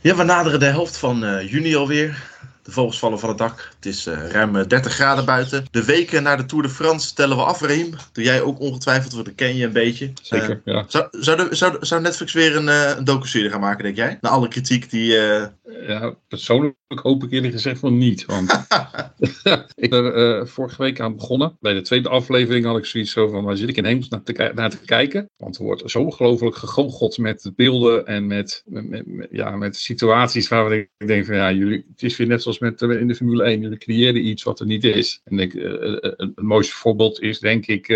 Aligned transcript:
Ja, 0.00 0.16
we 0.16 0.22
naderen 0.22 0.60
de 0.60 0.66
helft 0.66 0.96
van 0.96 1.24
uh, 1.24 1.50
juni 1.50 1.76
alweer. 1.76 2.36
De 2.62 2.70
vogels 2.70 2.98
vallen 2.98 3.18
van 3.18 3.28
het 3.28 3.38
dak. 3.38 3.70
Het 3.76 3.86
is 3.86 4.06
uh, 4.06 4.30
ruim 4.30 4.68
30 4.68 4.92
graden 4.92 5.24
buiten. 5.24 5.64
De 5.70 5.84
weken 5.84 6.22
na 6.22 6.36
de 6.36 6.44
Tour 6.44 6.62
de 6.62 6.70
France 6.70 7.14
tellen 7.14 7.36
we 7.36 7.42
af, 7.42 7.60
Reem. 7.60 7.94
Doe 8.12 8.24
jij 8.24 8.40
ook 8.42 8.60
ongetwijfeld, 8.60 9.12
want 9.12 9.24
dat 9.24 9.34
ken 9.34 9.56
je 9.56 9.64
een 9.64 9.72
beetje. 9.72 10.12
Zeker, 10.22 10.50
uh, 10.64 10.74
ja. 10.74 10.84
Zou, 10.88 11.08
zou, 11.10 11.36
de, 11.36 11.54
zou, 11.54 11.76
zou, 11.80 12.00
Netflix 12.00 12.32
weer 12.32 12.56
een, 12.56 12.66
uh, 12.66 12.96
een 12.96 13.04
docu-serie 13.04 13.50
gaan 13.50 13.60
maken, 13.60 13.84
denk 13.84 13.96
jij? 13.96 14.18
Na 14.20 14.28
alle 14.28 14.48
kritiek 14.48 14.90
die... 14.90 15.18
Ja, 15.68 16.16
persoonlijk 16.28 16.76
hoop 16.86 17.24
ik 17.24 17.30
eerlijk 17.30 17.52
gezegd 17.52 17.78
van 17.78 17.98
niet. 17.98 18.24
Want 18.24 18.66
ik 19.74 19.90
ben 19.90 20.04
er 20.04 20.48
vorige 20.48 20.82
week 20.82 21.00
aan 21.00 21.16
begonnen. 21.16 21.56
Bij 21.60 21.74
de 21.74 21.80
tweede 21.80 22.08
aflevering 22.08 22.64
had 22.64 22.78
ik 22.78 22.84
zoiets 22.84 23.12
zo 23.12 23.28
van, 23.28 23.44
waar 23.44 23.56
zit 23.56 23.68
ik 23.68 23.76
in 23.76 23.84
hemels 23.84 24.08
naar 24.08 24.22
te, 24.22 24.52
naar 24.54 24.70
te 24.70 24.84
kijken? 24.84 25.30
Want 25.36 25.58
er 25.58 25.64
wordt 25.64 25.90
zo 25.90 26.02
ongelooflijk 26.02 26.56
gegoocheld 26.56 27.18
met 27.18 27.52
beelden 27.56 28.06
en 28.06 28.26
met, 28.26 28.62
met, 28.66 29.06
met, 29.06 29.28
ja, 29.30 29.56
met 29.56 29.76
situaties 29.76 30.48
waar 30.48 30.72
ik 30.72 30.88
denk 31.06 31.24
van, 31.24 31.34
ja, 31.34 31.52
jullie, 31.52 31.84
het 31.90 32.02
is 32.02 32.16
weer 32.16 32.26
net 32.26 32.42
zoals 32.42 32.58
met 32.58 32.82
in 32.82 33.08
de 33.08 33.14
Formule 33.14 33.42
1. 33.42 33.60
Jullie 33.60 33.78
creëren 33.78 34.26
iets 34.26 34.42
wat 34.42 34.60
er 34.60 34.66
niet 34.66 34.84
is. 34.84 35.20
En 35.24 35.38
ik, 35.38 35.52
het 35.52 36.42
mooiste 36.42 36.74
voorbeeld 36.74 37.20
is 37.20 37.38
denk 37.38 37.66
ik 37.66 37.86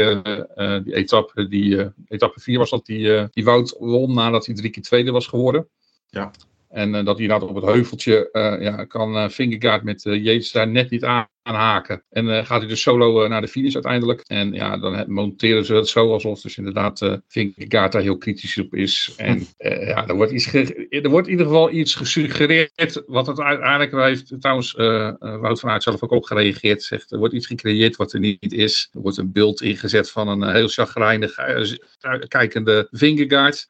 die 0.85 0.95
etappe, 0.95 1.49
die 1.49 1.93
etappe 2.09 2.41
4 2.41 2.59
was 2.59 2.71
dat, 2.71 2.87
die, 2.87 3.29
die 3.31 3.45
Wout 3.45 3.77
won 3.79 4.15
nadat 4.15 4.47
hij 4.47 4.55
drie 4.55 4.71
keer 4.71 4.83
tweede 4.83 5.11
was 5.11 5.27
geworden. 5.27 5.69
Ja. 6.09 6.31
En 6.73 6.95
uh, 6.95 7.05
dat 7.05 7.19
hij 7.19 7.27
nou 7.27 7.49
op 7.49 7.55
het 7.55 7.65
heuveltje 7.65 8.29
uh, 8.33 8.63
ja, 8.63 8.85
kan 8.85 9.17
uh, 9.17 9.29
met 9.83 10.03
Yates 10.03 10.53
daar 10.53 10.69
net 10.69 10.91
niet 10.91 11.05
aan 11.05 11.32
aanhaken. 11.43 12.03
En 12.11 12.27
uh, 12.27 12.45
gaat 12.45 12.61
hij 12.61 12.69
dus 12.69 12.83
solo 12.83 13.23
uh, 13.23 13.29
naar 13.29 13.41
de 13.41 13.49
finish 13.49 13.75
uiteindelijk. 13.75 14.21
En 14.27 14.53
ja, 14.53 14.79
dan 14.79 15.05
monteren 15.13 15.65
ze 15.65 15.75
het 15.75 15.89
zo 15.89 16.13
alsof 16.13 16.41
dus 16.41 16.57
inderdaad 16.57 17.01
uh, 17.01 17.15
Vingegaard 17.29 17.93
daar 17.93 18.03
heel 18.03 18.19
kritisch 18.19 18.59
op 18.59 18.75
is. 18.75 19.13
En 19.17 19.47
ja, 19.93 20.07
er 20.07 20.15
wordt, 20.15 20.33
iets 20.33 20.53
er 20.53 21.09
wordt 21.09 21.27
in 21.27 21.33
ieder 21.33 21.47
geval 21.47 21.71
iets 21.71 21.95
gesuggereerd. 21.95 23.03
Wat 23.07 23.27
het 23.27 23.41
uiteindelijk 23.41 23.93
heeft 23.93 24.41
trouwens 24.41 24.73
Wout 25.19 25.61
van 25.61 25.71
Aert 25.71 25.83
zelf 25.83 26.03
ook 26.03 26.11
op 26.11 26.25
gereageerd. 26.25 26.83
Zegt 26.83 27.13
er 27.13 27.19
wordt 27.19 27.35
iets 27.35 27.47
gecreëerd 27.47 27.97
wat 27.97 28.13
er 28.13 28.21
niet 28.21 28.53
is. 28.53 28.89
Er 28.93 29.01
wordt 29.01 29.17
een 29.17 29.33
beeld 29.33 29.63
ingezet 29.63 30.11
van 30.11 30.29
een 30.29 30.55
heel 30.55 30.69
chagrijnig 30.69 31.35
kijkende 32.29 32.89
Vingegaard. 32.91 33.69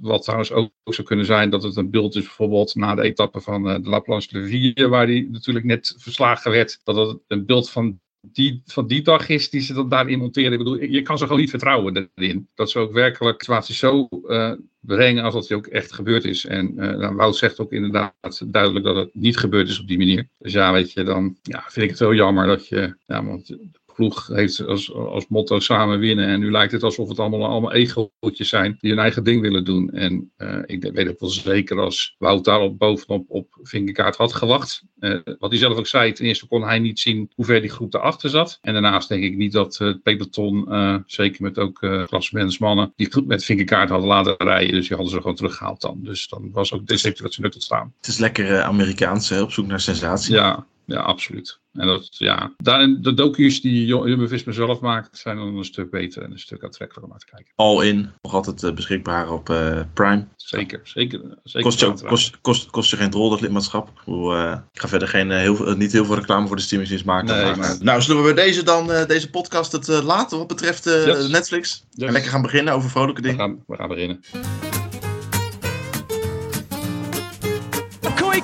wat 0.00 0.22
trouwens 0.22 0.52
ook 0.52 0.70
zou 0.84 1.06
kunnen 1.06 1.26
zijn 1.26 1.50
dat 1.50 1.62
het 1.62 1.76
een 1.76 1.90
beeld 1.90 2.16
is 2.16 2.22
bijvoorbeeld 2.22 2.74
na 2.74 2.94
de 2.94 3.02
etappe 3.02 3.40
van 3.40 3.62
de 3.62 3.80
La 3.82 3.98
Planche 3.98 4.88
waar 4.88 5.06
hij 5.06 5.28
natuurlijk 5.30 5.64
net 5.64 5.94
verslagen 5.98 6.50
werd. 6.50 6.80
Dat 6.84 6.96
het 7.08 7.18
een 7.26 7.46
beeld 7.46 7.70
van 7.70 8.00
die, 8.20 8.62
van 8.64 8.86
die 8.86 9.02
dag 9.02 9.28
is 9.28 9.50
die 9.50 9.60
ze 9.60 9.74
dan 9.74 9.88
daarin 9.88 10.18
monteren. 10.18 10.52
Ik 10.52 10.58
bedoel, 10.58 10.82
je 10.82 11.02
kan 11.02 11.18
ze 11.18 11.24
gewoon 11.24 11.40
niet 11.40 11.50
vertrouwen 11.50 12.10
erin. 12.14 12.48
Dat 12.54 12.70
ze 12.70 12.78
ook 12.78 12.92
werkelijk 12.92 13.38
de 13.38 13.44
situatie 13.44 13.74
zo 13.74 14.08
uh, 14.26 14.52
brengen 14.80 15.24
als 15.24 15.34
dat 15.34 15.52
ook 15.52 15.66
echt 15.66 15.92
gebeurd 15.92 16.24
is. 16.24 16.46
En 16.46 16.72
uh, 16.76 16.76
nou, 16.76 17.14
Wout 17.14 17.36
zegt 17.36 17.60
ook 17.60 17.72
inderdaad 17.72 18.52
duidelijk 18.52 18.84
dat 18.84 18.96
het 18.96 19.14
niet 19.14 19.36
gebeurd 19.36 19.68
is 19.68 19.80
op 19.80 19.88
die 19.88 19.98
manier. 19.98 20.28
Dus 20.38 20.52
ja, 20.52 20.72
weet 20.72 20.92
je, 20.92 21.02
dan 21.02 21.36
ja, 21.42 21.64
vind 21.68 21.84
ik 21.84 21.90
het 21.90 21.98
heel 21.98 22.14
jammer 22.14 22.46
dat 22.46 22.68
je... 22.68 22.96
Ja, 23.06 23.24
want 23.24 23.56
ploeg 23.94 24.26
heeft 24.26 24.66
als, 24.66 24.94
als 24.94 25.28
motto 25.28 25.60
samen 25.60 25.98
winnen. 25.98 26.26
En 26.26 26.40
nu 26.40 26.50
lijkt 26.50 26.72
het 26.72 26.82
alsof 26.82 27.08
het 27.08 27.18
allemaal, 27.18 27.46
allemaal 27.46 27.72
egootjes 27.72 28.48
zijn 28.48 28.76
die 28.80 28.90
hun 28.90 29.00
eigen 29.00 29.24
ding 29.24 29.40
willen 29.40 29.64
doen. 29.64 29.90
En 29.90 30.32
uh, 30.38 30.58
ik 30.66 30.90
weet 30.92 31.08
ook 31.08 31.20
wel 31.20 31.28
zeker 31.28 31.80
als 31.80 32.14
Wout 32.18 32.44
daar 32.44 32.60
op 32.60 32.78
bovenop 32.78 33.24
op 33.28 33.58
Vingerkaart 33.62 34.16
had 34.16 34.32
gewacht. 34.32 34.82
Uh, 34.98 35.18
wat 35.38 35.50
hij 35.50 35.58
zelf 35.58 35.76
ook 35.76 35.86
zei, 35.86 36.12
ten 36.12 36.24
eerste 36.24 36.46
kon 36.46 36.62
hij 36.62 36.78
niet 36.78 37.00
zien 37.00 37.30
hoe 37.34 37.44
ver 37.44 37.60
die 37.60 37.70
groep 37.70 37.94
erachter 37.94 38.30
zat. 38.30 38.58
En 38.60 38.72
daarnaast 38.72 39.08
denk 39.08 39.22
ik 39.22 39.36
niet 39.36 39.52
dat 39.52 39.76
het 39.76 40.02
peloton, 40.02 40.64
uh, 40.68 40.96
zeker 41.06 41.42
met 41.42 41.58
ook 41.58 41.82
uh, 41.82 42.06
klassementsmannen, 42.06 42.92
die 42.96 43.12
goed 43.12 43.26
met 43.26 43.44
Vingerkaart 43.44 43.88
hadden 43.88 44.08
laten 44.08 44.34
rijden. 44.38 44.72
Dus 44.72 44.86
die 44.88 44.96
hadden 44.96 45.14
ze 45.14 45.20
gewoon 45.20 45.36
teruggehaald 45.36 45.80
dan. 45.80 45.98
Dus 46.02 46.28
dan 46.28 46.50
was 46.52 46.72
ook 46.72 46.86
deze 46.86 47.00
situatie 47.00 47.42
nut 47.42 47.52
tot 47.52 47.62
staan. 47.62 47.92
Het 47.96 48.06
is 48.06 48.18
lekker 48.18 48.62
Amerikaans, 48.62 49.32
op 49.32 49.52
zoek 49.52 49.66
naar 49.66 49.80
sensatie. 49.80 50.34
Ja, 50.34 50.66
ja, 50.86 51.00
absoluut. 51.00 51.60
En 51.72 51.86
dat, 51.86 52.08
ja, 52.10 52.54
daarin, 52.56 52.98
de 53.02 53.14
docu's 53.14 53.60
die 53.60 53.86
Jumbo-Visma 53.86 54.52
zelf 54.52 54.80
maakt, 54.80 55.18
zijn 55.18 55.36
dan 55.36 55.56
een 55.56 55.64
stuk 55.64 55.90
beter 55.90 56.22
en 56.22 56.30
een 56.30 56.38
stuk 56.38 56.64
aantrekkelijker 56.64 57.02
om 57.02 57.08
naar 57.08 57.18
te 57.18 57.34
kijken. 57.34 57.52
All 57.56 57.86
in, 57.86 58.10
nog 58.22 58.34
altijd 58.34 58.62
uh, 58.62 58.72
beschikbaar 58.72 59.30
op 59.30 59.48
uh, 59.48 59.80
Prime. 59.94 60.26
Zeker, 60.36 60.80
zeker. 60.84 61.20
zeker 61.42 61.62
kost, 61.62 61.80
je 61.80 61.86
ook, 61.86 62.06
kost, 62.06 62.40
kost, 62.40 62.70
kost 62.70 62.90
je 62.90 62.96
geen 62.96 63.10
drol, 63.10 63.30
dat 63.30 63.40
lidmaatschap. 63.40 63.88
Ik, 63.88 63.94
bedoel, 64.04 64.36
uh, 64.36 64.56
ik 64.72 64.80
ga 64.80 64.88
verder 64.88 65.08
geen, 65.08 65.30
heel, 65.30 65.76
niet 65.76 65.92
heel 65.92 66.04
veel 66.04 66.14
reclame 66.14 66.46
voor 66.46 66.56
de 66.56 66.62
streamingsdienst 66.62 67.06
maken. 67.06 67.34
Nee, 67.34 67.44
maar, 67.44 67.58
maar... 67.58 67.76
Nou, 67.80 68.02
zullen 68.02 68.24
we 68.24 68.34
bij 68.34 68.44
deze 68.44 68.62
dan, 68.62 68.86
deze 69.06 69.30
podcast 69.30 69.72
het 69.72 69.88
laten 69.88 70.38
wat 70.38 70.46
betreft 70.46 70.84
yes. 70.84 71.28
Netflix? 71.28 71.84
Yes. 71.90 72.06
En 72.06 72.12
lekker 72.12 72.30
gaan 72.30 72.42
beginnen 72.42 72.74
over 72.74 72.90
vrolijke 72.90 73.22
dingen? 73.22 73.36
We 73.36 73.42
gaan, 73.42 73.64
we 73.66 73.76
gaan 73.76 73.88
beginnen. 73.88 74.20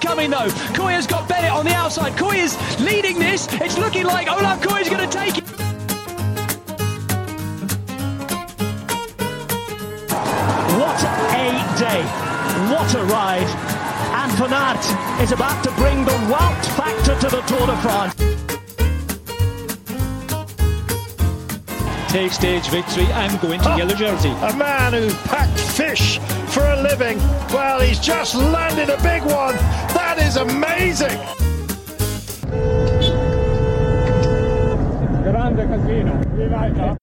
Coming 0.00 0.31
though. 0.31 0.48
Koya's 0.75 1.06
got 1.06 1.28
Bennett 1.28 1.53
on 1.53 1.64
the 1.64 1.75
outside. 1.75 2.12
Koya's 2.14 2.56
leading 2.81 3.19
this. 3.19 3.48
It's 3.53 3.78
looking 3.78 4.04
like 4.04 4.28
Olaf 4.28 4.60
Koya's 4.60 4.88
going 4.88 5.09
to 5.09 5.19
take 5.19 5.38
it. 5.38 5.44
What 10.78 11.03
a 11.34 11.48
day. 11.78 12.03
What 12.72 12.94
a 12.94 13.04
ride. 13.04 13.50
And 14.20 14.32
Van 14.32 14.53
Aert 14.53 15.22
is 15.22 15.32
about 15.32 15.62
to 15.64 15.70
bring 15.72 16.04
the 16.04 16.19
Wout 16.30 16.65
factor 16.76 17.19
to 17.20 17.28
the 17.36 17.42
Tour 17.42 17.66
de 17.66 17.76
France. 17.78 18.47
Take 22.09 22.33
stage 22.33 22.69
victory 22.69 23.05
and 23.13 23.39
go 23.41 23.53
into 23.53 23.71
oh, 23.71 23.77
yellow 23.77 23.95
jersey. 23.95 24.31
A 24.31 24.57
man 24.57 24.95
who 24.95 25.11
packed 25.29 25.61
fish 25.61 26.19
for 26.49 26.65
a 26.65 26.81
living. 26.81 27.19
Well, 27.53 27.81
he's 27.81 28.01
just 28.01 28.35
landed 28.35 28.89
a 28.89 28.97
big 29.03 29.23
one. 29.23 29.55
That 29.93 30.17
is 30.19 30.37
amazing. 30.37 31.19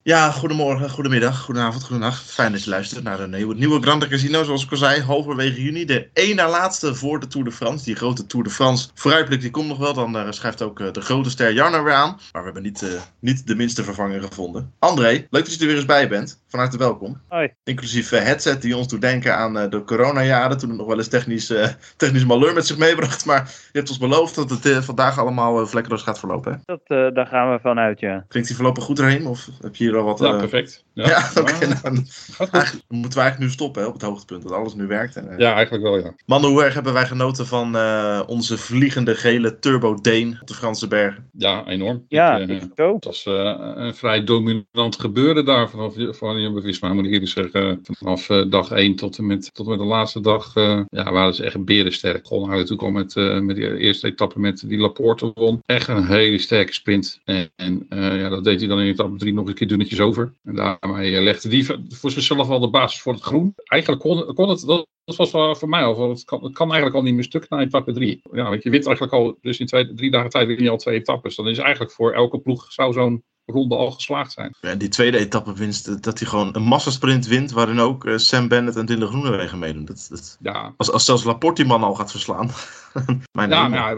Ja, 0.03 0.31
goedemorgen, 0.31 0.89
goedemiddag, 0.89 1.39
goedenavond, 1.39 1.83
goedenacht. 1.83 2.31
Fijn 2.31 2.51
dat 2.51 2.63
je 2.63 2.69
luistert 2.69 3.03
naar 3.03 3.19
een 3.19 3.29
nieuwe, 3.29 3.55
nieuwe 3.55 3.81
Grande 3.81 4.07
Casino, 4.07 4.43
zoals 4.43 4.63
ik 4.63 4.71
al 4.71 4.77
zei, 4.77 5.01
halverwege 5.01 5.63
juni. 5.63 5.85
De 5.85 6.07
één 6.13 6.35
na 6.35 6.49
laatste 6.49 6.95
voor 6.95 7.19
de 7.19 7.27
Tour 7.27 7.45
de 7.45 7.51
France. 7.51 7.85
Die 7.85 7.95
grote 7.95 8.25
Tour 8.25 8.45
de 8.45 8.51
France 8.51 8.89
vooruitblik, 8.93 9.41
die 9.41 9.51
komt 9.51 9.67
nog 9.67 9.77
wel. 9.77 9.93
Dan 9.93 10.15
uh, 10.15 10.25
schrijft 10.29 10.61
ook 10.61 10.79
uh, 10.79 10.91
de 10.91 11.01
grote 11.01 11.29
ster 11.29 11.53
Jarno 11.53 11.83
weer 11.83 11.93
aan. 11.93 12.09
Maar 12.09 12.41
we 12.41 12.43
hebben 12.43 12.63
niet, 12.63 12.81
uh, 12.81 12.89
niet 13.19 13.47
de 13.47 13.55
minste 13.55 13.83
vervanger 13.83 14.21
gevonden. 14.21 14.73
André, 14.79 15.09
leuk 15.09 15.29
dat 15.29 15.53
je 15.53 15.59
er 15.59 15.67
weer 15.67 15.75
eens 15.75 15.85
bij 15.85 16.09
bent. 16.09 16.43
Van 16.47 16.59
harte 16.59 16.77
welkom. 16.77 17.21
Hoi. 17.27 17.53
Inclusief 17.63 18.09
headset 18.09 18.61
die 18.61 18.77
ons 18.77 18.87
doet 18.87 19.01
denken 19.01 19.37
aan 19.37 19.69
de 19.69 19.83
coronajaren. 19.85 20.57
Toen 20.57 20.69
het 20.69 20.77
nog 20.77 20.87
wel 20.87 20.97
eens 20.97 21.07
technisch, 21.07 21.53
technisch 21.97 22.25
malheur 22.25 22.53
met 22.53 22.67
zich 22.67 22.77
meebracht. 22.77 23.25
Maar 23.25 23.43
je 23.71 23.77
hebt 23.77 23.89
ons 23.89 23.99
beloofd 23.99 24.35
dat 24.35 24.49
het 24.49 24.85
vandaag 24.85 25.19
allemaal 25.19 25.67
vlekkeloos 25.67 26.01
gaat 26.01 26.19
verlopen. 26.19 26.51
Hè? 26.51 26.75
Dat, 26.75 27.15
daar 27.15 27.27
gaan 27.27 27.51
we 27.51 27.59
vanuit, 27.59 27.99
ja. 27.99 28.25
Klinkt 28.27 28.44
die 28.47 28.55
voorlopig 28.55 28.83
goed 28.83 28.99
erheen? 28.99 29.27
Of 29.27 29.49
heb 29.61 29.75
je 29.75 29.83
hier 29.83 29.97
al 29.97 30.03
wat... 30.03 30.19
Ja, 30.19 30.37
perfect. 30.37 30.83
Ja, 30.93 31.07
ja 31.07 31.29
oké. 31.41 31.51
Okay, 31.51 31.67
nou, 31.67 32.03
eigenlijk 32.51 32.85
moeten 32.87 33.17
we 33.17 33.23
eigenlijk 33.23 33.39
nu 33.39 33.49
stoppen 33.49 33.81
hè, 33.81 33.87
op 33.87 33.93
het 33.93 34.01
hoogtepunt. 34.01 34.43
Dat 34.43 34.51
alles 34.51 34.73
nu 34.73 34.87
werkt. 34.87 35.15
En, 35.15 35.27
uh... 35.31 35.37
Ja, 35.37 35.53
eigenlijk 35.53 35.83
wel, 35.83 35.97
ja. 35.97 36.13
Mannen, 36.25 36.49
hoe 36.49 36.63
erg 36.63 36.73
hebben 36.73 36.93
wij 36.93 37.05
genoten 37.05 37.47
van 37.47 37.75
uh, 37.75 38.21
onze 38.27 38.57
vliegende 38.57 39.15
gele 39.15 39.59
Turbo 39.59 39.95
Dane 40.01 40.37
op 40.41 40.47
de 40.47 40.53
Franse 40.53 40.87
bergen? 40.87 41.29
Ja, 41.37 41.65
enorm. 41.65 42.05
Ja, 42.07 42.37
ik, 42.37 42.49
uh, 42.49 42.61
ik 42.61 42.79
ook. 42.79 42.95
Het 42.95 43.05
was 43.05 43.25
een 43.25 43.95
vrij 43.95 44.23
dominant 44.23 44.99
gebeuren 44.99 45.45
daar 45.45 45.69
vanaf 45.69 45.93
van 45.97 46.41
Jumbo-Visma, 46.41 46.93
moet 46.93 47.05
ik 47.05 47.11
eerlijk 47.11 47.31
zeggen. 47.31 47.79
Vanaf 47.83 48.25
dag 48.49 48.71
1 48.71 48.95
tot 48.95 49.17
en 49.17 49.25
met, 49.25 49.53
tot 49.53 49.65
en 49.65 49.71
met 49.71 49.79
de 49.79 49.85
laatste 49.85 50.21
dag 50.21 50.53
ja, 50.89 51.11
waren 51.11 51.35
ze 51.35 51.43
echt 51.43 51.65
berensterk. 51.65 52.21
Begonnen 52.21 52.49
natuurlijk 52.49 52.81
al 52.81 52.91
met, 52.91 53.15
met 53.43 53.55
die 53.55 53.77
eerste 53.77 54.07
etappe 54.07 54.39
met 54.39 54.63
die 54.67 54.79
Laporte 54.79 55.31
won. 55.33 55.61
Echt 55.65 55.87
een 55.87 56.05
hele 56.05 56.37
sterke 56.37 56.73
sprint. 56.73 57.19
En, 57.25 57.49
en 57.55 57.85
ja, 57.89 58.34
dat 58.35 58.43
deed 58.43 58.59
hij 58.59 58.69
dan 58.69 58.79
in 58.79 58.87
etappe 58.87 59.17
3 59.17 59.33
nog 59.33 59.47
een 59.47 59.53
keer 59.53 59.67
dunnetjes 59.67 59.99
over. 59.99 60.33
En 60.43 60.55
daarmee 60.55 61.21
legde 61.21 61.49
die 61.49 61.65
voor 61.89 62.11
zichzelf 62.11 62.49
al 62.49 62.59
de 62.59 62.69
basis 62.69 63.01
voor 63.01 63.13
het 63.13 63.21
groen. 63.21 63.53
Eigenlijk 63.63 64.01
kon, 64.01 64.33
kon 64.33 64.49
het, 64.49 64.65
dat 65.05 65.15
was 65.15 65.29
voor 65.59 65.69
mij 65.69 65.83
al, 65.83 66.09
het 66.09 66.23
kan, 66.23 66.43
het 66.43 66.53
kan 66.53 66.67
eigenlijk 66.67 66.95
al 66.95 67.03
niet 67.03 67.13
meer 67.13 67.23
stuk 67.23 67.49
na 67.49 67.59
etappe 67.59 67.93
3. 67.93 68.21
Ja, 68.31 68.49
want 68.49 68.63
je 68.63 68.69
wint 68.69 68.85
eigenlijk 68.85 69.15
al, 69.15 69.37
dus 69.41 69.59
in 69.59 69.65
twee, 69.65 69.93
drie 69.93 70.11
dagen 70.11 70.29
tijd 70.29 70.47
win 70.47 70.63
je 70.63 70.69
al 70.69 70.77
twee 70.77 70.99
etappes. 70.99 71.35
Dan 71.35 71.47
is 71.47 71.57
eigenlijk 71.57 71.91
voor 71.91 72.13
elke 72.13 72.39
ploeg 72.39 72.71
zou 72.71 72.93
zo'n 72.93 73.23
ronde 73.45 73.75
al 73.75 73.91
geslaagd 73.91 74.31
zijn. 74.31 74.55
Ja, 74.61 74.75
die 74.75 74.89
tweede 74.89 75.17
etappe 75.17 75.53
winst, 75.53 76.03
dat 76.03 76.19
hij 76.19 76.27
gewoon 76.27 76.55
een 76.55 76.63
massasprint 76.63 77.27
wint, 77.27 77.51
waarin 77.51 77.79
ook 77.79 78.05
uh, 78.05 78.17
Sam 78.17 78.47
Bennett 78.47 78.77
en 78.77 78.85
Dylan 78.85 79.07
Groenewegen 79.07 79.59
meedoen. 79.59 79.85
Dat, 79.85 80.07
dat, 80.09 80.37
ja. 80.41 80.73
als, 80.77 80.91
als 80.91 81.05
zelfs 81.05 81.23
Laporte 81.23 81.61
die 81.61 81.71
man 81.71 81.83
al 81.83 81.95
gaat 81.95 82.11
verslaan. 82.11 82.49
Mijn 83.31 83.49
ja, 83.49 83.67
ja, 83.67 83.95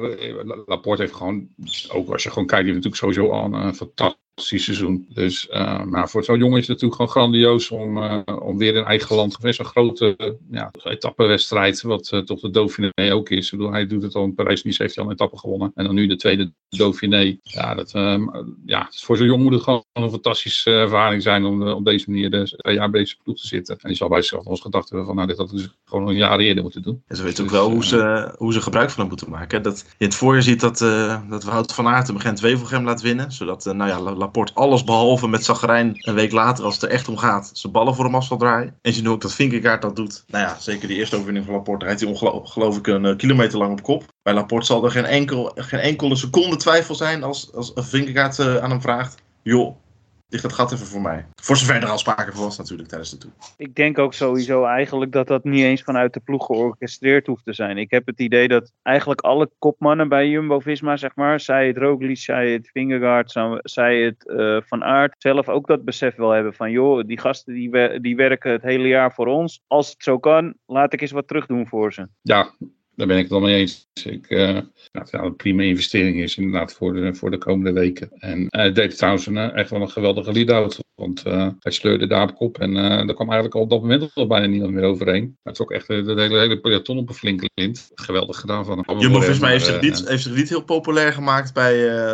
Laporte 0.65 1.01
heeft 1.01 1.15
gewoon, 1.15 1.47
ook 1.89 2.09
als 2.09 2.23
je 2.23 2.29
gewoon 2.29 2.47
kijkt, 2.47 2.65
die 2.65 2.73
heeft 2.73 2.85
natuurlijk 2.85 3.15
sowieso 3.15 3.29
al 3.31 3.53
een 3.53 3.75
fantastisch 3.75 4.25
seizoen. 4.41 5.07
Dus 5.13 5.47
uh, 5.51 5.83
maar 5.83 6.09
voor 6.09 6.23
zo'n 6.23 6.37
jongen 6.37 6.59
is 6.59 6.67
het 6.67 6.81
natuurlijk 6.81 6.95
gewoon 6.95 7.09
grandioos 7.09 7.71
om, 7.71 7.97
uh, 7.97 8.21
om 8.41 8.57
weer 8.57 8.75
in 8.75 8.83
eigen 8.83 9.15
land 9.15 9.39
best 9.39 9.59
een 9.59 9.65
grote 9.65 10.13
uh, 10.17 10.31
ja, 10.51 10.71
etappenwedstrijd, 10.83 11.81
wat 11.81 12.21
toch 12.25 12.39
de 12.39 12.49
Dauphiné 12.49 13.13
ook 13.13 13.29
is. 13.29 13.45
Ik 13.45 13.57
bedoel, 13.57 13.71
hij 13.71 13.87
doet 13.87 14.03
het 14.03 14.15
al 14.15 14.23
in 14.23 14.35
Parijs-Nice, 14.35 14.81
heeft 14.81 14.95
hij 14.95 15.03
al 15.03 15.09
een 15.09 15.15
etappe 15.15 15.37
gewonnen. 15.37 15.71
En 15.75 15.85
dan 15.85 15.95
nu 15.95 16.07
de 16.07 16.15
tweede 16.15 16.51
Dauphiné. 16.69 17.37
Ja, 17.41 17.75
dat, 17.75 17.91
ja 18.65 18.87
voor 18.89 19.17
zo'n 19.17 19.25
jongen 19.25 19.43
moet 19.43 19.53
het 19.53 19.63
gewoon 19.63 19.83
een 19.93 20.09
fantastische 20.09 20.71
ervaring 20.71 21.21
zijn 21.21 21.45
om 21.45 21.67
op 21.67 21.85
deze 21.85 22.09
manier 22.09 22.29
de 22.29 22.59
jaar 22.63 22.89
bij 22.89 22.99
deze 22.99 23.17
ploeg 23.23 23.37
te 23.37 23.47
zitten. 23.47 23.77
En 23.79 23.87
die 23.87 23.97
zal 23.97 24.09
bij 24.09 24.21
zichzelf 24.21 24.45
ons 24.45 24.61
gedacht 24.61 24.89
hebben 24.89 25.07
van, 25.07 25.15
nou, 25.15 25.27
dit 25.27 25.37
hadden 25.37 25.59
ze 25.59 25.69
gewoon 25.85 26.07
een 26.07 26.15
jaar 26.15 26.39
eerder 26.39 26.63
moeten 26.63 26.81
doen. 26.81 27.03
En 27.07 27.15
ze 27.15 27.23
weten 27.23 27.43
ook 27.43 27.49
wel 27.49 27.69
hoe, 27.69 27.85
ze, 27.85 28.31
hoe 28.37 28.53
ze 28.53 28.61
gebruik 28.61 28.89
van 28.89 28.99
hem 28.99 29.09
moeten 29.09 29.29
maken. 29.29 29.63
Dat 29.63 29.79
je 29.79 29.85
in 29.97 30.05
het 30.05 30.15
voorjaar 30.15 30.43
ziet 30.43 30.59
dat, 30.59 30.77
dat 31.29 31.43
Wout 31.43 31.73
van 31.73 31.87
Aert 31.87 32.07
hem 32.07 32.17
Gent 32.17 32.39
Wevelgem 32.39 32.83
laat 32.83 33.01
winnen. 33.01 33.31
Zodat, 33.31 33.65
nou 33.65 33.89
ja, 33.89 33.99
Laporte 34.27 34.53
alles 34.53 34.83
behalve 34.83 35.27
met 35.27 35.45
zagrijn 35.45 35.97
een 36.01 36.13
week 36.13 36.31
later, 36.31 36.63
als 36.63 36.73
het 36.73 36.83
er 36.83 36.89
echt 36.89 37.07
om 37.07 37.17
gaat, 37.17 37.49
zijn 37.53 37.73
ballen 37.73 37.95
voor 37.95 38.05
hem 38.05 38.15
af 38.15 38.25
zal 38.25 38.37
draaien. 38.37 38.75
En 38.81 38.95
je 38.95 39.01
nu 39.01 39.09
ook 39.09 39.21
dat 39.21 39.33
Vinkegaard 39.33 39.81
dat 39.81 39.95
doet. 39.95 40.23
Nou 40.27 40.43
ja, 40.43 40.57
zeker 40.59 40.87
die 40.87 40.97
eerste 40.97 41.15
overwinning 41.15 41.45
van 41.45 41.55
Laporte 41.55 41.85
rijdt 41.85 42.01
hij 42.01 42.09
ongelooflijk 42.09 42.87
een 42.87 43.03
uh, 43.03 43.15
kilometer 43.15 43.57
lang 43.57 43.71
op 43.71 43.83
kop. 43.83 44.03
Bij 44.23 44.33
Laporte 44.33 44.65
zal 44.65 44.85
er 44.85 44.91
geen, 44.91 45.05
enkel, 45.05 45.51
geen 45.55 45.79
enkele 45.79 46.15
seconde 46.15 46.55
twijfel 46.55 46.95
zijn 46.95 47.23
als, 47.23 47.53
als 47.53 47.71
Vinkegaard 47.75 48.37
uh, 48.37 48.57
aan 48.57 48.69
hem 48.69 48.81
vraagt. 48.81 49.15
Joh, 49.43 49.75
ligt 50.29 50.43
dat 50.43 50.53
gat 50.53 50.71
even 50.71 50.85
voor 50.85 51.01
mij. 51.01 51.25
Voor 51.35 51.57
zover 51.57 51.75
er 51.75 51.89
al 51.89 51.97
sprake 51.97 52.31
van 52.31 52.43
was 52.43 52.57
natuurlijk 52.57 52.89
tijdens 52.89 53.11
de 53.11 53.17
tour. 53.17 53.35
Ik 53.57 53.75
denk 53.75 53.99
ook 53.99 54.13
sowieso 54.13 54.65
eigenlijk 54.65 55.11
dat 55.11 55.27
dat 55.27 55.43
niet 55.43 55.63
eens 55.63 55.81
vanuit 55.81 56.13
de 56.13 56.19
ploeg 56.19 56.45
georchestreerd 56.45 57.27
hoeft 57.27 57.45
te 57.45 57.53
zijn. 57.53 57.77
Ik 57.77 57.91
heb 57.91 58.05
het 58.05 58.19
idee 58.19 58.47
dat 58.47 58.73
eigenlijk 58.81 59.21
alle 59.21 59.49
kopmannen 59.59 60.09
bij 60.09 60.29
Jumbo-Visma, 60.29 60.97
zeg 60.97 61.15
maar, 61.15 61.39
zij 61.39 61.67
het 61.67 61.77
Roglic, 61.77 62.17
zij 62.17 62.51
het 62.51 62.69
Vingegaard, 62.73 63.31
zij 63.61 64.01
het 64.01 64.23
uh, 64.25 64.57
Van 64.65 64.83
Aert, 64.83 65.15
zelf 65.17 65.49
ook 65.49 65.67
dat 65.67 65.83
besef 65.83 66.15
wel 66.15 66.31
hebben 66.31 66.53
van, 66.53 66.71
joh, 66.71 67.07
die 67.07 67.19
gasten 67.19 67.53
die, 67.53 67.69
we 67.69 67.99
die 68.01 68.15
werken 68.15 68.51
het 68.51 68.61
hele 68.61 68.87
jaar 68.87 69.13
voor 69.13 69.27
ons. 69.27 69.63
Als 69.67 69.89
het 69.89 70.03
zo 70.03 70.19
kan, 70.19 70.53
laat 70.65 70.93
ik 70.93 71.01
eens 71.01 71.11
wat 71.11 71.27
terug 71.27 71.45
doen 71.45 71.67
voor 71.67 71.93
ze. 71.93 72.07
Ja, 72.21 72.51
daar 72.97 73.07
ben 73.07 73.15
ik 73.15 73.23
het 73.23 73.31
wel 73.31 73.41
mee 73.41 73.59
eens. 73.59 73.87
Ik, 74.03 74.29
uh, 74.29 74.39
nou, 74.91 75.07
ja, 75.11 75.23
een 75.23 75.35
prima 75.35 75.63
investering 75.63 76.21
is 76.21 76.37
inderdaad 76.37 76.73
voor 76.73 76.93
de, 76.93 77.15
voor 77.15 77.31
de 77.31 77.37
komende 77.37 77.71
weken. 77.71 78.09
En 78.17 78.45
hij 78.49 78.67
uh, 78.67 78.73
deed 78.73 78.97
trouwens 78.97 79.25
een, 79.25 79.37
echt 79.37 79.69
wel 79.69 79.81
een 79.81 79.89
geweldige 79.89 80.31
lead-out. 80.31 80.85
Want 80.95 81.23
uh, 81.27 81.47
hij 81.59 81.71
sleurde 81.71 82.07
daar 82.07 82.29
op 82.29 82.35
kop. 82.35 82.57
En 82.57 82.73
daar 82.73 83.13
kwam 83.13 83.27
eigenlijk 83.27 83.55
al 83.55 83.61
op 83.61 83.69
dat 83.69 83.81
moment 83.81 84.11
al 84.13 84.27
bijna 84.27 84.45
niemand 84.45 84.71
meer 84.71 84.83
overheen. 84.83 85.37
Het 85.43 85.53
is 85.53 85.61
ook 85.61 85.71
echt 85.71 85.87
de 85.87 85.93
hele, 85.93 86.37
hele 86.37 86.59
peloton 86.59 86.97
op 86.97 87.09
een 87.09 87.15
flinke 87.15 87.49
lint. 87.53 87.91
Geweldig 87.95 88.39
gedaan 88.39 88.65
van 88.65 88.83
hem. 88.85 88.99
Jumbo-Visma 88.99 89.47
heeft, 89.47 89.65
zich 89.65 89.81
niet, 89.81 90.07
heeft 90.07 90.23
zich 90.23 90.35
niet 90.35 90.49
heel 90.49 90.63
populair 90.63 91.13
gemaakt 91.13 91.53
bij 91.53 91.73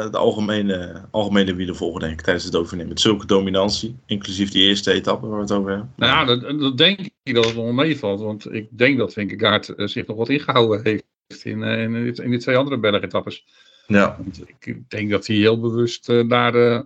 de 0.09 0.17
algemene, 0.17 1.05
algemene 1.11 1.55
wielervolger, 1.55 1.99
denk 1.99 2.13
ik, 2.13 2.21
tijdens 2.21 2.45
het 2.45 2.55
overnemen. 2.55 2.89
Met 2.89 3.01
zulke 3.01 3.25
dominantie. 3.25 3.95
Inclusief 4.05 4.51
die 4.51 4.67
eerste 4.67 4.91
etappe 4.91 5.27
waar 5.27 5.37
we 5.37 5.41
het 5.41 5.51
over 5.51 5.69
hebben. 5.69 5.93
Nou 5.95 6.11
ja, 6.11 6.25
dat, 6.25 6.59
dat 6.59 6.77
denk 6.77 6.99
ik 7.23 7.35
dat 7.35 7.45
het 7.45 7.55
nog 7.55 7.71
meevalt. 7.71 8.21
Want 8.21 8.53
ik 8.53 8.67
denk 8.77 8.97
dat 8.97 9.13
Vinkegaard 9.13 9.73
zich 9.75 10.07
nog 10.07 10.17
wat 10.17 10.29
ingehouden 10.29 10.72
heeft 10.81 11.03
in, 11.43 11.63
in, 11.63 12.15
in 12.15 12.29
die 12.29 12.39
twee 12.39 12.57
andere 12.57 12.77
bergetappes. 12.77 13.45
Ja. 13.87 14.17
Want 14.17 14.41
ik 14.59 14.89
denk 14.89 15.09
dat 15.09 15.27
hij 15.27 15.35
heel 15.35 15.59
bewust 15.59 16.09
uh, 16.09 16.29
daar 16.29 16.55
uh, 16.55 16.79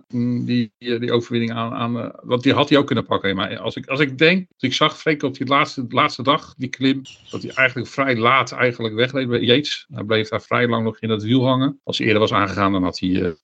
die, 0.44 0.72
die 0.78 1.12
overwinning 1.12 1.52
aan. 1.52 1.72
aan 1.72 1.96
uh, 1.96 2.08
want 2.22 2.42
die 2.42 2.52
had 2.52 2.68
hij 2.68 2.78
ook 2.78 2.86
kunnen 2.86 3.06
pakken. 3.06 3.36
Maar 3.36 3.58
als 3.58 3.76
ik, 3.76 3.86
als 3.86 4.00
ik 4.00 4.18
denk. 4.18 4.48
Ik 4.58 4.74
zag 4.74 4.98
Freek 4.98 5.22
op 5.22 5.36
die 5.36 5.46
laatste, 5.46 5.84
laatste 5.88 6.22
dag, 6.22 6.54
die 6.56 6.68
klim. 6.68 7.02
Dat 7.30 7.42
hij 7.42 7.52
eigenlijk 7.54 7.88
vrij 7.88 8.16
laat 8.16 8.52
eigenlijk 8.52 8.94
wegreed 8.94 9.28
bij 9.28 9.40
Yates. 9.40 9.86
Hij 9.92 10.04
bleef 10.04 10.28
daar 10.28 10.42
vrij 10.42 10.68
lang 10.68 10.84
nog 10.84 10.98
in 10.98 11.10
het 11.10 11.22
wiel 11.22 11.46
hangen. 11.46 11.80
Als 11.84 11.98
hij 11.98 12.06
eerder 12.06 12.22
was 12.22 12.32
aangegaan, 12.32 12.72
dan 12.72 12.82
had 12.82 12.98
hij. 12.98 13.34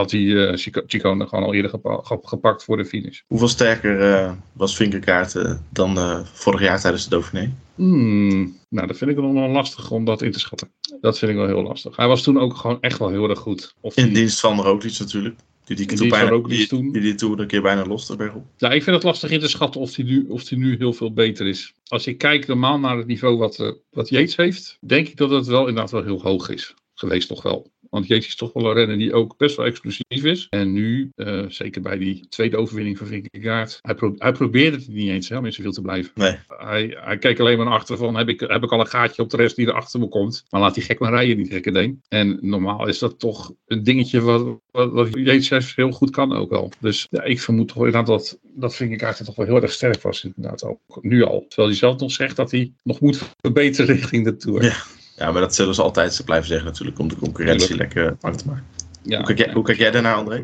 Had 0.00 0.10
hij 0.10 0.20
uh, 0.20 0.56
Chicone 0.86 1.26
gewoon 1.26 1.44
al 1.44 1.54
eerder 1.54 1.70
gepa 1.70 2.00
gepakt 2.02 2.64
voor 2.64 2.76
de 2.76 2.84
finish. 2.84 3.20
Hoeveel 3.26 3.48
sterker 3.48 4.36
was 4.52 4.76
Vinkerkaart 4.76 5.58
dan 5.70 6.24
vorig 6.32 6.60
jaar 6.60 6.80
tijdens 6.80 7.04
de 7.04 7.10
Dauphiné? 7.10 7.54
Hmm, 7.74 8.56
nou, 8.68 8.86
dat 8.86 8.96
vind 8.96 9.10
ik 9.10 9.16
nog 9.16 9.32
wel 9.32 9.48
lastig 9.48 9.90
om 9.90 10.04
dat 10.04 10.22
in 10.22 10.32
te 10.32 10.38
schatten. 10.38 10.70
Dat 11.00 11.18
vind 11.18 11.30
ik 11.30 11.36
wel 11.36 11.46
heel 11.46 11.62
lastig. 11.62 11.96
Hij 11.96 12.08
was 12.08 12.22
toen 12.22 12.38
ook 12.38 12.56
gewoon 12.56 12.80
echt 12.80 12.98
wel 12.98 13.10
heel 13.10 13.28
erg 13.28 13.38
goed. 13.38 13.74
Of 13.80 13.96
in 13.96 14.04
die... 14.04 14.12
dienst 14.12 14.40
van 14.40 14.60
Roglic 14.60 14.98
natuurlijk. 14.98 15.36
Die 15.64 15.76
die, 15.76 15.86
die, 15.86 16.08
bijna, 16.08 16.38
die, 16.38 16.68
die, 16.68 17.00
die 17.00 17.14
toen 17.14 17.40
een 17.40 17.46
keer 17.46 17.62
bijna 17.62 17.86
los 17.86 18.16
berg 18.16 18.34
op. 18.34 18.44
Ja, 18.56 18.70
ik 18.70 18.82
vind 18.82 18.96
het 18.96 19.04
lastig 19.04 19.30
in 19.30 19.40
te 19.40 19.48
schatten 19.48 19.80
of 19.80 19.96
hij 19.96 20.04
nu, 20.04 20.26
of 20.28 20.44
die 20.44 20.58
nu 20.58 20.76
heel 20.76 20.92
veel 20.92 21.12
beter 21.12 21.46
is. 21.46 21.74
Als 21.86 22.06
ik 22.06 22.18
kijk 22.18 22.46
normaal 22.46 22.78
naar 22.78 22.96
het 22.96 23.06
niveau 23.06 23.36
wat, 23.36 23.58
uh, 23.58 23.72
wat 23.90 24.08
Yates 24.08 24.36
heeft, 24.36 24.78
denk 24.80 25.08
ik 25.08 25.16
dat 25.16 25.30
het 25.30 25.46
wel 25.46 25.66
inderdaad 25.66 25.90
wel 25.90 26.02
heel 26.02 26.22
hoog 26.22 26.48
is. 26.48 26.74
Geweest 26.94 27.28
toch 27.28 27.42
wel. 27.42 27.70
Want 27.92 28.06
Yates 28.06 28.26
is 28.26 28.36
toch 28.36 28.52
wel 28.52 28.66
een 28.66 28.74
renner 28.74 28.98
die 28.98 29.14
ook 29.14 29.36
best 29.36 29.56
wel 29.56 29.66
exclusief 29.66 30.24
is. 30.24 30.46
En 30.50 30.72
nu, 30.72 31.10
uh, 31.16 31.44
zeker 31.48 31.82
bij 31.82 31.98
die 31.98 32.26
tweede 32.28 32.56
overwinning 32.56 32.98
van 32.98 33.06
Vinkegaard, 33.06 33.78
hij, 33.82 33.94
pro 33.94 34.14
hij 34.18 34.32
probeerde 34.32 34.76
het 34.76 34.88
niet 34.88 35.08
eens 35.08 35.28
hè, 35.28 35.38
om 35.38 35.44
in 35.44 35.52
zoveel 35.52 35.72
te 35.72 35.80
blijven. 35.80 36.12
Nee. 36.14 36.36
Hij, 36.48 36.96
hij 37.00 37.18
keek 37.18 37.40
alleen 37.40 37.56
maar 37.56 37.66
naar 37.66 37.74
achter 37.74 37.96
van, 37.96 38.16
heb 38.16 38.28
ik, 38.28 38.40
heb 38.40 38.62
ik 38.62 38.72
al 38.72 38.80
een 38.80 38.86
gaatje 38.86 39.22
op 39.22 39.30
de 39.30 39.36
rest 39.36 39.56
die 39.56 39.66
er 39.66 39.72
achter 39.72 40.00
me 40.00 40.08
komt. 40.08 40.44
Maar 40.50 40.60
laat 40.60 40.74
die 40.74 40.82
gek 40.82 40.98
maar 40.98 41.10
rijden, 41.10 41.36
die 41.36 41.46
gekke 41.46 41.70
ding. 41.70 42.02
En 42.08 42.38
normaal 42.40 42.88
is 42.88 42.98
dat 42.98 43.18
toch 43.18 43.52
een 43.66 43.82
dingetje 43.82 44.20
wat, 44.20 44.58
wat, 44.70 44.92
wat 44.92 45.08
Yates 45.12 45.74
heel 45.74 45.90
goed 45.90 46.10
kan 46.10 46.32
ook 46.32 46.50
wel. 46.50 46.72
Dus 46.78 47.06
ja, 47.10 47.22
ik 47.22 47.40
vermoed 47.40 47.68
toch 47.68 47.76
inderdaad 47.76 48.06
dat, 48.06 48.38
dat 48.42 48.74
Vinkegaard 48.74 49.24
toch 49.24 49.36
wel 49.36 49.46
heel 49.46 49.62
erg 49.62 49.72
sterk 49.72 50.02
was 50.02 50.24
inderdaad 50.24 50.64
ook. 50.64 50.80
Nu 51.00 51.22
al. 51.22 51.44
Terwijl 51.48 51.68
hij 51.68 51.78
zelf 51.78 52.00
nog 52.00 52.12
zegt 52.12 52.36
dat 52.36 52.50
hij 52.50 52.72
nog 52.82 53.00
moet 53.00 53.20
verbeteren 53.40 53.96
richting 53.96 54.24
de 54.24 54.36
Tour. 54.36 54.62
Ja. 54.62 54.76
Ja, 55.22 55.32
maar 55.32 55.40
dat 55.40 55.54
zullen 55.54 55.74
ze 55.74 55.82
altijd 55.82 56.22
blijven 56.24 56.48
zeggen 56.48 56.66
natuurlijk, 56.66 56.98
om 56.98 57.08
de 57.08 57.16
concurrentie 57.16 57.76
lekker 57.76 58.16
bang 58.20 58.36
te 58.36 58.46
maken. 58.46 58.64
Ja, 59.04 59.16
hoe, 59.16 59.26
kijk 59.26 59.38
jij, 59.38 59.52
hoe 59.52 59.64
kijk 59.64 59.78
jij 59.78 59.90
daarnaar, 59.90 60.14
André? 60.14 60.42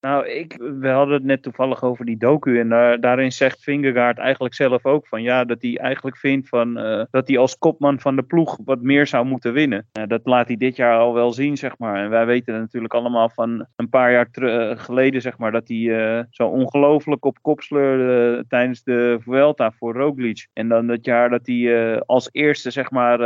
Nou, 0.00 0.28
ik, 0.28 0.56
we 0.80 0.88
hadden 0.88 1.14
het 1.14 1.24
net 1.24 1.42
toevallig 1.42 1.82
over 1.82 2.04
die 2.04 2.16
docu. 2.16 2.58
En 2.58 2.68
daar, 2.68 3.00
daarin 3.00 3.32
zegt 3.32 3.62
Vingegaard 3.62 4.18
eigenlijk 4.18 4.54
zelf 4.54 4.84
ook 4.84 5.06
van 5.06 5.22
ja, 5.22 5.44
dat 5.44 5.62
hij 5.62 5.78
eigenlijk 5.78 6.16
vindt 6.16 6.48
van, 6.48 6.78
uh, 6.78 7.04
dat 7.10 7.28
hij 7.28 7.38
als 7.38 7.58
kopman 7.58 8.00
van 8.00 8.16
de 8.16 8.22
ploeg 8.22 8.58
wat 8.64 8.82
meer 8.82 9.06
zou 9.06 9.26
moeten 9.26 9.52
winnen. 9.52 9.86
Uh, 9.98 10.04
dat 10.06 10.20
laat 10.24 10.46
hij 10.46 10.56
dit 10.56 10.76
jaar 10.76 10.98
al 10.98 11.14
wel 11.14 11.32
zien, 11.32 11.56
zeg 11.56 11.78
maar. 11.78 12.04
En 12.04 12.10
wij 12.10 12.26
weten 12.26 12.54
natuurlijk 12.54 12.94
allemaal 12.94 13.28
van 13.28 13.66
een 13.76 13.88
paar 13.88 14.12
jaar 14.12 14.28
uh, 14.32 14.78
geleden, 14.78 15.20
zeg 15.20 15.38
maar, 15.38 15.52
dat 15.52 15.68
hij 15.68 16.26
zo 16.30 16.46
ongelooflijk 16.46 17.24
op 17.24 17.38
kop 17.42 17.60
sleurde 17.60 18.44
tijdens 18.48 18.82
de 18.82 19.18
Vuelta 19.20 19.72
voor 19.72 19.94
Roglic. 19.94 20.48
En 20.52 20.68
dan 20.68 20.86
dat 20.86 21.04
jaar 21.04 21.30
dat 21.30 21.46
hij 21.46 22.00
als 22.00 22.28
eerste, 22.32 22.70
zeg 22.70 22.90
maar, 22.90 23.18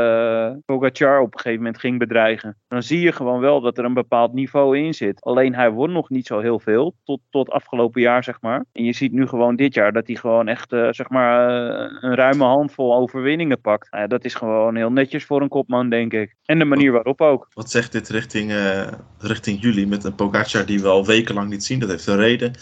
Pogacar 0.64 1.20
op 1.20 1.34
een 1.34 1.40
gegeven 1.40 1.62
moment 1.62 1.80
ging 1.80 1.98
bedreigen. 1.98 2.56
Dan 2.68 2.82
zie 2.82 3.00
je 3.00 3.12
gewoon 3.12 3.40
wel 3.40 3.60
dat 3.60 3.78
er 3.78 3.84
een 3.84 3.94
bepaald 3.94 4.32
niveau 4.32 4.59
in 4.68 4.94
zit. 4.94 5.22
Alleen 5.22 5.54
hij 5.54 5.70
won 5.70 5.92
nog 5.92 6.10
niet 6.10 6.26
zo 6.26 6.40
heel 6.40 6.60
veel. 6.60 6.94
Tot, 7.04 7.20
tot 7.30 7.50
afgelopen 7.50 8.00
jaar, 8.00 8.24
zeg 8.24 8.40
maar. 8.40 8.64
En 8.72 8.84
je 8.84 8.92
ziet 8.92 9.12
nu 9.12 9.26
gewoon 9.26 9.56
dit 9.56 9.74
jaar 9.74 9.92
dat 9.92 10.06
hij 10.06 10.16
gewoon 10.16 10.48
echt, 10.48 10.72
uh, 10.72 10.88
zeg 10.90 11.08
maar, 11.08 11.50
uh, 11.50 11.96
een 12.00 12.14
ruime 12.14 12.44
handvol 12.44 12.96
overwinningen 12.96 13.60
pakt. 13.60 13.88
Uh, 13.94 14.02
dat 14.06 14.24
is 14.24 14.34
gewoon 14.34 14.76
heel 14.76 14.92
netjes 14.92 15.24
voor 15.24 15.42
een 15.42 15.48
kopman, 15.48 15.88
denk 15.88 16.12
ik. 16.12 16.34
En 16.44 16.58
de 16.58 16.64
manier 16.64 16.92
waarop 16.92 17.20
ook. 17.20 17.48
Wat 17.52 17.70
zegt 17.70 17.92
dit 17.92 18.08
richting, 18.08 18.52
richting 19.18 19.60
jullie 19.60 19.86
met 19.86 20.04
een 20.04 20.14
Pogacar 20.14 20.66
die 20.66 20.80
we 20.80 20.88
al 20.88 21.06
wekenlang 21.06 21.50
niet 21.50 21.64
zien? 21.64 21.78
Dat 21.78 21.88
heeft 21.88 22.06
een 22.06 22.16
reden. 22.16 22.52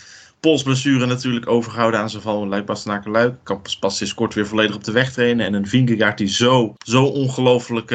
Polsblessure 0.40 1.06
natuurlijk 1.06 1.48
overgehouden 1.48 2.00
aan 2.00 2.10
zijn 2.10 2.22
val. 2.22 2.46
Luik 2.46 2.66
Bastenaken 2.66 3.10
Luik. 3.10 3.34
Kan 3.42 3.62
pas 3.80 3.96
sinds 3.96 4.14
kort 4.14 4.34
weer 4.34 4.46
volledig 4.46 4.76
op 4.76 4.84
de 4.84 4.92
weg 4.92 5.12
trainen. 5.12 5.46
En 5.46 5.54
een 5.54 5.66
Vingegaard 5.66 6.18
die 6.18 6.28
zo, 6.28 6.74
zo 6.78 7.04
ongelooflijk 7.04 7.90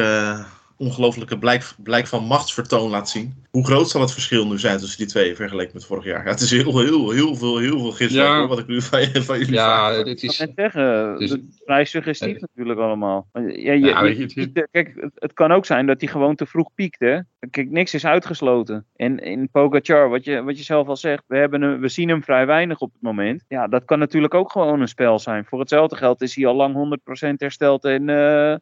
ongelofelijke 0.84 1.38
blijk, 1.38 1.74
blijk 1.78 2.08
van 2.08 2.24
machtsvertoon 2.24 2.90
laat 2.90 3.10
zien. 3.10 3.34
Hoe 3.52 3.66
groot 3.66 3.90
zal 3.90 4.02
het 4.02 4.12
verschil 4.12 4.48
nu 4.48 4.60
zijn 4.60 4.78
tussen 4.78 4.98
die 4.98 5.08
twee 5.08 5.36
vergeleken 5.36 5.72
met 5.74 5.86
vorig 5.86 6.04
jaar? 6.04 6.24
Ja, 6.24 6.32
het 6.32 6.42
is 6.42 6.52
heel, 6.52 6.80
heel, 6.80 7.12
heel 7.12 7.36
veel, 7.36 7.58
heel 7.58 7.80
veel 7.80 7.92
gisteren 7.92 8.26
ja. 8.26 8.48
wat 8.48 8.60
ik 8.60 8.68
nu 8.68 8.82
van, 8.82 9.00
van 9.14 9.38
jullie 9.40 9.54
Ja, 9.54 9.90
vraag. 9.90 10.04
dit 10.04 10.24
is... 10.24 10.40
Ik 10.40 10.52
zeggen, 10.56 11.18
dus, 11.18 11.38
vrij 11.66 11.86
suggestief 11.86 12.40
natuurlijk 12.40 12.80
allemaal. 12.80 13.28
Ja, 13.34 13.42
je, 13.42 13.80
ja, 13.80 14.04
je, 14.04 14.20
je, 14.20 14.50
het, 14.54 14.68
kijk, 14.72 14.94
het, 14.96 15.12
het, 15.16 15.34
kan 15.34 15.52
ook 15.52 15.66
zijn 15.66 15.86
dat 15.86 16.02
hij 16.02 16.10
gewoon 16.10 16.36
te 16.36 16.46
vroeg 16.46 16.70
piekt, 16.76 17.00
hè. 17.00 17.20
Kijk, 17.50 17.70
niks 17.70 17.94
is 17.94 18.06
uitgesloten. 18.06 18.86
En 18.96 19.20
in 19.20 19.50
Pogacar, 19.52 20.10
wat 20.10 20.26
je, 20.26 20.44
wat 20.44 20.58
je 20.58 20.64
zelf 20.64 20.88
al 20.88 20.98
zegt, 20.98 21.24
we, 21.28 21.38
hebben 21.38 21.62
hem, 21.62 21.80
we 21.80 21.88
zien 21.88 22.10
hem 22.10 22.24
vrij 22.24 22.46
weinig 22.46 22.80
op 22.80 22.92
het 22.94 23.02
moment. 23.02 23.44
Ja, 23.48 23.68
dat 23.68 23.86
kan 23.86 24.00
natuurlijk 24.00 24.34
ook 24.34 24.52
gewoon 24.52 24.82
een 24.82 24.88
spel 24.88 25.20
zijn. 25.20 25.46
Voor 25.46 25.60
hetzelfde 25.60 25.96
geld 25.96 26.22
is 26.22 26.36
hij 26.36 26.46
al 26.46 26.56
lang 26.56 27.00
100% 27.32 27.34
hersteld 27.38 27.86
en... 27.86 28.08
Uh, 28.08 28.56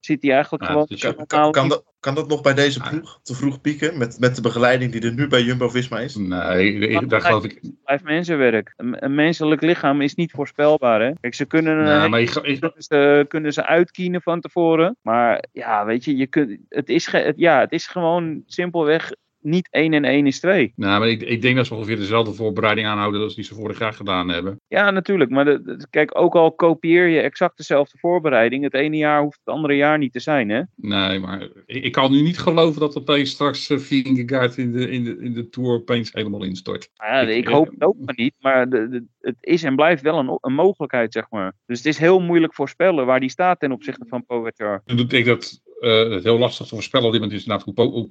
zit 0.00 0.22
hij 0.22 0.32
eigenlijk 0.32 0.62
ja, 0.62 0.68
gewoon... 0.68 0.86
Dus 0.88 1.00
kan, 1.00 1.26
kan, 1.26 1.52
kan, 1.52 1.68
dat, 1.68 1.84
kan 2.00 2.14
dat 2.14 2.28
nog 2.28 2.40
bij 2.40 2.54
deze 2.54 2.80
ploeg 2.80 3.20
te 3.22 3.34
vroeg 3.34 3.60
pieken? 3.60 3.98
Met, 3.98 4.18
met 4.18 4.34
de 4.34 4.40
begeleiding 4.40 4.92
die 4.92 5.00
er 5.00 5.12
nu 5.12 5.28
bij 5.28 5.42
Jumbo-Visma 5.42 5.98
is? 5.98 6.16
Nee, 6.16 7.06
daar 7.06 7.20
geloof 7.20 7.44
ik... 7.44 7.60
Blijft 7.84 8.04
mensenwerk. 8.04 8.72
Een, 8.76 9.04
een, 9.04 9.14
menselijk 9.14 9.62
lichaam 9.62 10.00
is 10.00 10.14
niet 10.14 10.32
voorspelbaar. 10.32 11.00
Hè? 11.00 11.12
Kijk, 11.20 11.34
ze 11.34 11.44
kunnen, 11.44 11.84
nou, 11.84 12.08
maar 12.08 12.20
je, 12.20 12.26
je... 12.26 12.58
kunnen, 12.58 12.82
ze, 12.82 13.24
kunnen 13.28 13.52
ze 13.52 13.66
uitkienen 13.66 14.22
van 14.22 14.40
tevoren. 14.40 14.96
Maar 15.02 15.44
ja, 15.52 15.84
weet 15.84 16.04
je, 16.04 16.16
je 16.16 16.26
kunt, 16.26 16.58
het, 16.68 16.88
is 16.88 17.06
ge, 17.06 17.16
het, 17.16 17.38
ja, 17.38 17.60
het 17.60 17.72
is 17.72 17.86
gewoon 17.86 18.42
simpelweg 18.46 19.12
niet 19.40 19.68
1 19.70 19.92
en 19.92 20.04
1 20.04 20.26
is 20.26 20.40
2. 20.40 20.72
Nou, 20.76 20.98
maar 21.00 21.08
ik, 21.08 21.22
ik 21.22 21.42
denk 21.42 21.56
dat 21.56 21.66
ze 21.66 21.74
ongeveer 21.74 21.96
dezelfde 21.96 22.32
voorbereiding 22.32 22.86
aanhouden 22.86 23.20
als 23.22 23.34
die 23.34 23.44
ze 23.44 23.54
vorig 23.54 23.78
jaar 23.78 23.92
gedaan 23.92 24.28
hebben. 24.28 24.60
Ja, 24.68 24.90
natuurlijk. 24.90 25.30
Maar 25.30 25.44
de, 25.44 25.62
de- 25.62 25.86
kijk, 25.90 26.18
ook 26.18 26.34
al 26.34 26.52
kopieer 26.52 27.06
je 27.06 27.20
exact 27.20 27.56
dezelfde 27.56 27.98
voorbereiding, 27.98 28.64
het 28.64 28.74
ene 28.74 28.96
jaar 28.96 29.22
hoeft 29.22 29.38
het 29.44 29.54
andere 29.54 29.74
jaar 29.76 29.98
niet 29.98 30.12
te 30.12 30.20
zijn, 30.20 30.48
hè? 30.48 30.62
Nee, 30.76 31.18
maar 31.18 31.42
ik, 31.66 31.84
ik 31.84 31.92
kan 31.92 32.10
nu 32.12 32.20
niet 32.22 32.38
geloven 32.38 32.80
dat 32.80 32.96
opeens 32.96 33.30
straks 33.30 33.70
uh, 33.70 33.78
Vingegaard 33.78 34.56
in 34.56 34.72
de, 34.72 34.90
in, 34.90 35.04
de, 35.04 35.16
in 35.20 35.32
de 35.32 35.48
Tour 35.48 35.70
opeens 35.70 36.12
helemaal 36.12 36.44
instort. 36.44 36.88
Ja, 36.94 37.20
Ik- 37.20 37.36
ik 37.36 37.48
hoop 37.48 37.70
het 37.70 37.82
ook 37.82 37.96
maar 38.04 38.14
niet, 38.16 38.34
maar 38.40 38.68
de, 38.70 38.88
de- 38.88 39.04
het 39.20 39.36
is 39.40 39.62
en 39.62 39.76
blijft 39.76 40.02
wel 40.02 40.18
een, 40.18 40.38
een 40.40 40.54
mogelijkheid, 40.54 41.12
zeg 41.12 41.30
maar. 41.30 41.52
Dus 41.66 41.76
het 41.78 41.86
is 41.86 41.98
heel 41.98 42.20
moeilijk 42.20 42.54
voorspellen 42.54 43.06
waar 43.06 43.20
die 43.20 43.30
staat 43.30 43.60
ten 43.60 43.72
opzichte 43.72 44.04
van 44.08 44.24
Pogacar. 44.26 44.82
Ik 44.86 45.10
denk 45.10 45.26
dat 45.26 45.60
eh, 45.80 46.10
het 46.10 46.24
heel 46.24 46.38
lastig 46.38 46.66
te 46.66 46.74
voorspellen 46.74 47.06
op 47.06 47.12
dit 47.12 47.20
moment 47.20 47.38
is 47.38 47.46
inderdaad 47.46 47.74
hoe, 47.74 47.92
hoe 47.92 48.06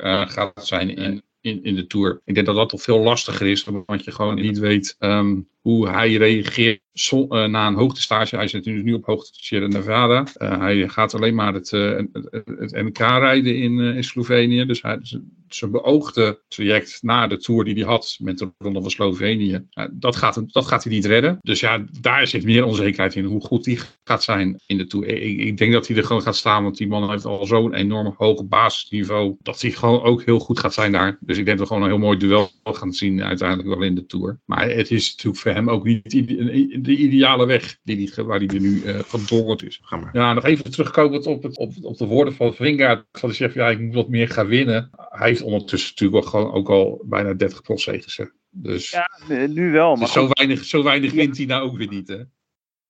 eh, 0.00 0.28
gaat 0.28 0.66
zijn 0.66 0.96
in, 0.96 1.22
in, 1.40 1.62
in 1.62 1.74
de 1.74 1.86
Tour. 1.86 2.20
Ik 2.24 2.34
denk 2.34 2.46
dat 2.46 2.56
dat 2.56 2.68
toch 2.68 2.82
veel 2.82 3.00
lastiger 3.00 3.46
is, 3.46 3.64
want 3.86 4.04
je 4.04 4.12
gewoon 4.12 4.34
niet 4.34 4.58
weet 4.58 4.96
ehm, 4.98 5.40
hoe 5.60 5.88
hij 5.88 6.12
reageert 6.12 6.80
eh, 7.08 7.44
na 7.44 7.66
een 7.66 7.74
hoogtestage. 7.74 8.36
Hij 8.36 8.48
zit 8.48 8.64
nu, 8.64 8.92
op 8.92 9.04
hoogte 9.04 9.30
Sierra 9.32 9.66
Nevada. 9.66 10.26
Eh, 10.34 10.58
hij 10.58 10.88
gaat 10.88 11.14
alleen 11.14 11.34
maar 11.34 11.54
het, 11.54 11.72
eh, 11.72 11.96
het, 12.30 12.72
NK 12.72 12.98
rijden 12.98 13.56
in, 13.56 13.78
in 13.78 14.04
Slovenië. 14.04 14.66
Dus 14.66 14.82
hij, 14.82 14.98
zijn 15.54 15.70
beoogde 15.70 16.40
traject 16.48 16.98
na 17.02 17.26
de 17.26 17.36
Tour 17.36 17.64
die 17.64 17.74
hij 17.74 17.84
had 17.84 18.16
met 18.20 18.38
de 18.38 18.52
Ronde 18.58 18.80
van 18.80 18.90
Slovenië, 18.90 19.66
dat, 19.92 20.16
gaat, 20.16 20.52
dat 20.52 20.66
gaat 20.66 20.84
hij 20.84 20.92
niet 20.92 21.04
redden. 21.04 21.38
Dus 21.42 21.60
ja, 21.60 21.84
daar 22.00 22.26
zit 22.26 22.44
meer 22.44 22.64
onzekerheid 22.64 23.14
in 23.14 23.24
hoe 23.24 23.40
goed 23.40 23.66
hij 23.66 23.78
gaat 24.04 24.22
zijn 24.22 24.60
in 24.66 24.78
de 24.78 24.86
Tour. 24.86 25.06
Ik, 25.06 25.56
denk 25.56 25.72
dat 25.72 25.86
hij 25.86 25.96
er 25.96 26.04
gewoon 26.04 26.22
gaat 26.22 26.36
staan, 26.36 26.62
want 26.62 26.76
die 26.76 26.88
man 26.88 27.10
heeft 27.10 27.24
al 27.24 27.46
zo'n 27.46 27.74
enorm 27.74 28.14
hoog 28.16 28.46
basisniveau, 28.46 29.36
dat 29.40 29.60
hij 29.60 29.70
gewoon 29.70 30.02
ook 30.02 30.22
heel 30.22 30.38
goed 30.38 30.58
gaat 30.58 30.74
zijn 30.74 30.92
daar. 30.92 31.18
Dus 31.20 31.38
ik 31.38 31.44
denk 31.44 31.58
dat 31.58 31.68
we 31.68 31.74
gewoon 31.74 31.88
een 31.88 31.94
heel 31.94 32.06
mooi 32.06 32.18
duel 32.18 32.50
gaan 32.62 32.92
zien 32.92 33.22
uiteindelijk 33.22 33.68
wel 33.68 33.82
in 33.82 33.94
de 33.94 34.06
Tour. 34.06 34.40
Maar 34.44 34.70
het 34.70 34.90
is 34.90 35.10
natuurlijk 35.10 35.42
ook 35.68 35.84
niet 35.84 36.10
de 36.84 36.96
ideale 36.96 37.46
weg 37.46 37.78
die 37.82 38.10
hij, 38.14 38.24
waar 38.24 38.38
hij 38.38 38.48
er 38.48 38.60
nu 38.60 38.82
eh 38.82 38.98
van 38.98 39.20
doorgod 39.26 39.62
is. 39.64 39.80
Ga 39.82 39.96
maar. 39.96 40.10
Ja, 40.12 40.32
nog 40.32 40.44
even 40.44 40.70
terugkomend 40.70 41.26
op, 41.26 41.42
het, 41.42 41.58
op, 41.58 41.72
op 41.82 41.96
de 41.98 42.06
woorden 42.06 42.34
van 42.34 42.54
Vingaard. 42.54 43.06
Van 43.12 43.32
zegt, 43.34 43.54
ja, 43.54 43.68
ik 43.68 43.80
moet 43.80 43.94
wat 43.94 44.08
meer 44.08 44.28
gaan 44.28 44.46
winnen. 44.46 44.90
Hij 44.96 45.28
heeft 45.28 45.42
ondertussen 45.42 45.90
natuurlijk 45.90 46.22
wel 46.24 46.30
gewoon 46.30 46.52
ook 46.52 46.68
al 46.68 47.02
bijna 47.06 47.34
30 47.34 47.62
procenten. 47.62 48.10
hè. 48.16 48.24
Dus, 48.50 48.90
Ja, 48.90 49.10
eh, 49.28 49.48
nu 49.48 49.70
wel, 49.72 49.90
maar 49.90 50.04
dus 50.04 50.12
zo 50.12 50.26
goed, 50.26 50.38
weinig, 50.38 50.64
zo 50.64 50.82
weinig 50.82 51.10
Ja. 51.10 51.16
wint 51.16 51.36
hij 51.36 51.46
nou 51.46 51.62
ook 51.70 51.76
weer 51.76 51.88
niet, 51.88 52.08
hè? 52.08 52.16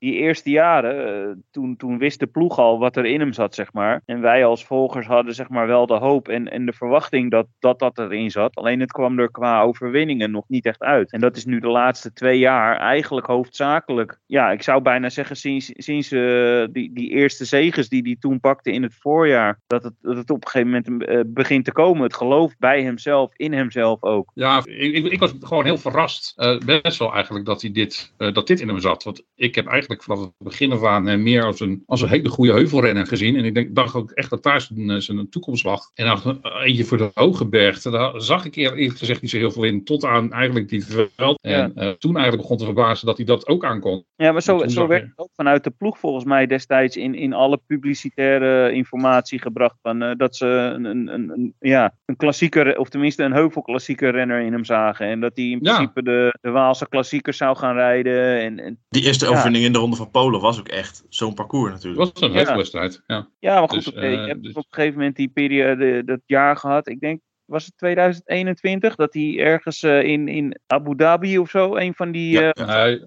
Die 0.00 0.14
eerste 0.14 0.50
jaren, 0.50 1.07
eh, 1.07 1.37
toen, 1.50 1.76
toen 1.76 1.99
wist 1.99 2.19
de 2.21 2.26
ploeg 2.26 2.59
al 2.59 2.78
wat 2.78 2.97
er 2.97 3.04
in 3.04 3.21
hem 3.21 3.33
zat, 3.33 3.54
zeg 3.54 3.73
maar. 3.73 4.02
En 4.04 4.21
wij 4.21 4.45
als 4.45 4.64
volgers 4.64 5.07
hadden 5.07 5.35
zeg 5.35 5.49
maar 5.49 5.66
wel 5.66 5.87
de 5.87 5.95
hoop 5.95 6.28
en, 6.28 6.50
en 6.50 6.66
de 6.66 6.73
verwachting 6.73 7.30
dat, 7.30 7.47
dat 7.59 7.78
dat 7.78 7.99
erin 7.99 8.30
zat. 8.30 8.54
Alleen 8.54 8.80
het 8.80 8.92
kwam 8.92 9.19
er 9.19 9.30
qua 9.30 9.62
overwinningen 9.62 10.30
nog 10.30 10.45
niet 10.49 10.66
echt 10.66 10.80
uit. 10.80 11.12
En 11.12 11.21
dat 11.21 11.37
is 11.37 11.45
nu 11.45 11.61
de 11.61 11.69
laatste 11.69 12.12
twee 12.12 12.38
jaar 12.38 12.76
eigenlijk 12.76 13.26
hoofdzakelijk. 13.26 14.19
Ja, 14.26 14.50
ik 14.50 14.62
zou 14.62 14.83
bijna 14.83 15.09
zeggen 15.09 15.37
sinds, 15.37 15.71
sinds 15.75 16.11
eh, 16.12 16.64
die, 16.71 16.92
die 16.92 17.11
eerste 17.11 17.45
zegens 17.45 17.88
die 17.88 18.02
hij 18.02 18.16
toen 18.21 18.40
pakte 18.40 18.73
in 18.73 18.83
het 18.83 18.95
voorjaar. 18.95 19.61
Dat 19.66 19.83
het, 19.83 19.95
dat 20.00 20.16
het 20.16 20.30
op 20.30 20.45
een 20.45 20.50
gegeven 20.50 20.83
moment 20.87 21.09
eh, 21.09 21.21
begint 21.26 21.64
te 21.64 21.73
komen. 21.73 22.02
Het 22.02 22.16
geloof 22.16 22.57
bij 22.59 22.83
hemzelf, 22.83 23.30
in 23.37 23.52
hemzelf 23.52 24.02
ook. 24.02 24.30
Ja, 24.35 24.62
ik, 24.64 25.04
ik, 25.04 25.19
was 25.19 25.35
gewoon 25.40 25.64
heel 25.64 25.78
verrast. 25.78 26.35
best 26.64 26.99
wel 26.99 27.12
eigenlijk 27.12 27.45
dat, 27.45 27.62
hij 27.62 27.73
dit, 27.73 28.12
dat 28.16 28.47
dit 28.47 28.61
in 28.61 28.69
hem 28.69 28.80
zat. 28.80 29.02
Want 29.02 29.23
ik 29.35 29.54
heb 29.54 29.66
eigenlijk 29.66 29.89
vanaf 29.99 30.20
het 30.20 30.30
begin 30.38 30.73
af 30.73 30.85
aan 30.85 31.09
eh, 31.09 31.18
meer 31.18 31.44
als 31.44 31.61
een, 31.61 31.82
als 31.87 32.02
een 32.02 32.09
hele 32.09 32.28
goede 32.28 32.52
heuvelrenner 32.52 33.06
gezien. 33.06 33.37
En 33.37 33.44
ik 33.44 33.54
denk, 33.54 33.75
dacht 33.75 33.94
ook 33.94 34.11
echt 34.11 34.30
dat 34.30 34.42
daar 34.42 34.61
zijn, 34.61 34.90
eh, 34.90 34.97
zijn 34.97 35.28
toekomst 35.28 35.64
lag. 35.64 35.90
En 35.94 36.06
dan 36.06 36.38
eh, 36.42 36.66
eentje 36.66 36.85
voor 36.85 36.99
de 36.99 37.11
hoge 37.14 37.47
berg. 37.49 37.80
Daar 37.82 38.20
zag 38.20 38.44
ik 38.44 38.54
eerlijk 38.54 38.99
gezegd 38.99 39.23
niet 39.23 39.30
zo 39.30 39.37
heel 39.37 39.50
veel 39.50 39.64
in. 39.64 39.85
Tot 39.85 40.04
aan 40.04 40.32
eigenlijk 40.32 40.68
die 40.68 40.85
veld. 41.16 41.38
En 41.40 41.73
toen 41.99 42.14
eigenlijk 42.14 42.42
begon 42.42 42.56
te 42.56 42.64
verbazen 42.64 43.06
dat 43.06 43.16
hij 43.16 43.26
dat 43.26 43.47
ook 43.47 43.64
aankon. 43.64 44.04
Ja, 44.16 44.32
maar 44.32 44.42
zo, 44.42 44.66
zo 44.68 44.87
werd 44.87 45.02
het 45.02 45.12
ook 45.16 45.28
vanuit 45.35 45.64
de 45.64 45.70
ploeg 45.70 45.99
volgens 45.99 46.25
mij 46.25 46.47
destijds 46.47 46.97
in, 46.97 47.14
in 47.14 47.32
alle 47.32 47.61
publicitaire 47.66 48.73
informatie 48.73 49.40
gebracht. 49.40 49.76
Van, 49.82 50.02
eh, 50.02 50.11
dat 50.16 50.37
ze 50.37 50.47
een, 50.47 50.85
een, 50.85 51.09
een, 51.14 51.30
een- 51.30 51.54
ja, 51.59 51.94
een 52.04 52.16
klassieker, 52.16 52.78
of 52.78 52.88
tenminste 52.88 53.23
een 53.23 53.32
heuvelklassieker 53.32 54.11
renner 54.11 54.40
in 54.40 54.52
hem 54.52 54.64
zagen. 54.64 55.06
En 55.06 55.20
dat 55.20 55.32
hij 55.35 55.44
in 55.44 55.59
Ja. 55.62 55.75
principe 55.75 56.02
de, 56.02 56.38
de 56.40 56.50
Waalse 56.50 56.88
klassiekers 56.88 57.37
zou 57.37 57.56
gaan 57.56 57.75
rijden. 57.75 58.40
En, 58.40 58.59
en, 58.59 58.78
Die 58.88 59.04
eerste 59.04 59.25
Ja. 59.25 59.30
overwinning 59.30 59.64
in 59.64 59.73
de 59.73 59.79
Ronde 59.80 59.96
van 59.96 60.10
Polen 60.10 60.40
was 60.40 60.58
ook 60.58 60.68
echt 60.68 61.04
zo'n 61.08 61.34
parcours 61.34 61.72
Het 61.72 61.82
natuurlijk. 61.82 62.12
was 62.12 62.22
een 62.22 62.28
Ja. 62.30 62.34
heuvelwedstrijd. 62.37 63.02
Ja. 63.06 63.28
ja, 63.38 63.58
maar 63.58 63.68
goed, 63.68 63.84
Dus, 63.84 63.88
oké, 63.88 64.00
eh, 64.00 64.10
je 64.12 64.18
hebt 64.18 64.42
dus- 64.42 64.52
op 64.54 64.64
een 64.64 64.75
gegeven 64.75 64.99
moment 64.99 65.16
die 65.16 65.28
periode, 65.28 66.04
dat 66.04 66.20
jaar 66.26 66.56
gehad. 66.56 66.88
Ik 66.88 67.00
denk, 67.00 67.20
was 67.44 67.64
het 67.66 67.76
2021? 67.76 68.94
Dat 68.94 69.14
hij 69.14 69.38
ergens 69.38 69.82
eh, 69.82 70.02
in, 70.02 70.28
in 70.28 70.58
Abu 70.66 70.96
Dhabi 70.96 71.38
of 71.38 71.50
zo, 71.50 71.76
een 71.76 71.94
van 71.94 72.10
die, 72.12 72.30
Ja, 72.32 72.50
eh. 72.52 72.66
Hij, 72.68 72.99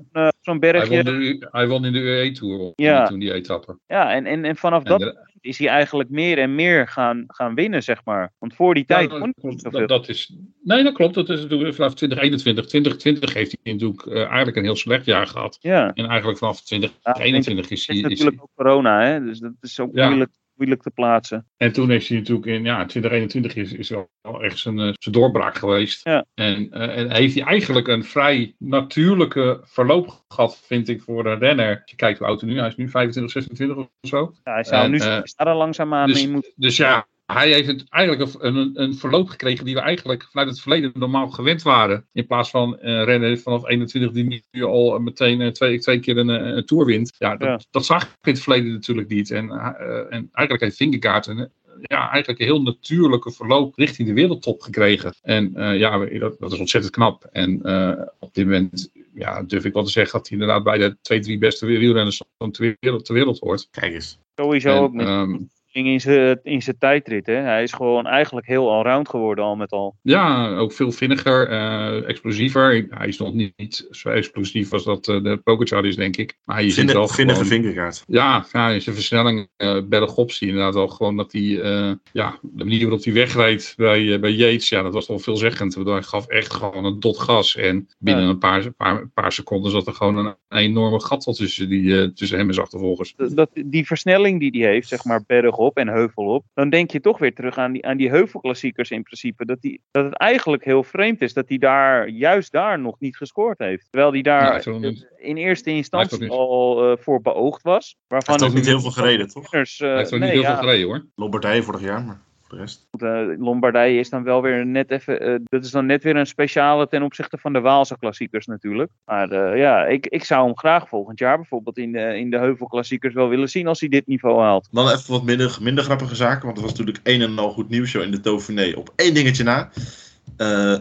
zo'n 0.42 0.58
hij, 0.60 0.60
bergje. 0.60 1.04
won 1.04 1.20
de, 1.20 1.48
hij 1.52 1.68
won 1.68 1.86
in 1.86 1.92
de 1.94 2.00
UE-tour 2.00 2.72
Ja. 2.76 3.06
toen 3.08 3.20
die 3.20 3.34
etappe. 3.34 3.78
Ja, 3.88 4.14
en, 4.14 4.26
en, 4.26 4.46
en 4.46 4.56
vanaf 4.56 4.84
En 4.84 4.90
dat 4.90 5.00
de- 5.00 5.32
is 5.44 5.58
hij 5.58 5.68
eigenlijk 5.68 6.10
meer 6.10 6.38
en 6.38 6.56
meer 6.56 6.88
gaan, 6.88 7.24
gaan 7.28 7.56
winnen, 7.56 7.84
zeg 7.84 8.06
maar. 8.06 8.34
Want 8.40 8.56
voor 8.56 8.74
die 8.74 8.86
tijd 8.86 9.12
Ja, 9.12 9.20
kon 9.20 9.34
dat, 9.36 9.52
niet 9.52 9.72
dat, 9.72 9.88
dat 9.88 10.10
is, 10.10 10.36
nee, 10.64 10.84
dat 10.84 10.94
klopt. 10.94 11.14
Dat 11.14 11.30
is 11.30 11.42
natuurlijk 11.42 11.76
vanaf 11.76 11.94
2021. 11.94 12.66
2020 12.66 13.34
heeft 13.34 13.58
hij 13.62 13.74
natuurlijk 13.74 14.06
eh, 14.06 14.26
eigenlijk 14.26 14.58
een 14.58 14.64
heel 14.64 14.76
slecht 14.76 15.06
jaar 15.06 15.28
gehad. 15.28 15.58
Ja, 15.62 15.94
En 15.94 16.06
eigenlijk 16.06 16.38
vanaf 16.38 16.62
Ja, 16.70 16.78
2021 16.78 17.70
is 17.70 17.88
het 17.88 17.88
hij. 17.88 17.98
is 17.98 18.04
Is 18.04 18.10
natuurlijk 18.10 18.42
ook 18.42 18.50
corona, 18.56 19.04
hè? 19.04 19.24
dus 19.24 19.40
dat 19.40 19.54
is 19.62 19.80
ook 19.80 19.94
moeilijk, 19.94 20.32
moeilijk 20.56 20.82
te 20.82 20.90
plaatsen. 20.90 21.48
en 21.58 21.72
toen 21.72 21.90
heeft 21.90 22.08
hij 22.08 22.18
natuurlijk 22.18 22.46
in 22.46 22.64
ja, 22.64 22.86
2021 22.86 23.56
is, 23.56 23.74
is 23.74 23.90
wel 23.90 24.44
echt 24.44 24.58
zijn, 24.58 24.80
eh, 24.80 24.94
zijn 25.00 25.16
doorbraak 25.16 25.58
geweest. 25.58 26.04
Ja. 26.04 26.26
En, 26.34 26.72
eh, 26.72 26.98
en 26.98 27.12
heeft 27.12 27.36
hij 27.36 27.44
eigenlijk 27.44 27.88
een 27.88 28.04
vrij 28.04 28.56
natuurlijke 28.58 29.62
verloop 29.64 30.24
gehad, 30.28 30.62
vind 30.66 30.90
ik, 30.90 31.02
voor 31.02 31.26
een 31.26 31.40
renner. 31.40 31.80
Als 31.82 31.92
je 31.92 31.96
kijkt 31.96 32.20
hoe 32.20 32.28
oud 32.28 32.42
hij 32.42 32.50
nu 32.50 32.56
is, 32.56 32.62
hij 32.62 32.70
is 32.70 32.76
nu 32.76 32.90
25, 32.90 33.32
26 33.34 33.78
of 33.78 33.88
zo. 34.02 34.34
Ja, 34.44 34.54
hij 34.54 34.64
zou 34.64 34.84
En, 34.84 34.92
nu 34.92 34.98
daar 35.36 35.56
langzaamaan 35.56 36.08
dus- 36.08 36.24
mee 36.24 36.32
moeten. 36.32 36.52
Dus 36.56 36.78
ja, 36.78 37.08
hij 37.34 37.52
heeft 37.52 37.68
het 37.68 37.84
eigenlijk 37.90 38.34
een, 38.40 38.56
een, 38.56 38.72
een 38.82 38.96
verloop 38.96 39.30
gekregen 39.30 39.66
die 39.66 39.74
we 39.74 39.82
eigenlijk 39.82 40.28
vanuit 40.32 40.50
het 40.50 40.62
verleden 40.62 40.92
normaal 40.94 41.30
gewend 41.30 41.62
waren. 41.62 42.06
In 42.14 42.26
plaats 42.26 42.50
van 42.50 42.78
een 42.80 43.04
renner 43.04 43.38
vanaf 43.38 43.68
21 43.68 44.12
die 44.12 44.44
nu 44.52 44.64
al 44.64 45.00
meteen 45.00 45.42
eh, 45.42 45.48
twee, 45.52 45.80
twee 45.80 46.00
keer 46.00 46.18
een, 46.18 46.30
eh, 46.30 46.56
een 46.56 46.66
tour 46.66 46.86
wint. 46.86 47.14
Ja, 47.18 47.36
dat, 47.36 47.48
Ja. 47.48 47.60
dat 47.72 47.86
zag 47.86 48.04
ik 48.04 48.10
in 48.24 48.32
het 48.32 48.42
verleden 48.42 48.72
natuurlijk 48.72 49.10
niet. 49.10 49.32
En, 49.32 49.50
eh, 49.50 49.98
en 49.98 50.30
eigenlijk 50.32 50.62
heeft 50.62 50.76
Vingegaard 50.76 51.28
een, 51.28 51.50
ja, 51.82 52.10
eigenlijk 52.10 52.40
een 52.40 52.46
heel 52.46 52.62
natuurlijke 52.62 53.32
verloop 53.32 53.76
richting 53.76 54.08
de 54.08 54.14
wereldtop 54.14 54.62
gekregen. 54.62 55.14
En 55.22 55.56
eh, 55.56 55.78
ja, 55.78 55.98
dat, 56.20 56.40
dat 56.40 56.52
is 56.54 56.60
ontzettend 56.60 56.94
knap. 56.94 57.30
En 57.32 57.62
eh, 57.64 58.06
op 58.20 58.34
dit 58.34 58.46
moment 58.46 58.90
ja, 59.14 59.44
durf 59.44 59.66
ik 59.66 59.74
wel 59.74 59.84
te 59.84 59.92
zeggen 59.92 60.18
dat 60.18 60.30
hij 60.30 60.38
inderdaad 60.38 60.64
bij 60.64 60.78
de 60.78 60.98
twee, 61.02 61.20
drie 61.20 61.38
beste 61.38 61.66
wielrenners 61.66 62.22
van 62.38 62.52
ter 62.52 62.78
wereld, 62.80 63.06
ter 63.06 63.14
wereld 63.14 63.40
hoort. 63.40 63.68
Kijk 63.72 63.94
eens. 63.94 64.20
Sowieso 64.36 64.70
En, 64.70 64.82
ook 64.82 64.94
met 64.94 65.06
ehm, 65.06 65.38
in 65.74 66.02
zijn, 66.02 66.40
in 66.44 66.62
zijn 66.62 66.78
tijdrit. 66.78 67.26
Hè? 67.26 67.34
Hij 67.34 67.64
is 67.64 67.72
gewoon 67.72 68.06
eigenlijk 68.08 68.48
heel 68.48 68.72
allround 68.72 69.10
geworden 69.10 69.44
al 69.46 69.56
met 69.56 69.72
al. 69.72 69.96
Ja, 70.02 70.56
ook 70.56 70.72
veel 70.74 70.92
vinniger, 70.92 71.48
eh, 71.48 72.10
explosiever. 72.10 72.86
Hij 72.90 73.08
is 73.08 73.18
nog 73.18 73.34
niet, 73.34 73.54
niet 73.58 73.88
zo 73.92 74.10
explosief 74.10 74.74
als 74.74 74.84
dat 74.84 75.08
eh, 75.08 75.24
de 75.24 75.38
Pogacar 75.44 75.86
is, 75.86 75.96
denk 75.96 76.18
ik. 76.18 76.38
Maar 76.46 76.64
je 76.64 76.70
ziet 76.70 76.92
wel 76.92 77.08
Vinnige, 77.08 77.14
vinnige 77.16 77.44
gewoon... 77.44 77.52
vingerkaart. 77.64 78.04
Ja, 78.08 78.46
ja, 78.52 78.70
in 78.70 78.82
zijn 78.82 78.96
versnelling 78.96 79.48
uh, 79.58 79.78
bergop 79.86 80.32
zie 80.32 80.48
je 80.48 80.54
inderdaad 80.54 80.76
wel 80.76 80.88
gewoon 80.88 81.16
dat 81.18 81.32
hij... 81.32 81.62
eh, 81.62 81.92
ja, 82.12 82.38
de 82.42 82.64
manier 82.64 82.82
waarop 82.82 83.04
hij 83.04 83.14
wegreed 83.14 83.74
bij, 83.78 84.20
bij 84.20 84.32
Yates, 84.32 84.70
ja, 84.70 84.82
dat 84.82 84.94
was 84.94 85.08
wel 85.08 85.20
veelzeggend. 85.20 85.76
Hij 85.76 86.02
gaf 86.02 86.28
echt 86.28 86.54
gewoon 86.54 86.86
een 86.86 87.00
dot 87.00 87.20
gas. 87.20 87.56
En 87.56 87.88
binnen 88.00 88.24
Ja. 88.24 88.30
een 88.30 88.38
paar, 88.38 88.72
paar, 88.72 89.08
paar 89.14 89.32
seconden 89.32 89.72
zat 89.72 89.88
er 89.88 89.94
gewoon 89.94 90.18
een, 90.26 90.36
enorme 90.50 91.02
gat 91.02 91.26
al 91.26 91.34
tussen, 91.34 91.70
die, 91.70 92.02
eh, 92.02 92.08
tussen 92.08 92.38
hem 92.38 92.48
en 92.48 92.54
zijn 92.54 92.66
achtervolgers. 92.66 93.14
Dat- 93.18 93.36
Dat, 93.36 93.50
die 93.66 93.86
versnelling 93.86 94.40
die 94.40 94.62
hij 94.64 94.72
heeft, 94.72 94.88
zeg 94.88 95.04
maar 95.04 95.24
bergop 95.28 95.63
en 95.74 95.88
heuvelop. 95.88 96.46
Dan 96.54 96.70
denk 96.70 96.92
je 96.92 97.00
toch 97.00 97.18
weer 97.18 97.34
terug 97.34 97.58
aan 97.58 97.72
die, 97.72 97.86
aan 97.86 97.98
die 97.98 98.10
heuvelklassiekers 98.10 98.92
in 98.92 99.04
principe. 99.04 99.46
Dat, 99.46 99.62
die, 99.62 99.82
dat 99.92 100.06
het 100.06 100.18
eigenlijk 100.18 100.64
heel 100.64 100.84
vreemd 100.84 101.22
is 101.22 101.34
dat 101.34 101.50
hij 101.50 101.58
daar, 101.58 102.08
juist 102.10 102.52
daar 102.52 102.80
nog 102.80 103.00
niet 103.00 103.18
gescoord 103.18 103.60
heeft. 103.60 103.88
Terwijl 103.90 104.12
hij 104.12 104.22
daar 104.22 104.64
hij 104.64 105.06
in 105.18 105.38
eerste 105.38 105.70
instantie 105.70 106.30
al 106.30 106.92
eh, 106.92 106.98
voor 106.98 107.22
beoogd 107.22 107.62
was. 107.62 107.96
Hij 107.98 108.04
Waarvan 108.08 108.36
heeft 108.40 108.50
ook 108.50 108.58
niet 108.58 108.66
heel 108.68 108.80
veel 108.80 108.92
gereden, 108.92 109.28
toch? 109.28 109.54
eh, 109.54 109.64
Hij 109.78 109.98
heeft 109.98 110.12
er 110.12 110.20
niet 110.20 110.20
nee, 110.20 110.32
heel 110.32 110.42
ja, 110.42 110.48
veel 110.48 110.64
gereden 110.64 110.88
hoor. 110.88 111.06
Lombardije 111.16 111.64
vorig 111.64 111.82
jaar, 111.82 112.04
maar 112.04 112.22
rest. 112.56 112.88
eh, 112.92 113.22
Lombardije 113.38 114.00
is 114.00 114.10
dan 114.10 114.24
wel 114.24 114.42
weer 114.42 114.66
net 114.66 114.92
even. 114.92 115.20
eh, 115.20 115.36
dat 115.44 115.64
is 115.64 115.72
dan 115.72 115.86
net 115.86 116.04
weer 116.04 116.16
een 116.16 116.26
speciale 116.28 116.88
ten 116.88 117.04
opzichte 117.04 117.38
van 117.38 117.54
de 117.54 117.60
Waalse 117.60 117.98
klassiekers 118.00 118.46
natuurlijk. 118.46 118.92
Maar 119.06 119.30
eh, 119.30 119.58
ja, 119.60 119.86
ik, 119.86 120.08
ik 120.08 120.24
zou 120.24 120.46
hem 120.46 120.58
graag 120.58 120.88
volgend 120.88 121.20
jaar 121.20 121.38
bijvoorbeeld 121.38 121.78
in 121.78 121.92
de, 121.92 122.18
in 122.18 122.30
de 122.30 122.38
heuvelklassiekers 122.38 123.14
wel 123.14 123.30
willen 123.30 123.50
zien 123.50 123.68
als 123.68 123.80
hij 123.80 123.90
dit 123.90 124.08
niveau 124.08 124.42
haalt. 124.42 124.68
Dan 124.72 124.90
even 124.90 125.12
wat 125.12 125.24
minder, 125.24 125.58
minder 125.62 125.84
grappige 125.84 126.16
zaken, 126.16 126.46
want 126.46 126.58
er 126.58 126.64
was 126.64 126.72
natuurlijk 126.72 127.00
een 127.04 127.22
en 127.22 127.38
al 127.38 127.52
goed 127.52 127.70
nieuws 127.70 127.96
in 127.96 128.12
de 128.12 128.20
Dauphiné. 128.20 128.74
Op 128.76 128.94
één 128.96 129.14
dingetje 129.14 129.44
na. 129.44 129.70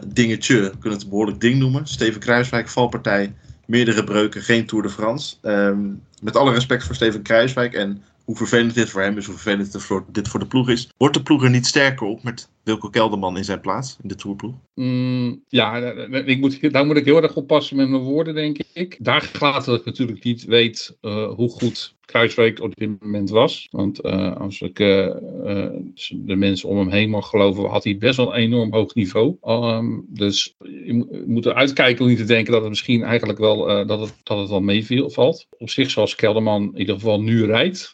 Dingetje, 0.07 0.61
we 0.61 0.69
kunnen 0.69 0.91
het 0.91 1.03
een 1.03 1.09
behoorlijk 1.09 1.39
ding 1.41 1.59
noemen. 1.59 1.87
Steven 1.87 2.19
Kruiswijk, 2.19 2.69
valpartij, 2.69 3.33
meerdere 3.65 4.03
breuken, 4.03 4.41
geen 4.41 4.65
Tour 4.65 4.83
de 4.83 4.89
France. 4.89 5.35
Ehm, 5.41 5.89
met 6.21 6.35
alle 6.35 6.53
respect 6.53 6.83
voor 6.83 6.95
Steven 6.95 7.21
Kruiswijk 7.21 7.73
en 7.73 8.03
hoe 8.23 8.35
vervelend 8.35 8.73
dit 8.73 8.89
voor 8.89 9.01
hem 9.01 9.17
is, 9.17 9.25
hoe 9.25 9.35
vervelend 9.35 9.71
dit 9.71 9.83
voor, 9.83 10.05
dit 10.07 10.27
voor 10.27 10.39
de 10.39 10.47
ploeg 10.47 10.69
is. 10.69 10.89
Wordt 10.97 11.13
de 11.13 11.23
ploeg 11.23 11.43
er 11.43 11.49
niet 11.49 11.67
sterker 11.67 12.07
op 12.07 12.23
met 12.23 12.49
Wilco 12.63 12.89
Kelderman 12.89 13.37
in 13.37 13.43
zijn 13.43 13.61
plaats 13.61 13.97
in 14.01 14.07
de 14.07 14.15
Tourploeg? 14.15 14.55
Mm, 14.75 15.43
ja, 15.47 15.77
ik 16.25 16.39
moet, 16.39 16.71
daar 16.73 16.85
moet 16.85 16.97
ik 16.97 17.05
heel 17.05 17.21
erg 17.21 17.35
oppassen 17.35 17.75
met 17.75 17.89
mijn 17.89 18.01
woorden, 18.01 18.33
denk 18.33 18.57
ik. 18.73 18.97
Daar 18.99 19.21
gaat 19.21 19.65
dat 19.65 19.79
ik 19.79 19.85
natuurlijk 19.85 20.23
niet 20.23 20.45
weet 20.45 20.97
uh, 21.01 21.31
hoe 21.33 21.49
goed 21.49 21.95
Kruiswijk 22.05 22.61
op 22.61 22.75
dit 22.75 23.01
moment 23.01 23.29
was. 23.29 23.67
Want 23.71 24.03
als 24.37 24.61
ik 24.61 24.77
de 24.77 26.35
mensen 26.35 26.69
om 26.69 26.77
hem 26.77 26.89
heen 26.89 27.09
mag 27.09 27.29
geloven, 27.29 27.69
had 27.69 27.83
hij 27.83 27.97
best 27.97 28.17
wel 28.17 28.27
een 28.27 28.41
enorm 28.41 28.73
hoog 28.73 28.95
niveau. 28.95 29.37
Um, 29.47 30.05
dus 30.07 30.55
je 30.59 31.23
moet 31.27 31.45
eruit 31.45 31.73
kijken 31.73 32.03
om 32.03 32.09
niet 32.09 32.17
te 32.17 32.23
denken 32.23 32.51
dat 32.51 32.61
het 32.61 32.69
misschien 32.69 33.03
eigenlijk 33.03 33.39
wel, 33.39 33.85
dat 33.85 33.99
het, 33.99 34.13
dat 34.23 34.37
het 34.39 34.49
wel 34.49 34.61
meevalt. 34.61 35.47
Op 35.57 35.69
zich, 35.69 35.89
zoals 35.89 36.15
Kelderman 36.15 36.63
in 36.63 36.79
ieder 36.79 36.95
geval 36.95 37.21
nu 37.21 37.45
rijdt, 37.45 37.93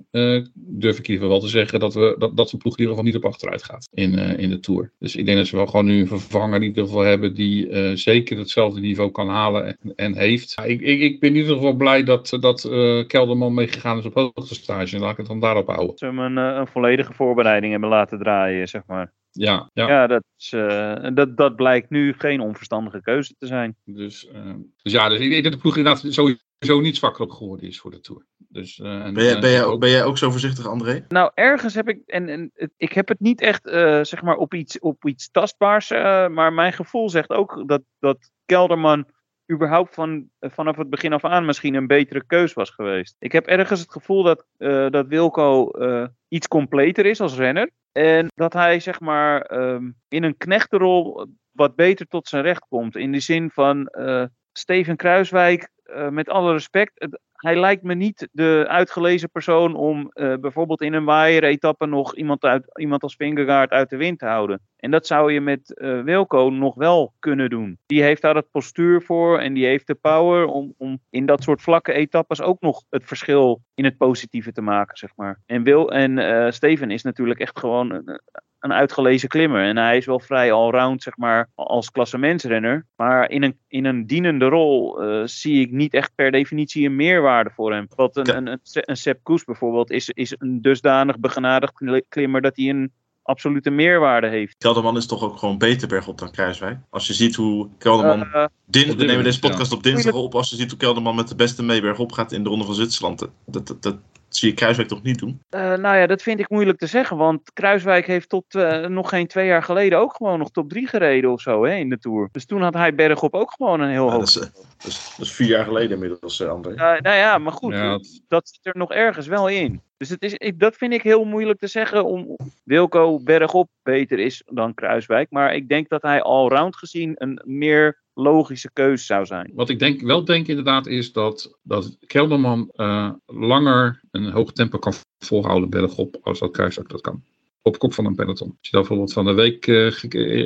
durf 0.54 1.00
ik 1.00 1.06
geval 1.06 1.30
wel 1.30 1.40
te 1.40 1.48
zeggen 1.48 1.80
dat, 1.80 1.94
we, 1.94 2.16
dat, 2.18 2.38
dat 2.38 2.50
de 2.50 2.58
ploeg 2.58 2.74
in 2.74 2.80
ieder 2.80 2.96
geval 2.96 3.12
niet 3.12 3.24
op 3.24 3.26
achteruit 3.26 3.64
gaat 3.64 3.90
in, 3.94 4.14
in 4.18 4.50
de 4.50 4.59
Tour. 4.60 4.92
Dus 5.00 5.16
ik 5.16 5.26
denk 5.26 5.38
dat 5.38 5.48
ze 5.48 5.56
wel 5.56 5.68
gewoon 5.68 5.86
nu 5.86 6.00
een 6.00 6.08
vervanger 6.08 6.56
in 6.56 6.64
ieder 6.64 6.86
geval 6.86 7.02
hebben 7.02 7.34
die 7.34 7.98
zeker 7.98 8.38
hetzelfde 8.38 8.80
niveau 8.80 9.12
kan 9.12 9.30
halen 9.30 9.66
en, 9.66 9.96
en 9.96 10.18
heeft. 10.18 10.56
ik, 10.66 10.82
ik, 10.82 11.00
ik 11.00 11.20
ben 11.20 11.30
in 11.30 11.36
ieder 11.36 11.56
geval 11.56 11.74
blij 11.74 12.04
dat, 12.04 12.38
dat 12.40 12.62
Kelderman 13.08 13.54
meegegaan 13.54 13.98
is 13.98 14.06
op 14.06 14.14
hoogtestage. 14.14 14.96
En 14.96 15.02
laat 15.02 15.12
ik 15.12 15.18
het 15.18 15.28
dan 15.28 15.40
daarop 15.40 15.68
houden. 15.68 15.98
Ze 15.98 16.06
hem 16.06 16.20
een, 16.20 16.38
een 16.38 16.68
volledige 16.68 17.14
voorbereiding 17.14 17.72
hebben 17.72 17.90
laten 17.90 18.20
draaien, 18.20 18.68
zeg 18.68 18.82
maar. 18.88 19.14
Ja, 19.32 19.70
ja. 19.74 19.88
ja 19.88 20.08
dat, 20.08 20.24
is, 20.38 20.54
uh, 20.54 20.96
dat, 21.14 21.38
dat 21.38 21.56
blijkt 21.56 21.90
nu 21.90 22.14
geen 22.18 22.40
onverstandige 22.40 23.02
keuze 23.02 23.36
te 23.38 23.48
zijn. 23.48 23.76
Dus, 23.86 24.30
uh, 24.34 24.54
dus 24.82 24.94
ja, 24.94 25.10
dus 25.10 25.20
ik 25.20 25.30
denk 25.30 25.44
dat 25.44 25.52
de 25.54 25.60
ploeg 25.60 25.78
inderdaad 25.78 26.14
sowieso 26.14 26.44
niet 26.60 26.98
zwakker 26.98 27.24
op 27.24 27.32
geworden 27.32 27.68
is 27.68 27.80
voor 27.80 27.92
de 27.92 28.00
Tour. 28.00 28.26
Dus, 28.38 28.78
uh, 28.78 29.06
en, 29.06 29.14
ben, 29.14 29.24
jij, 29.24 29.40
ben, 29.40 29.50
jij 29.50 29.64
ook, 29.64 29.80
ben 29.80 29.90
jij 29.90 30.04
ook 30.04 30.18
zo 30.18 30.32
voorzichtig, 30.32 30.68
André? 30.68 31.06
Nou, 31.08 31.32
ergens 31.34 31.74
heb 31.74 31.90
ik, 31.90 32.02
en, 32.06 32.30
en 32.30 32.52
ik 32.78 32.94
heb 32.94 33.08
het 33.08 33.20
niet 33.20 33.42
echt 33.42 33.70
zeg 34.08 34.22
maar 34.22 34.36
op 34.36 34.54
iets, 34.54 34.80
op 34.80 35.08
iets 35.08 35.32
tastbaars, 35.32 35.90
maar 36.30 36.54
mijn 36.54 36.74
gevoel 36.74 37.10
zegt 37.10 37.30
ook 37.30 37.68
dat, 37.68 37.82
dat 38.00 38.32
Kelderman 38.46 39.06
überhaupt 39.52 39.94
van, 39.94 40.30
vanaf 40.40 40.78
het 40.78 40.90
begin 40.90 41.14
af 41.14 41.26
aan 41.26 41.46
misschien 41.46 41.74
een 41.74 41.88
betere 41.88 42.26
keus 42.26 42.54
was 42.54 42.70
geweest. 42.70 43.16
Ik 43.20 43.32
heb 43.32 43.46
ergens 43.46 43.80
het 43.80 43.92
gevoel 43.92 44.24
dat, 44.24 44.46
uh, 44.58 44.90
dat 44.90 45.08
Wilco 45.08 45.72
uh, 45.80 46.08
iets 46.28 46.48
completer 46.48 47.06
is 47.06 47.22
als 47.22 47.36
renner. 47.36 47.70
En 47.92 48.28
dat 48.36 48.54
hij 48.54 48.80
zeg 48.80 49.00
maar 49.00 49.52
um, 49.52 49.96
in 50.08 50.24
een 50.24 50.38
knechtenrol 50.38 51.28
wat 51.52 51.76
beter 51.76 52.08
tot 52.08 52.28
zijn 52.28 52.44
recht 52.44 52.66
komt. 52.68 52.96
In 52.96 53.12
de 53.12 53.20
zin 53.20 53.50
van 53.50 53.90
uh, 53.92 54.24
Steven 54.52 54.96
Kruiswijk, 54.96 55.70
met 56.10 56.30
alle 56.30 56.52
respect, 56.52 57.08
hij 57.40 57.60
lijkt 57.60 57.84
me 57.84 57.94
niet 57.94 58.28
de 58.32 58.66
uitgelezen 58.68 59.32
persoon 59.32 59.76
om 59.76 60.12
uh, 60.14 60.36
bijvoorbeeld 60.36 60.82
in 60.82 60.94
een 60.94 61.06
waaieretappe 61.06 61.86
nog 61.86 62.16
iemand, 62.16 62.44
uit, 62.44 62.80
iemand 62.80 63.04
als 63.04 63.16
Vingegaard 63.16 63.72
uit 63.72 63.90
de 63.90 63.98
wind 63.98 64.20
te 64.20 64.26
houden. 64.26 64.62
En 64.76 64.92
dat 64.92 65.08
zou 65.08 65.34
je 65.34 65.42
met 65.42 65.80
uh, 65.82 66.02
Wilco 66.02 66.50
nog 66.50 66.76
wel 66.76 67.14
kunnen 67.20 67.50
doen. 67.50 67.78
Die 67.86 68.04
heeft 68.04 68.22
daar 68.22 68.36
het 68.36 68.52
postuur 68.52 69.02
voor 69.02 69.40
en 69.40 69.54
die 69.54 69.66
heeft 69.66 69.88
de 69.88 69.96
power 69.96 70.46
om, 70.46 70.74
om 70.78 71.00
in 71.10 71.26
dat 71.26 71.44
soort 71.44 71.62
vlakke 71.62 71.94
etappes 71.94 72.42
ook 72.42 72.62
nog 72.62 72.84
het 72.90 73.06
verschil 73.06 73.62
in 73.74 73.84
het 73.84 73.98
positieve 73.98 74.52
te 74.52 74.62
maken, 74.62 74.98
zeg 74.98 75.16
maar. 75.16 75.42
En, 75.46 75.64
Wil, 75.64 75.92
en 75.92 76.54
Steven 76.54 76.92
is 76.92 77.04
natuurlijk 77.04 77.40
echt 77.40 77.60
gewoon 77.60 78.20
een, 78.60 78.74
uitgelezen 78.74 79.30
klimmer. 79.30 79.64
En 79.64 79.78
hij 79.78 79.98
is 79.98 80.06
wel 80.06 80.20
vrij 80.20 80.52
allround, 80.52 81.04
zeg 81.04 81.18
maar, 81.18 81.50
als 81.56 81.92
klassementsrenner. 81.92 82.86
Maar 82.96 83.30
in 83.30 83.44
een, 83.44 83.58
in 83.68 83.86
een 83.86 84.08
dienende 84.08 84.46
rol 84.46 85.04
uh, 85.04 85.22
zie 85.26 85.62
ik 85.62 85.72
niet 85.72 85.94
echt 85.94 86.12
per 86.16 86.32
definitie 86.32 86.86
een 86.86 86.96
meerwaarde 86.96 87.50
voor 87.50 87.74
hem. 87.74 87.88
Wat 87.96 88.18
een, 88.18 88.36
een, 88.36 88.48
een, 88.48 88.60
een 88.74 88.98
Sepp 88.98 89.24
Koes 89.24 89.44
bijvoorbeeld 89.44 89.92
is, 89.92 90.10
is 90.10 90.36
een 90.38 90.62
dusdanig 90.62 91.20
begenadigd 91.20 91.74
klimmer 92.10 92.42
dat 92.42 92.56
hij 92.56 92.70
een 92.70 92.92
absolute 93.30 93.70
meerwaarde 93.70 94.28
heeft. 94.28 94.56
Kelderman 94.58 94.98
is 94.98 95.06
toch 95.06 95.24
ook 95.24 95.38
gewoon 95.38 95.58
beter 95.58 95.88
bergop 95.88 96.18
dan 96.18 96.32
Kruiswijk. 96.32 96.78
Als 96.90 97.08
je 97.08 97.14
ziet 97.14 97.36
hoe 97.36 97.70
Kelderman... 97.78 98.20
Uh, 98.20 98.46
din, 98.66 98.98
we 98.98 99.06
nemen 99.06 99.24
deze 99.24 99.40
podcast 99.40 99.72
ja. 99.72 99.78
op 99.78 99.84
dinsdag 99.84 100.14
op. 100.14 100.36
Als 100.36 100.50
je 100.50 100.56
ziet 100.56 100.70
hoe 100.70 100.80
Kelderman 100.80 101.16
met 101.16 101.28
de 101.28 101.36
beste 101.36 101.64
mee 101.64 101.82
bergop 101.82 102.12
gaat 102.12 102.32
in 102.32 102.44
de 102.44 102.50
Ronde 102.50 102.66
van 102.66 102.76
Zwitserland. 102.76 103.20
Dat, 103.46 103.68
dat, 103.68 103.82
dat, 103.82 103.98
zie 104.30 104.50
je 104.50 104.56
Kruiswijk 104.56 104.90
toch 104.90 105.04
niet 105.04 105.20
doen? 105.20 105.42
Uh, 105.50 105.62
nou 105.62 105.98
ja, 105.98 106.08
dat 106.08 106.22
vind 106.22 106.40
ik 106.40 106.50
moeilijk 106.50 106.78
te 106.78 106.88
zeggen. 106.88 107.18
Want 107.18 107.54
Kruiswijk 107.54 108.08
heeft 108.08 108.30
tot 108.30 108.56
uh, 108.56 108.86
nog 108.86 109.10
geen 109.10 109.28
twee 109.28 109.48
jaar 109.48 109.64
geleden 109.64 110.00
ook 110.00 110.16
gewoon 110.16 110.40
nog 110.40 110.52
top 110.52 110.70
3 110.70 110.88
gereden 110.88 111.32
of 111.32 111.42
zo 111.42 111.66
hè, 111.66 111.76
in 111.76 111.90
de 111.90 112.00
Tour. 112.00 112.30
Dus 112.32 112.46
toen 112.46 112.62
had 112.62 112.74
hij 112.74 112.96
bergop 112.96 113.34
ook 113.34 113.52
gewoon 113.52 113.80
een 113.80 113.90
heel 113.90 114.06
ja, 114.06 114.12
hoog. 114.12 114.20
Dat 114.20 114.28
is, 114.28 114.34
dat, 114.34 114.88
is, 114.88 115.14
dat 115.18 115.26
is, 115.26 115.32
vier 115.32 115.48
jaar 115.48 115.66
geleden 115.66 115.92
inmiddels, 115.92 116.44
André. 116.44 116.74
nou 116.76 117.16
ja, 117.16 117.38
maar 117.38 117.54
goed. 117.54 117.74
Ja. 117.74 118.00
Dat 118.28 118.50
zit 118.50 118.66
er 118.66 118.78
nog 118.78 118.92
ergens 118.92 119.28
wel 119.28 119.48
in. 119.48 119.82
Dus 119.98 120.10
het 120.10 120.22
is, 120.22 120.34
ik, 120.34 120.60
dat 120.60 120.76
vind 120.76 120.94
ik 120.94 121.02
heel 121.02 121.24
moeilijk 121.24 121.60
te 121.60 121.68
zeggen. 121.68 122.06
Om 122.06 122.38
Wilco 122.64 123.20
bergop 123.20 123.70
beter 123.84 124.20
is 124.20 124.44
dan 124.46 124.74
Kruiswijk. 124.74 125.32
Maar 125.32 125.56
ik 125.56 125.68
denk 125.68 125.90
dat 125.90 126.02
hij 126.02 126.22
allround 126.22 126.76
gezien 126.76 127.14
een 127.16 127.42
meer 127.46 128.02
logische 128.22 128.70
keuze 128.74 129.06
zou 129.06 129.26
zijn. 129.26 129.52
Wat 129.56 129.70
ik 129.70 129.80
denk, 129.80 130.02
wel 130.02 130.26
denk 130.26 130.48
inderdaad 130.48 130.88
is 130.88 131.12
dat, 131.12 131.58
dat 131.64 131.98
Kelderman 132.08 132.72
uh, 132.76 133.12
langer 133.26 134.02
een 134.12 134.32
hoog 134.32 134.52
tempo 134.52 134.78
kan 134.78 134.94
volhouden 135.18 135.70
bergop 135.70 136.18
als 136.22 136.40
dat 136.40 136.52
Kruiswijk 136.52 136.90
dat 136.90 137.02
kan. 137.02 137.24
Op 137.62 137.78
kop 137.78 137.94
van 137.94 138.06
een 138.06 138.16
peloton. 138.16 138.48
Als 138.48 138.58
je 138.62 138.72
dan 138.72 138.80
bijvoorbeeld 138.80 139.14
van 139.14 139.26
de 139.26 139.34
week 139.34 139.68
uh, 139.68 139.92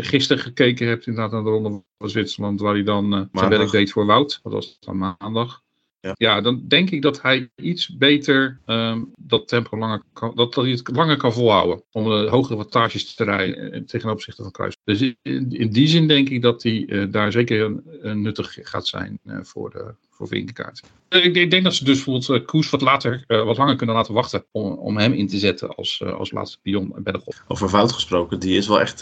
gisteren 0.03 0.43
gekeken 0.43 0.87
hebt 0.87 1.07
inderdaad 1.07 1.31
naar 1.31 1.43
de 1.43 1.49
Ronde 1.49 1.83
van 1.97 2.09
Zwitserland 2.09 2.61
waar 2.61 2.73
hij 2.73 2.83
dan 2.83 3.13
uh, 3.13 3.21
zijn 3.31 3.49
werk 3.49 3.71
deed 3.71 3.91
voor 3.91 4.05
Wout. 4.05 4.39
Dat 4.43 4.53
was 4.53 4.77
dan 4.79 4.97
maandag. 4.97 5.62
Ja. 6.03 6.13
ja, 6.17 6.41
dan 6.41 6.63
denk 6.67 6.89
ik 6.89 7.01
dat 7.01 7.21
hij 7.21 7.49
iets 7.55 7.97
beter 7.97 8.59
um, 8.65 9.11
dat 9.17 9.47
tempo 9.47 9.77
langer 9.77 10.01
kan, 10.13 10.31
dat, 10.35 10.53
dat 10.53 10.63
hij 10.63 10.73
het 10.73 10.89
langer 10.95 11.17
kan 11.17 11.33
volhouden. 11.33 11.83
Om 11.91 12.03
de 12.03 12.27
hogere 12.29 12.55
wattages 12.55 13.15
te 13.15 13.23
rijden 13.23 13.85
ten 13.85 14.09
opzichte 14.09 14.41
van 14.41 14.51
Kruis. 14.51 14.77
Dus 14.83 15.01
in, 15.01 15.15
in, 15.51 15.69
die 15.69 15.87
zin 15.87 16.07
denk 16.07 16.29
ik 16.29 16.41
dat 16.41 16.63
hij 16.63 16.83
uh, 16.87 17.11
daar 17.11 17.31
zeker 17.31 17.61
een, 17.61 17.81
een 18.01 18.21
nuttig 18.21 18.57
gaat 18.61 18.87
zijn 18.87 19.19
uh, 19.25 19.37
voor, 19.41 19.69
de, 19.69 19.93
voor 20.09 20.27
Vinkenkaart. 20.27 20.83
Ik, 21.09 21.35
ik, 21.35 21.51
denk 21.51 21.63
dat 21.63 21.75
ze 21.75 21.83
dus 21.83 22.03
bijvoorbeeld 22.03 22.45
Koes 22.45 22.69
wat, 22.69 22.81
later, 22.81 23.23
wat 23.27 23.57
langer 23.57 23.75
kunnen 23.75 23.95
laten 23.95 24.13
wachten 24.13 24.45
om, 24.51 24.71
om 24.73 24.97
hem 24.97 25.13
in 25.13 25.27
te 25.27 25.37
zetten 25.37 25.75
als, 25.75 26.03
als 26.03 26.31
laatste 26.31 26.59
pion 26.61 26.93
bij 26.97 27.13
de 27.13 27.19
golf. 27.19 27.43
Over 27.47 27.69
fout 27.69 27.91
gesproken, 27.91 28.39
die 28.39 28.57
is 28.57 28.67
wel 28.67 28.79
echt 28.79 28.99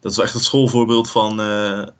dat 0.00 0.10
is 0.10 0.16
wel 0.16 0.24
echt 0.26 0.34
het 0.34 0.44
schoolvoorbeeld 0.44 1.10
van 1.10 1.40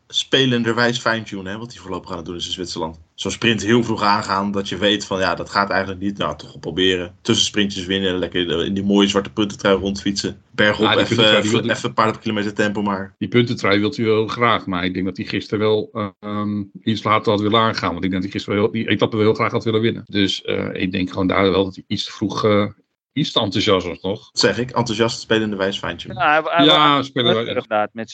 spelenderwijs 0.09 0.99
fine-tune, 0.99 1.59
wat 1.59 1.73
hij 1.73 1.83
voorlopig 1.83 2.11
aan 2.11 2.17
het 2.17 2.27
doen 2.27 2.37
is 2.37 2.47
in 2.47 2.53
Zwitserland. 2.53 3.01
Zo'n 3.23 3.31
sprint 3.31 3.63
heel 3.63 3.85
vroeg 3.85 4.03
aangaan, 4.03 4.51
dat 4.51 4.69
je 4.69 4.77
weet 4.77 5.05
van 5.05 5.19
ja, 5.19 5.35
dat 5.35 5.51
gaat 5.51 5.71
eigenlijk 5.71 6.01
niet. 6.01 6.19
Nou, 6.19 6.37
toch 6.37 6.61
proberen. 6.61 7.15
Tussensprintjes 7.21 7.87
winnen, 7.87 8.19
lekker 8.19 8.65
in 8.67 8.75
die 8.75 8.85
mooie 8.85 9.09
zwarte 9.09 9.33
puntentrui 9.33 9.77
rondfietsen. 9.77 10.41
Bergop, 10.51 10.85
ja, 10.85 10.97
even, 10.97 11.37
even, 11.37 11.71
even 11.71 11.89
een 11.89 11.95
paar 11.95 12.19
kilometer 12.19 12.55
tempo 12.55 12.83
maar. 12.83 13.15
Die 13.19 13.29
puntentrui 13.29 13.81
wilt 13.81 13.97
u 13.97 14.05
wel 14.05 14.27
graag, 14.27 14.67
maar 14.67 14.85
ik 14.85 14.95
denk 14.95 15.07
dat 15.07 15.17
hij 15.17 15.27
gisteren 15.27 15.59
wel 15.59 16.15
um, 16.21 16.71
iets 16.83 17.03
later 17.03 17.33
had 17.33 17.41
willen 17.41 17.61
aangaan. 17.61 17.93
Want 17.93 18.05
ik 18.05 18.11
denk 18.11 18.23
dat 18.23 18.23
hij 18.23 18.33
gisteren 18.33 18.61
wel, 18.61 18.71
die 18.71 18.89
etappe 18.89 19.17
wel 19.17 19.25
heel 19.25 19.35
graag 19.35 19.53
had 19.53 19.65
willen 19.65 19.81
winnen. 19.81 20.05
Dus 20.07 20.43
uh, 20.45 20.69
ik 20.73 20.93
denk 20.93 21.11
gewoon 21.11 21.27
daar 21.27 21.51
wel 21.51 21.65
dat 21.65 21.75
hij 21.75 21.85
iets 21.87 22.05
te 22.05 22.13
vroeg 22.13 22.45
uh, 22.45 22.67
iets 23.13 23.33
te 23.33 23.41
enthousiast 23.41 23.87
was 23.87 24.01
nog. 24.01 24.31
Dat 24.31 24.41
zeg 24.41 24.59
ik, 24.59 24.71
enthousiast 24.71 25.21
spelende 25.21 25.57
wijs 25.57 25.79
fijntje. 25.79 26.15
Ja, 26.15 26.43
hij, 26.43 26.55
hij 26.57 26.65
ja 26.65 27.03
spelen 27.03 27.35
wij. 27.35 27.45
Inderdaad, 27.45 27.91
met 27.93 28.11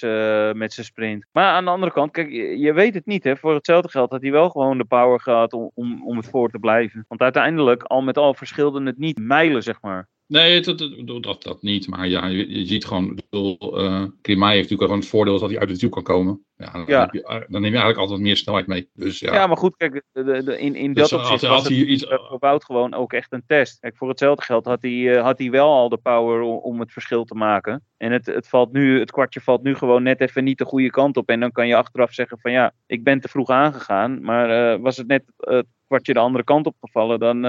zijn 0.72 0.86
sprint. 0.86 1.26
Maar 1.32 1.52
aan 1.52 1.64
de 1.64 1.70
andere 1.70 1.92
kant, 1.92 2.10
kijk, 2.10 2.30
je, 2.30 2.58
je, 2.58 2.72
weet 2.72 2.94
het 2.94 3.06
niet. 3.06 3.24
Hè. 3.24 3.36
Voor 3.36 3.54
hetzelfde 3.54 3.90
geld 3.90 4.10
had 4.10 4.22
hij 4.22 4.30
wel 4.30 4.50
gewoon 4.50 4.78
de 4.78 4.84
power 4.84 5.20
gehad 5.20 5.52
om, 5.52 5.70
om, 5.74 6.06
om 6.06 6.16
het 6.16 6.28
voor 6.28 6.50
te 6.50 6.58
blijven. 6.58 7.04
Want 7.08 7.20
uiteindelijk, 7.20 7.82
al 7.82 8.02
met 8.02 8.18
al, 8.18 8.34
verschilde 8.34 8.82
het 8.82 8.98
niet 8.98 9.18
mijlen, 9.18 9.62
zeg 9.62 9.80
maar. 9.80 10.08
Nee, 10.28 10.60
dat, 10.60 10.78
dat, 11.22 11.42
dat, 11.42 11.62
niet. 11.62 11.88
Maar 11.88 12.08
ja, 12.08 12.26
je, 12.26 12.58
je 12.58 12.66
ziet 12.66 12.84
gewoon, 12.84 13.14
bedoel, 13.14 13.84
uh, 13.84 14.04
Klimai 14.20 14.56
heeft 14.56 14.70
natuurlijk 14.70 14.82
gewoon 14.82 14.98
het 14.98 15.08
voordeel 15.08 15.38
dat 15.38 15.50
hij 15.50 15.58
uit 15.58 15.68
de 15.68 15.76
duw 15.76 15.88
kan 15.88 16.02
komen. 16.02 16.44
Ja, 16.56 16.72
dan, 16.72 16.84
ja. 16.86 17.08
Je, 17.12 17.22
dan, 17.22 17.60
neem 17.60 17.62
je 17.62 17.78
eigenlijk 17.78 17.98
altijd 17.98 18.20
meer 18.20 18.36
snelheid 18.36 18.66
mee. 18.66 18.90
Dus, 18.94 19.18
ja. 19.18 19.34
ja, 19.34 19.46
maar 19.46 19.56
goed, 19.56 19.76
kijk, 19.76 20.02
de, 20.12 20.42
de, 20.44 20.58
in, 20.58 20.74
in 20.74 20.92
dus 20.92 21.08
dat 21.08 21.20
opzicht 21.20 21.42
was 21.42 21.62
het 21.62 21.72
iets... 21.72 22.04
voor 22.04 22.38
Wout 22.38 22.64
gewoon 22.64 22.94
ook 22.94 23.12
echt 23.12 23.32
een 23.32 23.42
test. 23.46 23.80
Kijk, 23.80 23.96
voor 23.96 24.08
hetzelfde 24.08 24.42
geld 24.42 24.64
had 24.64 24.82
hij, 24.82 24.90
uh, 24.90 25.22
had 25.22 25.38
hij 25.38 25.50
wel 25.50 25.72
al 25.72 25.88
de 25.88 25.96
power 25.96 26.40
om, 26.40 26.56
om, 26.56 26.80
het 26.80 26.92
verschil 26.92 27.24
te 27.24 27.34
maken. 27.34 27.84
En 27.96 28.12
het, 28.12 28.26
het, 28.26 28.48
valt 28.48 28.72
nu, 28.72 28.98
het 28.98 29.10
kwartje 29.10 29.40
valt 29.40 29.62
nu 29.62 29.74
gewoon 29.74 30.02
net 30.02 30.20
even 30.20 30.44
niet 30.44 30.58
de 30.58 30.64
goede 30.64 30.90
kant 30.90 31.16
op. 31.16 31.28
En 31.28 31.40
dan 31.40 31.52
kan 31.52 31.66
je 31.66 31.76
achteraf 31.76 32.12
zeggen 32.12 32.38
van 32.38 32.52
ja, 32.52 32.72
ik 32.86 33.04
ben 33.04 33.20
te 33.20 33.28
vroeg 33.28 33.48
aangegaan. 33.50 34.22
Maar 34.22 34.74
uh, 34.74 34.82
was 34.82 34.96
het 34.96 35.06
net 35.06 35.24
het 35.36 35.66
kwartje 35.86 36.12
de 36.12 36.20
andere 36.20 36.44
kant 36.44 36.66
op 36.66 36.76
gevallen, 36.80 37.18
dan 37.18 37.44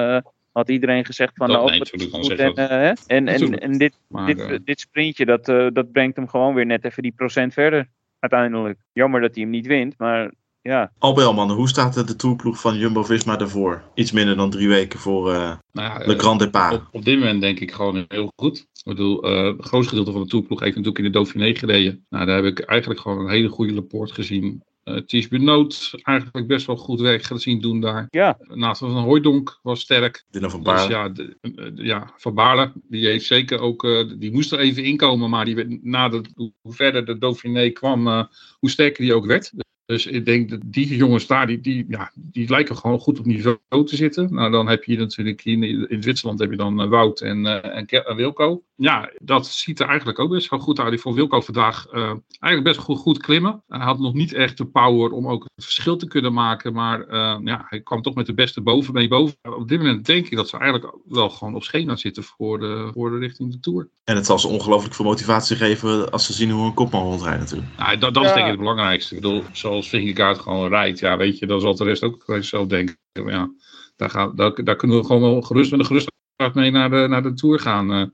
had 0.52 0.70
iedereen 0.70 1.06
gezegd 1.06 1.32
van 1.36 1.48
dat, 1.48 1.58
nou, 1.58 1.70
nee, 1.70 2.10
goed 2.10 2.30
en, 2.30 2.60
uh, 2.60 2.88
en, 2.88 3.28
en, 3.28 3.60
en, 3.60 3.78
dit, 3.78 3.94
maar, 4.08 4.26
dit, 4.26 4.40
uh, 4.40 4.58
dit 4.64 4.80
sprintje, 4.80 5.26
dat, 5.26 5.50
uh, 5.50 5.68
dat 5.74 5.92
brengt 5.92 6.16
hem 6.16 6.28
gewoon 6.28 6.54
weer 6.54 6.66
net 6.66 6.86
even 6.86 7.04
die 7.04 7.14
procent 7.16 7.54
verder 7.54 7.88
uiteindelijk. 8.20 8.80
Jammer 8.94 9.22
dat 9.22 9.34
hij 9.34 9.44
hem 9.44 9.52
niet 9.52 9.68
wint, 9.68 9.98
maar 9.98 10.32
ja. 10.62 10.92
Albelman, 10.98 11.52
hoe 11.52 11.68
staat 11.68 12.08
de 12.08 12.16
toerploeg 12.16 12.60
van 12.62 12.78
Jumbo-Visma 12.78 13.40
ervoor? 13.40 13.84
Iets 13.94 14.12
minder 14.12 14.36
dan 14.36 14.50
drie 14.50 14.68
weken 14.68 15.00
voor 15.00 15.32
nou 15.32 15.60
ja, 15.72 16.02
Le 16.06 16.20
Grand 16.20 16.40
Départ. 16.40 16.74
Op, 16.74 16.88
op, 16.92 17.06
dit 17.06 17.20
moment 17.20 17.42
denk 17.42 17.60
ik 17.60 17.72
gewoon 17.72 18.06
heel 18.08 18.32
goed. 18.36 18.60
Ik 18.60 18.84
bedoel, 18.84 19.24
het 19.24 19.66
grootste 19.66 19.90
gedeelte 19.90 20.12
van 20.12 20.22
de 20.22 20.28
toerploeg 20.28 20.60
heeft 20.60 20.76
natuurlijk 20.76 20.98
in 20.98 21.04
de 21.04 21.18
Dauphiné 21.18 21.56
gereden. 21.56 22.06
Nou, 22.10 22.26
daar 22.26 22.36
heb 22.36 22.46
ik 22.46 22.60
eigenlijk 22.60 23.00
gewoon 23.00 23.20
een 23.20 23.32
hele 23.32 23.50
goede 23.50 23.74
rapport 23.74 24.12
gezien 24.12 24.44
Uh, 24.44 24.69
Ties 25.06 25.28
Benoot 25.28 25.94
eigenlijk 26.02 26.48
best 26.48 26.66
wel 26.66 26.76
goed 26.76 27.00
werk 27.00 27.24
gezien 27.24 27.62
doen 27.62 27.80
daar. 27.80 28.08
Ja. 28.10 28.38
Nathan 28.40 28.92
van 28.92 29.04
Hooijdonk 29.04 29.60
was 29.62 29.80
sterk. 29.80 30.26
Dylan 30.30 30.50
van 30.52 30.64
Dus 30.64 30.88
ja, 30.88 31.10
de, 31.10 31.38
eh, 31.42 31.86
ja, 31.86 32.14
Van 32.18 32.34
Baarle, 32.34 32.72
die 32.90 33.06
heeft 33.06 33.26
zeker 33.26 33.60
ook, 33.60 33.84
eh, 33.84 34.04
die 34.18 34.32
moest 34.32 34.52
er 34.52 34.60
even 34.60 34.84
inkomen, 34.84 35.30
maar 35.30 35.46
die, 35.46 35.56
werd- 35.56 35.84
na 35.84 36.10
de, 36.10 36.22
hoe 36.62 36.74
verder 36.74 37.06
de 37.06 37.18
Dauphiné 37.18 37.70
kwam, 37.70 38.08
eh, 38.08 38.24
hoe 38.60 38.70
sterker 38.70 39.04
die 39.04 39.14
ook 39.14 39.26
werd. 39.26 39.52
Dus 39.90 40.06
ik 40.06 40.26
denk 40.26 40.50
dat 40.50 40.60
die 40.66 40.96
jongens 40.96 41.28
daar, 41.28 41.48
die, 41.48 41.62
die, 41.62 41.86
ja, 41.88 42.12
die 42.16 42.50
lijken 42.50 42.78
gewoon 42.78 43.00
goed 43.00 43.20
op 43.20 43.26
niveau 43.26 43.86
te 43.86 43.96
zitten. 43.96 44.34
Nou, 44.34 44.52
dan 44.52 44.68
heb 44.68 44.84
je 44.84 44.98
natuurlijk 44.98 45.46
in, 45.46 45.90
in 45.90 46.04
Zwitserland 46.04 46.40
heb 46.40 46.50
je 46.52 46.58
dan 46.58 46.82
eh, 46.82 46.90
Wout 46.90 47.22
en, 47.22 47.46
eh, 47.46 47.78
en, 47.78 48.16
Wilco. 48.16 48.64
Ja, 48.76 49.12
dat 49.22 49.48
ziet 49.48 49.80
er 49.80 49.88
eigenlijk 49.88 50.20
ook 50.20 50.30
best 50.30 50.50
wel 50.50 50.60
goed 50.60 50.80
uit. 50.80 50.94
Ik 50.94 51.00
vond 51.00 51.16
Wilco 51.16 51.42
vandaag 51.42 51.88
eh, 51.88 52.14
eigenlijk 52.40 52.64
best 52.64 52.80
goed, 52.80 52.98
goed 52.98 53.18
klimmen. 53.18 53.64
Hij 53.68 53.80
had 53.80 54.00
nog 54.00 54.14
niet 54.14 54.34
echt 54.34 54.58
de 54.58 54.66
power 54.66 55.12
om 55.12 55.28
ook 55.28 55.44
het 55.56 55.64
verschil 55.64 55.98
te 55.98 56.08
kunnen 56.08 56.34
maken. 56.34 56.74
Maar 56.74 57.08
eh, 57.08 57.38
ja, 57.44 57.66
hij 57.70 57.82
kwam 57.82 58.02
toch 58.02 58.16
met 58.16 58.26
de 58.26 58.34
beste 58.34 58.62
boven 58.62 58.94
mee 58.94 59.08
boven. 59.08 59.36
Op 59.42 59.68
dit 59.68 59.78
moment 59.78 60.06
denk 60.06 60.26
ik 60.26 60.36
dat 60.36 60.50
ze 60.50 60.58
eigenlijk 60.58 60.96
wel 61.06 61.30
gewoon 61.30 61.56
op 61.56 61.64
schema 61.64 61.96
zitten 61.96 62.24
voor 62.24 62.60
de, 62.60 62.90
voor 62.94 63.12
de 63.12 63.18
richting 63.18 63.52
de 63.52 63.60
Tour. 63.60 63.90
En 64.04 64.16
het 64.16 64.26
zal 64.26 64.40
ze 64.40 64.48
ongelooflijk 64.48 64.96
veel 64.96 65.06
motivatie 65.06 65.56
geven 65.56 66.12
als 66.12 66.26
ze 66.26 66.34
zien 66.34 66.52
hoe 66.52 66.66
een 66.66 66.74
kopman 66.74 67.04
rondrijdt 67.04 67.40
natuurlijk. 67.40 67.78
Nou, 67.78 67.98
dat, 67.98 68.14
dat 68.14 68.24
is 68.24 68.30
Ja. 68.30 68.36
denk 68.36 68.46
ik 68.46 68.52
het 68.52 68.62
belangrijkste. 68.62 69.16
Ik 69.16 69.22
bedoel, 69.22 69.44
zoals 69.84 70.04
Vingegaard 70.04 70.40
gewoon 70.40 70.70
rijdt, 70.70 71.00
ja, 71.00 71.18
weet 71.18 71.38
je, 71.40 71.46
dan 71.46 71.62
zal 71.62 71.76
de 71.76 71.84
rest 71.84 72.04
ook 72.04 72.38
zo 72.42 72.68
denken. 72.68 72.98
Maar 73.24 73.34
Ja, 73.34 73.52
daar, 73.96 74.10
gaan, 74.10 74.36
daar, 74.36 74.64
daar 74.64 74.76
kunnen 74.76 74.98
we 74.98 75.06
gewoon 75.06 75.22
wel 75.22 75.42
gerust 75.42 75.72
met 75.72 75.80
een 75.80 75.86
gerust 75.86 76.12
hart 76.36 76.54
mee 76.54 76.72
naar 76.72 76.90
de, 76.90 77.08
naar 77.10 77.24
de 77.24 77.34
Tour 77.34 77.60
gaan. 77.60 77.92
eh. 77.92 78.06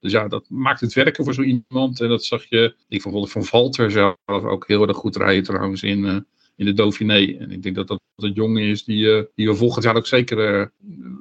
dus 0.00 0.12
ja, 0.12 0.28
dat 0.28 0.44
maakt 0.48 0.80
het 0.80 0.92
werken 0.92 1.24
voor 1.24 1.34
zo 1.34 1.42
iemand. 1.42 2.00
En 2.00 2.08
dat 2.08 2.24
zag 2.24 2.44
je, 2.48 2.74
ik 2.88 3.02
vond 3.02 3.30
van 3.30 3.44
Valter 3.44 3.90
zelf 3.90 4.16
ook 4.26 4.66
heel 4.66 4.88
erg 4.88 4.96
goed 4.96 5.16
rijden 5.16 5.44
trouwens 5.44 5.82
in, 5.82 6.04
eh, 6.06 6.16
in 6.56 6.64
de 6.64 6.72
Dauphiné. 6.72 7.36
En 7.38 7.50
ik 7.50 7.62
denk 7.62 7.74
dat 7.74 7.88
dat 7.88 8.00
een 8.16 8.32
jongen 8.32 8.62
is 8.62 8.84
die, 8.84 9.16
eh, 9.16 9.24
die 9.34 9.48
we 9.48 9.54
volgend 9.54 9.84
jaar 9.84 9.96
ook 9.96 10.06
zeker, 10.06 10.72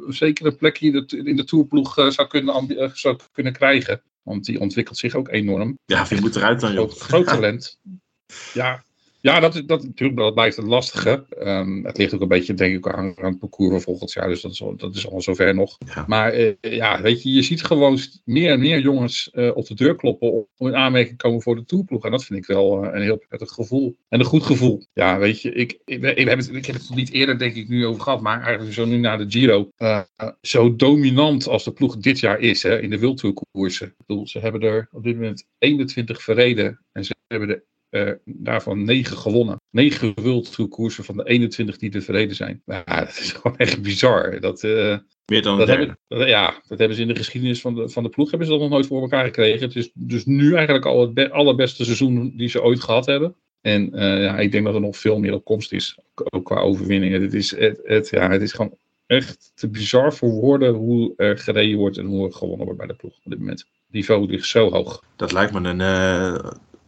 zeker 0.08 0.46
een 0.46 0.58
plekje 0.58 0.86
in 0.88 0.92
de, 0.92 1.18
in 1.24 1.36
de 1.36 1.44
Tourploeg 1.44 1.94
zou, 1.94 2.28
kunnen, 2.28 2.92
zou 2.94 3.18
kunnen 3.32 3.54
krijgen. 3.54 4.02
Want 4.24 4.46
die 4.46 4.60
ontwikkelt 4.60 4.98
zich 4.98 5.16
ook 5.16 5.30
enorm. 5.30 5.78
Ja, 5.86 6.08
wie 6.08 6.22
moet 6.22 6.36
eruit 6.36 6.60
dan, 6.60 6.74
joh? 6.74 6.90
Groot, 6.90 7.00
groot 7.00 7.26
talent. 7.26 7.80
Ja, 8.54 8.84
ja 9.22 9.40
dat, 9.40 9.64
dat, 9.66 9.84
natuurlijk, 9.84 10.20
dat 10.20 10.34
blijft 10.34 10.58
het 10.58 10.66
lastige. 10.66 11.26
Ehm, 11.30 11.84
het 11.84 11.98
ligt 11.98 12.14
ook 12.14 12.22
een 12.22 12.28
beetje, 12.28 12.54
denk 12.54 12.76
ik, 12.76 12.88
aan, 12.88 13.14
aan 13.18 13.30
het 13.30 13.40
parcours 13.40 13.72
van 13.72 13.82
volgend 13.82 14.12
jaar. 14.14 14.28
Dus 14.28 14.42
dat 14.42 14.52
is, 14.52 14.62
al- 14.62 14.76
dat 14.76 14.96
is 14.96 15.10
al 15.10 15.22
zover 15.22 15.56
nog. 15.56 15.78
Ja. 15.86 16.04
Maar 16.08 16.32
eh, 16.34 16.54
ja, 16.62 17.02
weet 17.02 17.24
je, 17.24 17.32
je 17.32 17.42
ziet 17.42 17.64
gewoon 17.64 17.98
meer 18.26 18.52
en 18.52 18.60
meer 18.60 18.80
jongens 18.80 19.30
eh, 19.32 19.52
op 19.56 19.68
de 19.68 19.74
deur 19.74 19.96
kloppen 19.96 20.48
om 20.58 20.68
in 20.68 20.76
aanmerking 20.76 21.18
te 21.18 21.26
komen 21.28 21.42
voor 21.42 21.56
de 21.56 21.66
toerploeg. 21.66 22.06
En 22.06 22.12
dat 22.12 22.26
vind 22.26 22.40
ik 22.40 22.46
wel 22.46 22.84
eh, 22.84 22.94
een 22.94 23.02
heel 23.02 23.18
prettig 23.28 23.52
gevoel. 23.52 23.98
En 24.10 24.20
een 24.20 24.26
goed 24.26 24.44
gevoel. 24.44 24.86
Ja, 24.94 25.18
weet 25.18 25.42
je, 25.42 25.52
ik, 25.52 25.80
ik, 25.86 26.04
ik, 26.04 26.28
heb, 26.28 26.38
het, 26.38 26.54
ik 26.54 26.66
heb 26.66 26.76
het 26.76 26.96
niet 26.96 27.12
eerder, 27.12 27.38
denk 27.38 27.56
ik, 27.56 27.68
nu 27.70 27.86
over 27.86 28.02
gehad. 28.02 28.22
Maar 28.22 28.42
eigenlijk 28.42 28.74
zo 28.74 28.86
nu 28.86 28.98
na 28.98 29.18
de 29.18 29.26
Giro. 29.28 29.70
zo 30.42 30.76
dominant 30.76 31.48
als 31.48 31.64
de 31.64 31.72
ploeg 31.72 31.98
dit 31.98 32.20
jaar 32.20 32.40
is 32.40 32.64
hè, 32.64 32.82
in 32.82 32.90
de. 32.90 32.96
Ik 32.98 33.94
bedoel, 34.06 34.28
ze 34.28 34.40
hebben 34.40 34.62
er 34.62 34.88
op 34.92 35.04
dit 35.04 35.16
moment 35.16 35.46
21 35.58 36.22
verreden. 36.22 36.80
En 36.92 37.06
ze 37.06 37.16
hebben 37.28 37.50
er 37.50 37.64
eh, 37.90 38.12
daarvan 38.26 38.84
9 38.84 39.18
gewonnen. 39.18 39.62
9 39.72 40.14
wildtourkoersen 40.22 41.04
van 41.04 41.18
de 41.18 41.24
21 41.24 41.78
die 41.78 41.92
er 41.92 42.02
verreden 42.02 42.36
zijn. 42.36 42.62
Ja, 42.66 42.84
dat 42.86 43.08
is 43.20 43.32
gewoon 43.42 43.58
echt 43.58 43.82
bizar. 43.82 44.40
Dat, 44.40 44.64
eh, 44.64 44.98
Meer 45.26 45.42
dan 45.42 45.58
dat 45.58 45.68
hebben, 45.68 45.98
dat- 46.08 46.28
ja, 46.28 46.62
dat 46.68 46.78
hebben 46.80 46.96
ze 46.98 47.02
in 47.02 47.08
de 47.08 47.16
geschiedenis 47.16 47.62
van 47.62 47.76
de, 47.76 47.90
van 47.90 48.04
de 48.04 48.10
ploeg 48.10 48.30
hebben 48.30 48.48
ze 48.48 48.54
dat 48.54 48.62
nog 48.62 48.72
nooit 48.72 48.88
voor 48.88 49.02
elkaar 49.02 49.26
gekregen. 49.26 49.68
Het 49.68 49.76
is 49.76 49.92
dus 49.94 50.26
nu 50.26 50.54
eigenlijk 50.56 50.86
al 50.86 51.02
het 51.02 51.14
be- 51.14 51.32
allerbeste 51.32 51.84
seizoen 51.84 52.34
die 52.38 52.50
ze 52.50 52.64
ooit 52.64 52.80
gehad 52.82 53.06
hebben. 53.06 53.36
En 53.62 53.94
eh, 53.94 54.24
ja, 54.24 54.38
ik 54.40 54.52
denk 54.52 54.66
dat 54.66 54.74
er 54.76 54.82
nog 54.82 54.98
veel 54.98 55.20
meer 55.20 55.34
op 55.34 55.46
komst 55.46 55.72
is. 55.72 55.98
Ook, 56.30 56.46
qua 56.46 56.60
overwinningen. 56.60 57.22
Het 57.22 57.34
is, 57.34 57.56
het, 57.58 57.80
het, 57.84 58.10
ja, 58.10 58.30
het 58.32 58.42
is 58.42 58.52
gewoon 58.54 58.78
echt 59.06 59.52
te 59.56 59.70
bizar 59.70 60.14
voor 60.14 60.30
woorden 60.30 60.74
hoe 60.74 61.14
er 61.18 61.38
gereden 61.38 61.78
wordt 61.78 61.98
en 61.98 62.06
hoe 62.06 62.26
er 62.28 62.34
gewonnen 62.34 62.66
wordt 62.66 62.80
bij 62.80 62.88
de 62.88 62.96
ploeg 62.96 63.14
op 63.24 63.32
dit 63.32 63.40
moment. 63.40 63.60
Het 63.60 63.96
niveau 63.96 64.28
ligt 64.28 64.46
zo 64.48 64.70
hoog. 64.72 65.04
Dat 65.16 65.32
lijkt 65.32 65.54
me 65.54 65.70
een, 65.70 65.80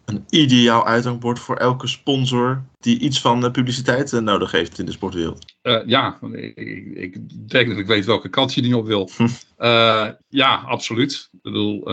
een 0.09 0.25
ideaal 0.29 0.85
uithangbord 0.85 1.39
voor 1.39 1.55
elke 1.55 1.87
sponsor 1.87 2.63
die 2.79 2.99
iets 2.99 3.21
van 3.21 3.45
eh, 3.45 3.51
publiciteit 3.51 4.13
eh, 4.13 4.19
nodig 4.19 4.51
heeft 4.51 4.79
in 4.79 4.85
de 4.85 4.91
sportwereld. 4.91 5.45
Eh, 5.61 5.79
ja, 5.85 6.19
ik, 6.31 6.55
ik, 6.95 7.49
denk 7.49 7.69
dat 7.69 7.77
ik 7.77 7.87
weet 7.87 8.05
welke 8.05 8.29
kant 8.29 8.53
je 8.53 8.61
die 8.61 8.77
op 8.77 8.85
wil. 8.85 9.09
Ja, 10.29 10.55
absoluut. 10.55 11.29
Ik 11.31 11.41
bedoel, 11.41 11.83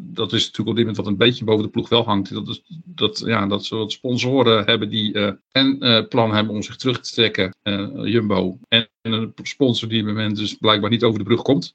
dat 0.00 0.32
is 0.32 0.44
natuurlijk 0.44 0.68
op 0.68 0.76
dit 0.76 0.76
moment 0.76 0.96
wat 0.96 1.06
een 1.06 1.16
beetje 1.16 1.44
boven 1.44 1.64
de 1.64 1.70
ploeg 1.70 1.88
wel 1.88 2.04
hangt. 2.04 2.34
Dat, 2.34 2.48
is, 2.48 2.62
dat, 2.84 3.22
ja, 3.24 3.46
dat 3.46 3.64
ze 3.64 3.76
wat 3.76 3.92
sponsoren 3.92 4.64
hebben 4.64 4.88
die 4.90 5.38
en 5.52 6.06
plan 6.08 6.34
hebben 6.34 6.54
om 6.54 6.62
zich 6.62 6.76
terug 6.76 7.00
te 7.00 7.12
trekken, 7.12 7.54
Jumbo. 8.10 8.58
En, 8.68 8.88
een 9.02 9.32
sponsor 9.42 9.88
die 9.88 10.00
op 10.00 10.06
het 10.06 10.14
moment 10.14 10.36
dus 10.36 10.54
blijkbaar 10.54 10.90
niet 10.90 11.02
over 11.02 11.18
de 11.18 11.24
brug 11.24 11.42
komt. 11.42 11.74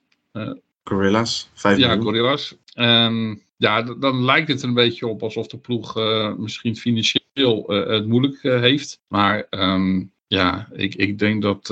Gorillas, 0.83 1.49
5 1.53 1.77
Ja, 1.77 1.87
miljoen. 1.87 2.05
Gorillas. 2.05 2.55
Ehm, 2.73 3.35
ja, 3.57 3.81
dan 3.81 4.25
lijkt 4.25 4.47
het 4.47 4.63
een 4.63 4.73
beetje 4.73 5.07
op 5.07 5.23
alsof 5.23 5.47
de 5.47 5.57
ploeg 5.57 5.97
eh, 5.97 6.35
misschien 6.35 6.75
financieel 6.75 7.67
eh, 7.67 7.87
het 7.87 8.07
moeilijk 8.07 8.43
eh, 8.43 8.59
heeft. 8.59 9.01
Maar 9.07 9.47
ehm, 9.49 10.03
ja, 10.27 10.69
ik, 10.73 10.95
ik 10.95 11.19
denk 11.19 11.41
dat, 11.41 11.67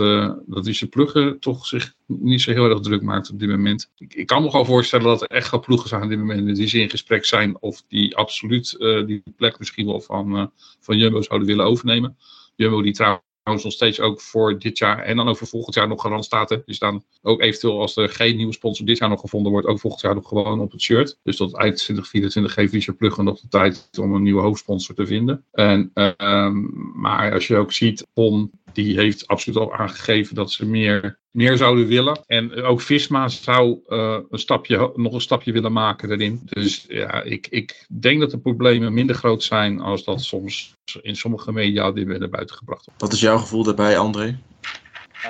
dat 0.46 0.63
die 0.63 0.88
ploegen 0.88 1.39
toch 1.39 1.65
zich 1.65 1.93
niet 2.06 2.41
zo 2.41 2.52
heel 2.52 2.69
erg 2.69 2.80
druk 2.80 3.02
maakt 3.02 3.32
op 3.32 3.39
dit 3.39 3.50
moment. 3.50 3.91
Ik, 3.98 4.13
ik 4.13 4.28
kan 4.28 4.43
me 4.43 4.50
gewoon 4.50 4.65
voorstellen 4.65 5.06
dat 5.06 5.22
er 5.22 5.28
echt 5.28 5.52
wel 5.52 5.60
ploegen 5.60 5.89
zijn 5.89 6.04
op 6.04 6.10
dit 6.10 6.17
moment 6.17 6.56
die 6.56 6.67
ze 6.67 6.80
in 6.80 6.89
gesprek 6.89 7.26
zijn. 7.26 7.62
Of 7.62 7.84
die 7.88 8.15
absoluut 8.15 8.76
die 9.06 9.24
plek 9.38 9.60
misschien 9.60 9.86
wel 9.86 10.02
van, 10.02 10.52
van 10.80 10.98
Jumbo 10.98 11.22
zouden 11.22 11.48
willen 11.48 11.65
overnemen. 11.65 12.17
Jumbo 12.56 12.82
die 12.82 12.93
trouwens 12.93 13.24
nog 13.44 13.72
steeds 13.72 14.00
ook 14.00 14.22
voor 14.22 14.60
dit 14.60 14.78
jaar 14.78 15.00
en 15.00 15.16
dan 15.16 15.28
ook 15.28 15.38
volgend 15.38 15.76
jaar 15.76 15.88
nog 15.88 16.02
garant 16.02 16.26
staat. 16.26 16.50
Die 16.50 16.76
staan 16.76 17.04
ook 17.22 17.42
eventueel 17.42 17.80
als 17.80 17.96
er 17.96 18.10
geen 18.10 18.36
nieuwe 18.36 18.54
sponsor 18.54 18.86
dit 18.86 18.98
jaar 18.98 19.10
nog 19.10 19.20
gevonden 19.20 19.52
wordt, 19.52 19.68
ook 19.68 19.80
volgend 19.80 20.02
jaar 20.02 20.16
nog 20.16 20.28
gewoon 20.28 20.60
op 20.60 20.72
het 20.72 20.82
shirt. 20.82 21.20
Dus 21.24 21.36
tot 21.36 21.58
eind 21.58 21.76
2024 21.76 22.54
geeft 22.54 22.74
Richard 22.74 22.98
Pluggen 22.98 23.24
nog 23.24 23.40
de 23.40 23.48
tijd 23.48 23.90
om 24.00 24.16
een 24.16 24.24
nieuwe 24.24 24.42
hoofdsponsor 24.42 24.96
te 24.96 25.06
vinden. 25.06 25.46
En, 25.52 25.92
ehm, 25.94 26.56
maar 27.02 27.34
als 27.34 27.48
je 27.48 27.58
ook 27.58 27.72
ziet, 27.72 28.08
PON 28.14 28.52
die 28.74 28.98
heeft 28.98 29.28
absoluut 29.28 29.60
al 29.60 29.74
aangegeven 29.74 30.36
dat 30.36 30.52
ze 30.52 30.66
meer, 30.66 31.20
meer 31.32 31.58
zouden 31.58 31.88
willen. 31.88 32.22
En 32.26 32.64
ook 32.64 32.82
Visma 32.82 33.28
zou 33.28 33.80
eh, 33.88 34.20
een 34.30 34.40
stapje, 34.40 34.92
nog 34.96 35.14
een 35.14 35.22
stapje 35.22 35.52
willen 35.52 35.72
maken 35.72 36.08
daarin. 36.08 36.42
Dus 36.44 36.86
ja, 36.88 37.22
ik, 37.22 37.48
ik 37.50 37.86
denk 37.88 38.20
dat 38.20 38.32
de 38.32 38.40
problemen 38.40 38.94
minder 38.94 39.16
groot 39.16 39.44
zijn 39.44 39.80
als 39.80 40.04
dat 40.04 40.22
soms 40.22 40.76
in 41.02 41.16
sommige 41.16 41.52
media 41.52 41.92
dit 41.92 42.08
werden 42.08 42.30
buiten 42.30 42.56
gebracht. 42.56 42.88
Wat 42.98 43.14
is 43.14 43.20
jouw 43.20 43.38
gevoel 43.38 43.64
daarbij, 43.64 43.98
André? 43.98 44.40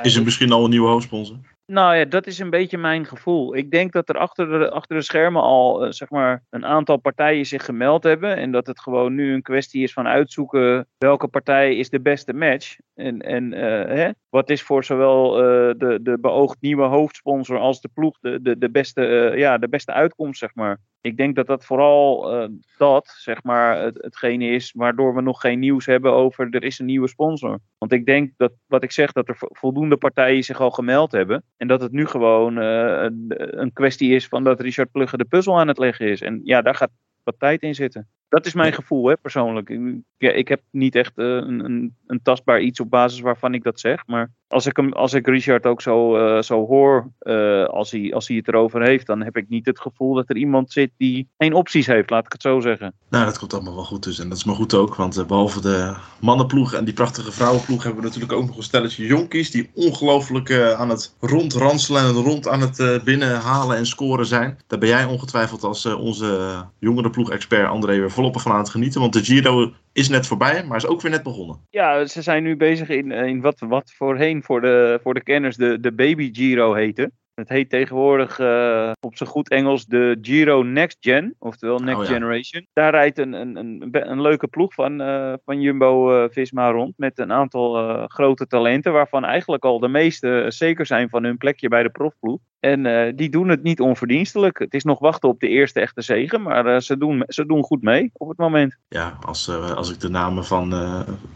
Is 0.01 0.15
er 0.15 0.23
misschien 0.23 0.51
al 0.51 0.63
een 0.63 0.69
nieuwe 0.69 0.89
hoofdsponsor? 0.89 1.37
Nou 1.65 1.95
ja, 1.95 2.05
dat 2.05 2.27
is 2.27 2.39
een 2.39 2.49
beetje 2.49 2.77
mijn 2.77 3.05
gevoel. 3.05 3.55
Ik 3.55 3.71
denk 3.71 3.91
dat 3.91 4.09
er 4.09 4.17
achter 4.17 4.47
de, 4.47 4.71
achter 4.71 4.95
de 4.95 5.01
schermen 5.01 5.41
al 5.41 5.85
eh, 5.85 5.91
zeg 5.91 6.09
maar 6.09 6.43
een 6.49 6.65
aantal 6.65 6.97
partijen 6.97 7.45
zich 7.45 7.65
gemeld 7.65 8.03
hebben. 8.03 8.37
En 8.37 8.51
dat 8.51 8.67
het 8.67 8.79
gewoon 8.79 9.15
nu 9.15 9.33
een 9.33 9.41
kwestie 9.41 9.83
is 9.83 9.93
van 9.93 10.07
uitzoeken 10.07 10.87
welke 10.97 11.27
partij 11.27 11.75
is 11.75 11.89
de 11.89 12.01
beste 12.01 12.33
match. 12.33 12.77
En, 12.93 13.21
en 13.21 13.53
eh, 13.53 13.95
hè, 13.95 14.11
wat 14.29 14.49
is 14.49 14.61
voor 14.61 14.83
zowel 14.83 15.37
eh, 15.37 15.73
de, 15.77 15.99
de 16.01 16.17
beoogd 16.19 16.61
nieuwe 16.61 16.85
hoofdsponsor 16.85 17.57
als 17.57 17.81
de 17.81 17.89
ploeg 17.93 18.17
de, 18.19 18.41
de, 18.41 18.57
de, 18.57 18.69
beste, 18.69 19.33
ja, 19.35 19.57
de 19.57 19.69
beste 19.69 19.91
uitkomst, 19.91 20.39
zeg 20.39 20.55
maar. 20.55 20.79
Ik 21.03 21.17
denk 21.17 21.35
dat 21.35 21.47
dat 21.47 21.65
vooral 21.65 22.31
eh, 22.33 22.49
dat, 22.77 23.15
zeg 23.17 23.43
maar, 23.43 23.81
het, 23.81 23.97
hetgene 24.01 24.45
is 24.45 24.71
waardoor 24.71 25.15
we 25.15 25.21
nog 25.21 25.41
geen 25.41 25.59
nieuws 25.59 25.85
hebben 25.85 26.11
over 26.11 26.47
er 26.49 26.63
is 26.63 26.79
een 26.79 26.85
nieuwe 26.85 27.07
sponsor. 27.07 27.59
Want 27.77 27.91
ik 27.91 28.05
denk 28.05 28.31
dat, 28.37 28.53
wat 28.65 28.83
ik 28.83 28.91
zeg, 28.91 29.11
dat 29.11 29.27
er 29.27 29.37
vo- 29.37 29.47
voldoende 29.51 29.97
partijen 29.97 30.43
zich 30.43 30.59
al 30.59 30.71
gemeld 30.71 31.11
hebben. 31.11 31.43
En 31.57 31.67
dat 31.67 31.81
het 31.81 31.91
nu 31.91 32.05
gewoon 32.05 32.57
eh, 32.57 33.03
een, 33.03 33.25
een 33.61 33.73
kwestie 33.73 34.15
is 34.15 34.27
van 34.27 34.43
dat 34.43 34.59
Richard 34.59 34.91
Plugge 34.91 35.17
de 35.17 35.25
puzzel 35.25 35.59
aan 35.59 35.67
het 35.67 35.77
leggen 35.77 36.07
is. 36.07 36.21
En 36.21 36.41
ja, 36.43 36.61
daar 36.61 36.75
gaat 36.75 36.91
wat 37.23 37.39
tijd 37.39 37.61
in 37.61 37.75
zitten. 37.75 38.09
Dat 38.33 38.45
is 38.45 38.53
mijn 38.53 38.73
gevoel, 38.73 39.07
hè, 39.07 39.17
persoonlijk. 39.17 39.69
Ik, 39.69 39.79
ja, 40.17 40.31
ik 40.31 40.47
heb 40.47 40.61
niet 40.71 40.95
echt 40.95 41.17
eh, 41.17 41.25
een, 41.25 41.65
een, 41.65 41.95
een 42.07 42.21
tastbaar 42.21 42.61
iets 42.61 42.79
op 42.79 42.89
basis 42.89 43.19
waarvan 43.19 43.53
ik 43.53 43.63
dat 43.63 43.79
zeg. 43.79 44.07
Maar 44.07 44.31
als 44.53 44.65
ik, 44.65 44.77
hem, 44.77 44.93
als 44.93 45.13
ik 45.13 45.27
Richard 45.27 45.65
ook 45.65 45.81
zo, 45.81 46.15
eh, 46.15 46.41
zo 46.41 46.65
hoor, 46.65 47.11
eh, 47.19 47.65
als, 47.65 47.91
hij, 47.91 48.13
als 48.13 48.27
hij 48.27 48.37
het 48.37 48.47
erover 48.47 48.81
heeft, 48.81 49.05
dan 49.05 49.21
heb 49.21 49.37
ik 49.37 49.49
niet 49.49 49.65
het 49.65 49.79
gevoel 49.79 50.13
dat 50.13 50.29
er 50.29 50.35
iemand 50.35 50.71
zit 50.71 50.91
die 50.97 51.27
geen 51.37 51.53
opties 51.53 51.87
heeft, 51.87 52.09
laat 52.09 52.25
ik 52.25 52.31
het 52.31 52.41
zo 52.41 52.59
zeggen. 52.59 52.93
Nou, 53.09 53.25
dat 53.25 53.39
komt 53.39 53.53
allemaal 53.53 53.75
wel 53.75 53.83
goed 53.83 54.03
dus. 54.03 54.19
En 54.19 54.29
dat 54.29 54.37
is 54.37 54.43
maar 54.43 54.55
goed 54.55 54.73
ook, 54.73 54.95
want 54.95 55.17
eh, 55.17 55.25
behalve 55.25 55.61
de 55.61 55.95
mannenploeg 56.19 56.73
en 56.73 56.85
die 56.85 56.93
prachtige 56.93 57.31
vrouwenploeg... 57.31 57.83
hebben 57.83 58.01
we 58.01 58.07
natuurlijk 58.07 58.33
ook 58.33 58.45
nog 58.45 58.57
een 58.57 58.63
stelletje 58.63 59.05
jonkies... 59.05 59.51
die 59.51 59.69
ongelooflijk 59.73 60.73
aan 60.77 60.89
het 60.89 61.15
rondranselen 61.19 62.01
en 62.01 62.11
rond 62.11 62.47
aan 62.47 62.61
het 62.61 63.01
binnenhalen 63.03 63.77
en 63.77 63.85
scoren 63.85 64.25
zijn. 64.25 64.57
Daar 64.67 64.79
ben 64.79 64.89
jij 64.89 65.05
ongetwijfeld 65.05 65.63
als 65.63 65.85
onze 65.85 66.63
jongere 66.79 67.09
ploeg-expert 67.09 67.69
André 67.69 67.99
weer 67.99 68.11
van 68.31 68.51
aan 68.51 68.57
het 68.57 68.69
genieten. 68.69 69.01
Want 69.01 69.13
de 69.13 69.23
Giro 69.23 69.73
is 69.93 70.09
net 70.09 70.27
voorbij, 70.27 70.65
maar 70.65 70.77
is 70.77 70.87
ook 70.87 71.01
weer 71.01 71.11
net 71.11 71.23
begonnen. 71.23 71.59
Ja, 71.69 72.05
ze 72.05 72.21
zijn 72.21 72.43
nu 72.43 72.55
bezig 72.55 72.89
in, 72.89 73.11
in 73.11 73.41
wat, 73.41 73.59
wat 73.59 73.93
voorheen 73.97 74.43
voor 74.43 74.61
de, 74.61 74.99
voor 75.03 75.13
de 75.13 75.23
kenners 75.23 75.55
de, 75.55 75.79
de 75.79 75.93
Baby 75.93 76.33
Giro 76.33 76.73
heette. 76.73 77.11
Het 77.33 77.49
heet 77.49 77.69
tegenwoordig 77.69 78.39
uh, 78.39 78.91
op 78.99 79.17
zijn 79.17 79.29
goed 79.29 79.49
Engels 79.49 79.85
de 79.85 80.17
Giro 80.21 80.63
Next 80.63 80.97
Gen, 80.99 81.35
oftewel 81.39 81.79
Next 81.79 81.99
oh, 81.99 82.05
ja. 82.05 82.11
Generation. 82.13 82.67
Daar 82.73 82.91
rijdt 82.91 83.17
een, 83.17 83.33
een, 83.33 83.55
een, 83.55 84.09
een 84.09 84.21
leuke 84.21 84.47
ploeg 84.47 84.73
van, 84.73 85.01
uh, 85.01 85.33
van 85.45 85.61
Jumbo-Visma 85.61 86.69
rond 86.69 86.93
met 86.97 87.19
een 87.19 87.31
aantal 87.31 88.05
grote 88.07 88.47
talenten, 88.47 88.93
waarvan 88.93 89.25
eigenlijk 89.25 89.63
al 89.63 89.79
de 89.79 89.87
meeste 89.87 90.45
zeker 90.47 90.85
zijn 90.85 91.09
van 91.09 91.23
hun 91.23 91.37
plekje 91.37 91.67
bij 91.67 91.83
de 91.83 91.89
profploeg. 91.89 92.39
En 92.59 93.15
die 93.15 93.29
doen 93.29 93.49
het 93.49 93.63
niet 93.63 93.79
onverdienstelijk. 93.79 94.59
Het 94.59 94.73
is 94.73 94.83
nog 94.83 94.99
wachten 94.99 95.29
op 95.29 95.39
de 95.39 95.47
eerste 95.47 95.79
echte 95.79 96.01
zegen, 96.01 96.41
maar 96.41 96.81
ze, 96.81 96.97
doen, 96.97 97.23
ze 97.27 97.45
doen 97.45 97.63
goed 97.63 97.81
mee 97.81 98.09
op 98.13 98.27
het 98.27 98.37
moment. 98.37 98.77
Ja, 98.87 99.17
als, 99.21 99.49
als 99.49 99.91
ik 99.91 99.99
de 99.99 100.09
namen 100.09 100.45
van, 100.45 100.73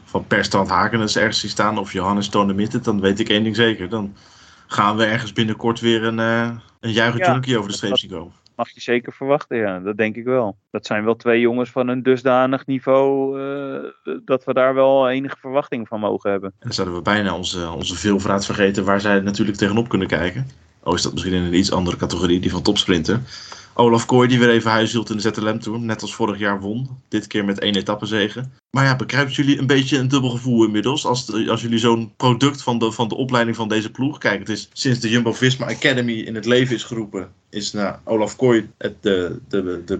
van 0.03 0.27
Perstrand 0.27 0.69
Hakenes 0.69 1.17
ergens 1.17 1.39
zie 1.39 1.49
staan 1.49 1.77
of 1.77 1.93
Johannes 1.93 2.29
Tonemitten, 2.29 2.83
dan 2.83 3.01
weet 3.01 3.19
ik 3.19 3.29
één 3.29 3.43
ding 3.43 3.55
zeker. 3.55 3.89
Dan 3.89 4.15
gaan 4.67 4.97
we 4.97 5.05
ergens 5.05 5.33
binnenkort 5.33 5.79
weer 5.79 6.03
een, 6.03 6.17
uh, 6.19 6.49
een 6.79 6.91
juichend 6.91 7.45
ja, 7.45 7.57
over 7.57 7.69
de 7.69 7.75
streep 7.75 7.97
zien 7.97 8.09
komen. 8.09 8.33
Mag 8.55 8.69
je 8.69 8.81
zeker 8.81 9.13
verwachten, 9.13 9.57
ja. 9.57 9.79
Dat 9.79 9.97
denk 9.97 10.15
ik 10.15 10.23
wel. 10.23 10.57
Dat 10.71 10.85
zijn 10.85 11.03
wel 11.03 11.15
twee 11.15 11.39
jongens 11.39 11.69
van 11.69 11.87
een 11.87 12.03
dusdanig 12.03 12.65
niveau 12.65 13.39
uh, 13.41 14.15
dat 14.25 14.43
we 14.43 14.53
daar 14.53 14.73
wel 14.73 15.09
enige 15.09 15.37
verwachting 15.39 15.87
van 15.87 15.99
mogen 15.99 16.31
hebben. 16.31 16.49
En 16.49 16.55
dan 16.59 16.73
zouden 16.73 16.95
we 16.95 17.01
bijna 17.01 17.35
onze, 17.35 17.69
onze 17.69 17.95
veelvraat 17.95 18.45
vergeten 18.45 18.85
waar 18.85 19.01
zij 19.01 19.19
natuurlijk 19.19 19.57
tegenop 19.57 19.89
kunnen 19.89 20.07
kijken. 20.07 20.47
Oh, 20.83 20.93
is 20.93 21.01
dat 21.01 21.13
misschien 21.13 21.33
in 21.33 21.43
een 21.43 21.53
iets 21.53 21.71
andere 21.71 21.97
categorie, 21.97 22.39
die 22.39 22.51
van 22.51 22.61
topsprinten. 22.61 23.25
Olaf 23.79 24.05
Kooi 24.05 24.27
die 24.27 24.39
weer 24.39 24.49
even 24.49 24.71
huis 24.71 24.91
hield 24.91 25.09
in 25.09 25.17
de 25.17 25.21
ZLM 25.21 25.59
Tour. 25.59 25.79
Net 25.79 26.01
als 26.01 26.15
vorig 26.15 26.39
jaar 26.39 26.59
won. 26.59 26.89
Dit 27.07 27.27
keer 27.27 27.45
met 27.45 27.59
één 27.59 27.75
etappezege. 27.75 28.49
Maar 28.69 28.85
ja, 28.85 28.95
begrijpen 28.95 29.33
jullie 29.33 29.59
een 29.59 29.67
beetje 29.67 29.97
een 29.97 30.07
dubbel 30.07 30.29
gevoel 30.29 30.65
inmiddels? 30.65 31.05
Als, 31.05 31.47
als 31.49 31.61
jullie 31.61 31.79
zo'n 31.79 32.13
product 32.15 32.63
van 32.63 32.79
de, 32.79 32.91
van 32.91 33.07
de 33.07 33.15
opleiding 33.15 33.55
van 33.55 33.67
deze 33.67 33.91
ploeg... 33.91 34.17
Kijk, 34.17 34.39
het 34.39 34.49
is 34.49 34.69
sinds 34.73 34.99
de 34.99 35.09
Jumbo-Visma 35.09 35.65
Academy 35.65 36.13
in 36.13 36.35
het 36.35 36.45
leven 36.45 36.75
is 36.75 36.83
geroepen... 36.83 37.31
is 37.49 37.71
nou, 37.71 37.95
Olaf 38.03 38.35
Kooi 38.35 38.69
de, 38.77 39.39
de, 39.47 39.81
de 39.85 39.97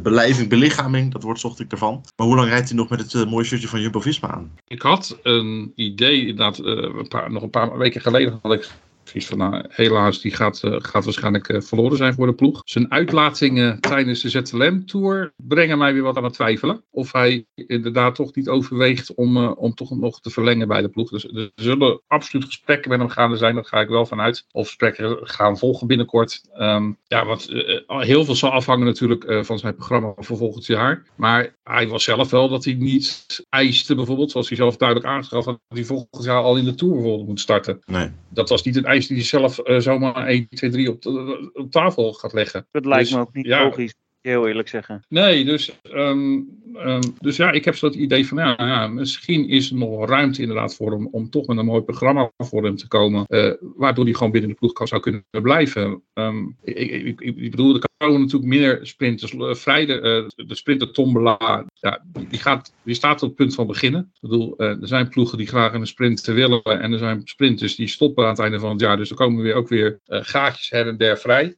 belichaming. 0.48 1.12
Dat 1.12 1.24
woord 1.24 1.40
zocht 1.40 1.60
ik 1.60 1.72
ervan. 1.72 2.04
Maar 2.16 2.28
hoe 2.28 2.36
lang 2.36 2.50
rijdt 2.50 2.68
hij 2.68 2.78
nog 2.78 2.90
met 2.90 3.00
het 3.00 3.14
uh, 3.14 3.26
mooie 3.26 3.46
shirtje 3.46 3.68
van 3.68 3.82
Jumbo-Visma 3.82 4.32
aan? 4.32 4.52
Ik 4.68 4.82
had 4.82 5.20
een 5.24 5.72
idee, 5.76 6.20
inderdaad, 6.20 6.60
uh, 6.60 6.66
een 6.66 7.08
paar, 7.08 7.32
nog 7.32 7.44
een 7.44 7.50
paar 7.50 7.78
weken 7.78 8.02
geleden 8.02 8.40
had 8.42 8.54
ik 8.54 8.70
Van, 9.16 9.38
nou, 9.38 9.66
helaas, 9.68 10.22
die 10.22 10.32
gaat, 10.32 10.62
uh, 10.66 10.76
gaat 10.78 11.04
waarschijnlijk 11.04 11.50
uh, 11.50 11.62
verloren 11.62 11.98
zijn 11.98 12.14
voor 12.14 12.28
de 12.28 12.34
ploeg. 12.34 12.62
Zijn 12.66 12.92
uitlatingen 12.92 13.80
tijdens 13.80 14.22
de 14.22 14.30
ZLM-tour 14.30 15.34
brengen 15.36 15.78
mij 15.78 15.94
weer 15.94 16.02
wat 16.02 16.18
aan 16.18 16.24
het 16.24 16.34
twijfelen. 16.34 16.84
Of 16.92 17.12
hij 17.12 17.46
inderdaad 17.56 18.16
toch 18.16 18.36
niet 18.36 18.50
overweegt 18.50 19.14
om, 19.16 19.38
uh, 19.38 19.52
om 19.56 19.74
toch 19.74 19.98
nog 19.98 20.22
te 20.22 20.30
verlengen 20.30 20.68
bij 20.68 20.82
de 20.82 20.90
ploeg. 20.90 21.10
Dus 21.10 21.26
er 21.26 21.52
zullen 21.56 22.02
absoluut 22.08 22.46
gesprekken 22.46 22.90
met 22.90 23.00
hem 23.00 23.10
gaande 23.10 23.38
zijn, 23.38 23.56
daar 23.56 23.66
ga 23.66 23.80
ik 23.80 23.90
wel 23.90 24.06
vanuit. 24.06 24.46
Of 24.52 24.66
gesprekken 24.66 25.18
gaan 25.22 25.58
volgen 25.58 25.88
binnenkort. 25.88 26.42
Um, 26.60 26.98
ja, 27.08 27.26
want 27.26 27.50
heel 27.88 28.26
veel 28.26 28.36
zal 28.36 28.52
afhangen 28.52 28.86
natuurlijk 28.86 29.46
van 29.46 29.60
zijn 29.60 29.76
programma 29.76 30.14
voor 30.18 30.38
volgend 30.38 30.66
jaar. 30.66 31.04
Maar 31.16 31.56
hij 31.64 31.88
was 31.88 32.04
zelf 32.04 32.30
wel 32.30 32.50
dat 32.50 32.64
hij 32.64 32.74
niet 32.74 33.46
eiste, 33.50 33.96
bijvoorbeeld, 33.96 34.32
zoals 34.32 34.48
hij 34.48 34.58
zelf 34.58 34.78
duidelijk 34.78 35.10
aangaf, 35.10 35.44
dat 35.44 35.60
hij 35.68 35.84
volgend 35.84 36.24
jaar 36.24 36.42
al 36.42 36.58
in 36.58 36.66
de 36.66 36.76
tour 36.76 36.94
bijvoorbeeld 36.94 37.28
moet 37.28 37.40
starten. 37.40 37.80
Nee. 37.86 38.12
Dat 38.30 38.50
was 38.50 38.64
niet 38.64 38.76
een 38.76 38.86
eis 38.86 38.97
die 39.06 39.18
hij 39.18 39.26
zelf 39.26 39.60
uh, 39.64 39.80
zomaar 39.80 40.28
1, 40.28 40.48
2, 40.50 40.70
3 40.70 40.90
op, 40.90 41.06
op 41.54 41.72
tafel 41.72 42.14
gaat 42.14 42.34
leggen. 42.34 42.68
Dat 42.72 42.86
lijkt 42.86 43.04
dus, 43.04 43.14
me 43.14 43.20
ook 43.20 43.34
niet 43.34 43.46
ja, 43.46 43.64
logisch 43.64 43.94
heel 44.28 44.48
eerlijk 44.48 44.68
zeggen. 44.68 45.04
Nee, 45.10 45.46
dus, 45.46 45.80
um, 45.94 46.60
um, 46.76 47.00
dus 47.20 47.36
ja, 47.36 47.52
ik 47.52 47.66
heb 47.66 47.76
zo 47.76 47.86
het 47.86 47.96
idee 47.96 48.28
van, 48.28 48.38
ja, 48.38 48.56
ja, 48.58 48.88
misschien 48.88 49.50
is 49.50 49.70
er 49.70 49.78
nog 49.78 50.10
ruimte 50.10 50.42
inderdaad 50.42 50.76
voor 50.76 50.92
hem 50.92 51.08
om 51.12 51.30
toch 51.30 51.48
met 51.48 51.58
een 51.58 51.66
mooi 51.66 51.82
programma 51.82 52.32
voor 52.38 52.64
hem 52.64 52.76
te 52.76 52.88
komen, 52.88 53.26
uh, 53.28 53.54
waardoor 53.76 54.04
hij 54.04 54.14
gewoon 54.14 54.32
binnen 54.32 54.50
de 54.50 54.56
ploeg 54.56 54.88
zou 54.88 55.02
kunnen 55.02 55.26
blijven. 55.30 56.02
Um, 56.14 56.58
ik, 56.64 56.92
ik, 56.92 57.22
ik, 57.22 57.52
bedoel, 57.52 57.74
er 57.74 57.82
komen 57.98 58.22
natuurlijk 58.22 58.52
meer 58.52 58.80
sprinters 58.82 59.34
uh, 59.34 59.54
vrij. 59.54 59.86
De, 59.86 60.30
uh, 60.36 60.48
de 60.48 60.56
sprinter 60.56 60.92
Tombola, 60.92 61.66
ja, 61.74 62.06
die, 62.30 62.40
gaat, 62.40 62.74
die 62.84 62.96
staat 62.96 63.22
op 63.22 63.28
het 63.28 63.38
punt 63.38 63.56
van 63.56 63.68
beginnen. 63.68 64.12
Ik 64.14 64.22
bedoel, 64.30 64.58
er 64.58 64.78
zijn 64.82 65.10
ploegen 65.10 65.38
die 65.38 65.48
graag 65.48 65.74
een 65.74 65.88
sprint 65.88 66.26
willen 66.26 66.64
en 66.64 66.94
er 66.94 67.00
zijn 67.00 67.22
sprinters 67.24 67.76
die 67.76 67.88
stoppen 67.88 68.24
aan 68.24 68.30
het 68.30 68.40
einde 68.40 68.60
van 68.60 68.72
het 68.72 68.80
jaar. 68.80 68.98
Dus 68.98 69.10
er 69.10 69.16
komen 69.16 69.44
weer 69.44 69.54
ook 69.54 69.68
weer 69.68 70.00
gaatjes 70.06 70.70
her 70.70 70.88
en 70.88 70.98
der 70.98 71.18
vrij. 71.18 71.56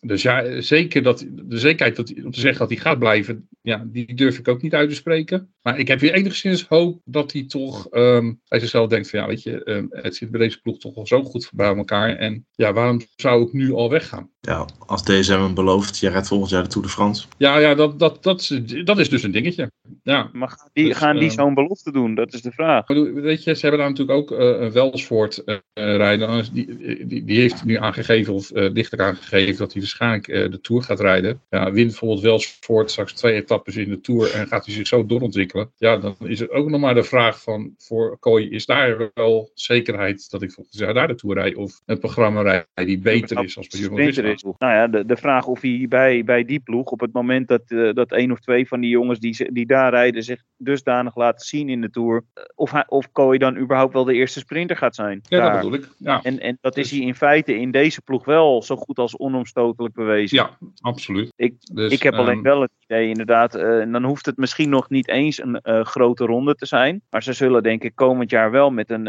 Dus 0.00 0.22
ja, 0.22 0.60
zeker 0.60 1.02
dat, 1.02 1.26
de 1.30 1.58
zekerheid 1.58 1.96
dat, 1.96 2.14
om 2.24 2.30
te 2.30 2.40
zeggen 2.40 2.58
dat 2.58 2.68
hij 2.68 2.78
gaat 2.78 2.98
blijven, 2.98 3.48
ja, 3.60 3.84
die 3.86 4.14
durf 4.14 4.38
ik 4.38 4.48
ook 4.48 4.62
niet 4.62 4.74
uit 4.74 4.88
te 4.88 4.94
spreken. 4.94 5.54
Maar 5.62 5.78
ik 5.78 5.88
heb 5.88 6.00
weer 6.00 6.12
enigszins 6.12 6.66
hoop 6.66 7.00
dat 7.04 7.32
hij 7.32 7.44
toch 7.46 7.86
um, 7.90 8.40
bij 8.48 8.60
zichzelf 8.60 8.88
denkt 8.88 9.10
van 9.10 9.20
ja, 9.20 9.26
weet 9.26 9.42
je, 9.42 9.70
um, 9.70 9.86
het 9.90 10.16
zit 10.16 10.30
bij 10.30 10.40
deze 10.40 10.60
ploeg 10.60 10.78
toch 10.78 10.94
wel 10.94 11.06
zo 11.06 11.22
goed 11.22 11.50
bij 11.54 11.76
elkaar. 11.76 12.16
En 12.16 12.46
ja, 12.54 12.72
waarom 12.72 13.00
zou 13.16 13.46
ik 13.46 13.52
nu 13.52 13.72
al 13.72 13.90
weggaan? 13.90 14.30
Ja, 14.40 14.66
als 14.86 15.02
DSM 15.02 15.32
hem 15.32 15.54
belooft, 15.54 15.98
je 15.98 16.08
redt 16.08 16.28
volgend 16.28 16.50
jaar 16.50 16.62
de 16.62 16.68
Tour 16.68 16.86
de 16.86 16.92
France. 16.92 17.26
Ja, 17.36 17.58
ja 17.58 17.74
dat, 17.74 17.98
dat, 17.98 18.22
dat, 18.22 18.60
dat 18.84 18.98
is 18.98 19.08
dus 19.08 19.22
een 19.22 19.30
dingetje. 19.30 19.70
Ja. 20.02 20.30
Maar 20.32 20.48
gaan 20.48 20.68
die, 20.72 20.86
dus, 20.86 20.96
gaan 20.96 21.18
die 21.18 21.30
zo'n 21.30 21.54
belofte 21.54 21.92
doen? 21.92 22.14
Dat 22.14 22.32
is 22.32 22.42
de 22.42 22.52
vraag. 22.52 22.86
Weet 23.14 23.44
je, 23.44 23.54
ze 23.54 23.60
hebben 23.60 23.80
daar 23.80 23.88
natuurlijk 23.88 24.18
ook 24.18 24.30
uh, 24.30 24.38
een 24.38 24.72
Welsvoort 24.72 25.42
uh, 25.44 25.56
rijden. 25.72 26.44
Die, 26.52 27.06
die, 27.06 27.24
die, 27.24 27.40
heeft 27.40 27.64
nu 27.64 27.76
aangegeven, 27.76 28.34
of 28.34 28.50
uh, 28.50 28.74
dichter 28.74 29.02
aangegeven, 29.02 29.58
dat 29.58 29.72
hij 29.72 29.82
waarschijnlijk 29.96 30.52
de 30.52 30.60
Tour 30.60 30.82
gaat 30.82 31.00
rijden. 31.00 31.40
Ja, 31.50 31.72
wint 31.72 31.86
bijvoorbeeld 31.86 32.20
Welsvoort 32.20 32.90
straks 32.90 33.12
twee 33.12 33.34
etappes 33.34 33.76
in 33.76 33.88
de 33.88 34.00
Tour 34.00 34.34
en 34.34 34.46
gaat 34.46 34.64
hij 34.64 34.74
zich 34.74 34.86
zo 34.86 35.06
doorontwikkelen. 35.06 35.70
Ja, 35.76 35.96
dan 35.96 36.16
is 36.24 36.40
het 36.40 36.50
ook 36.50 36.68
nog 36.68 36.80
maar 36.80 36.94
de 36.94 37.02
vraag 37.02 37.42
van, 37.42 37.74
voor 37.78 38.18
Kooi, 38.18 38.50
is 38.50 38.66
daar 38.66 39.10
wel 39.14 39.50
zekerheid 39.54 40.30
dat 40.30 40.42
ik 40.42 40.52
volgens 40.52 40.78
jaar 40.78 40.94
daar 40.94 41.08
de 41.08 41.14
Tour 41.14 41.36
rijd? 41.36 41.56
Of 41.56 41.80
een 41.86 41.98
programma 41.98 42.42
rijd 42.42 42.66
die 42.74 42.98
beter 42.98 43.44
is 43.44 43.56
als 43.56 43.68
bij 43.68 43.80
Jumbo-Visma? 43.80 44.54
Nou 44.58 44.72
ja, 44.72 44.86
de, 44.86 45.06
de 45.06 45.16
vraag 45.16 45.46
of 45.46 45.60
hij 45.60 45.86
bij, 45.88 46.24
bij 46.24 46.44
die 46.44 46.60
ploeg, 46.60 46.90
op 46.90 47.00
het 47.00 47.12
moment 47.12 47.48
dat, 47.48 47.62
uh, 47.68 47.92
dat 47.92 48.12
één 48.12 48.32
of 48.32 48.40
twee 48.40 48.68
van 48.68 48.80
die 48.80 48.90
jongens 48.90 49.18
die, 49.18 49.52
die 49.52 49.66
daar 49.66 49.90
rijden 49.90 50.22
zich 50.22 50.42
dusdanig 50.56 51.16
laten 51.16 51.46
zien 51.46 51.68
in 51.68 51.80
de 51.80 51.90
Tour, 51.90 52.24
of, 52.54 52.70
hij, 52.70 52.84
of 52.88 53.12
Kooi 53.12 53.38
dan 53.38 53.56
überhaupt 53.56 53.92
wel 53.92 54.04
de 54.04 54.14
eerste 54.14 54.38
sprinter 54.38 54.76
gaat 54.76 54.94
zijn. 54.94 55.20
Ja, 55.22 55.38
daar. 55.38 55.52
dat 55.52 55.60
bedoel 55.60 55.78
ik. 55.78 55.88
Ja. 55.98 56.22
En, 56.22 56.40
en 56.40 56.58
dat 56.60 56.76
is 56.76 56.90
hij 56.90 57.00
in 57.00 57.14
feite 57.14 57.54
in 57.54 57.70
deze 57.70 58.02
ploeg 58.02 58.24
wel 58.24 58.62
zo 58.62 58.76
goed 58.76 58.98
als 58.98 59.16
bewezen. 59.92 60.36
Ja, 60.36 60.58
absoluut. 60.80 61.32
Ik, 61.36 61.54
dus, 61.72 61.92
ik 61.92 62.02
heb 62.02 62.14
alleen 62.14 62.36
um, 62.36 62.42
wel 62.42 62.60
het 62.60 62.72
idee 62.78 63.08
inderdaad, 63.08 63.56
uh, 63.56 63.80
en 63.80 63.92
dan 63.92 64.04
hoeft 64.04 64.26
het 64.26 64.36
misschien 64.36 64.68
nog 64.68 64.88
niet 64.88 65.08
eens 65.08 65.42
een 65.42 65.60
uh, 65.62 65.84
grote 65.84 66.24
ronde 66.24 66.54
te 66.54 66.66
zijn, 66.66 67.02
maar 67.10 67.22
ze 67.22 67.32
zullen 67.32 67.62
denk 67.62 67.82
ik 67.82 67.94
komend 67.94 68.30
jaar 68.30 68.50
wel 68.50 68.70
met 68.70 68.90
een 68.90 69.06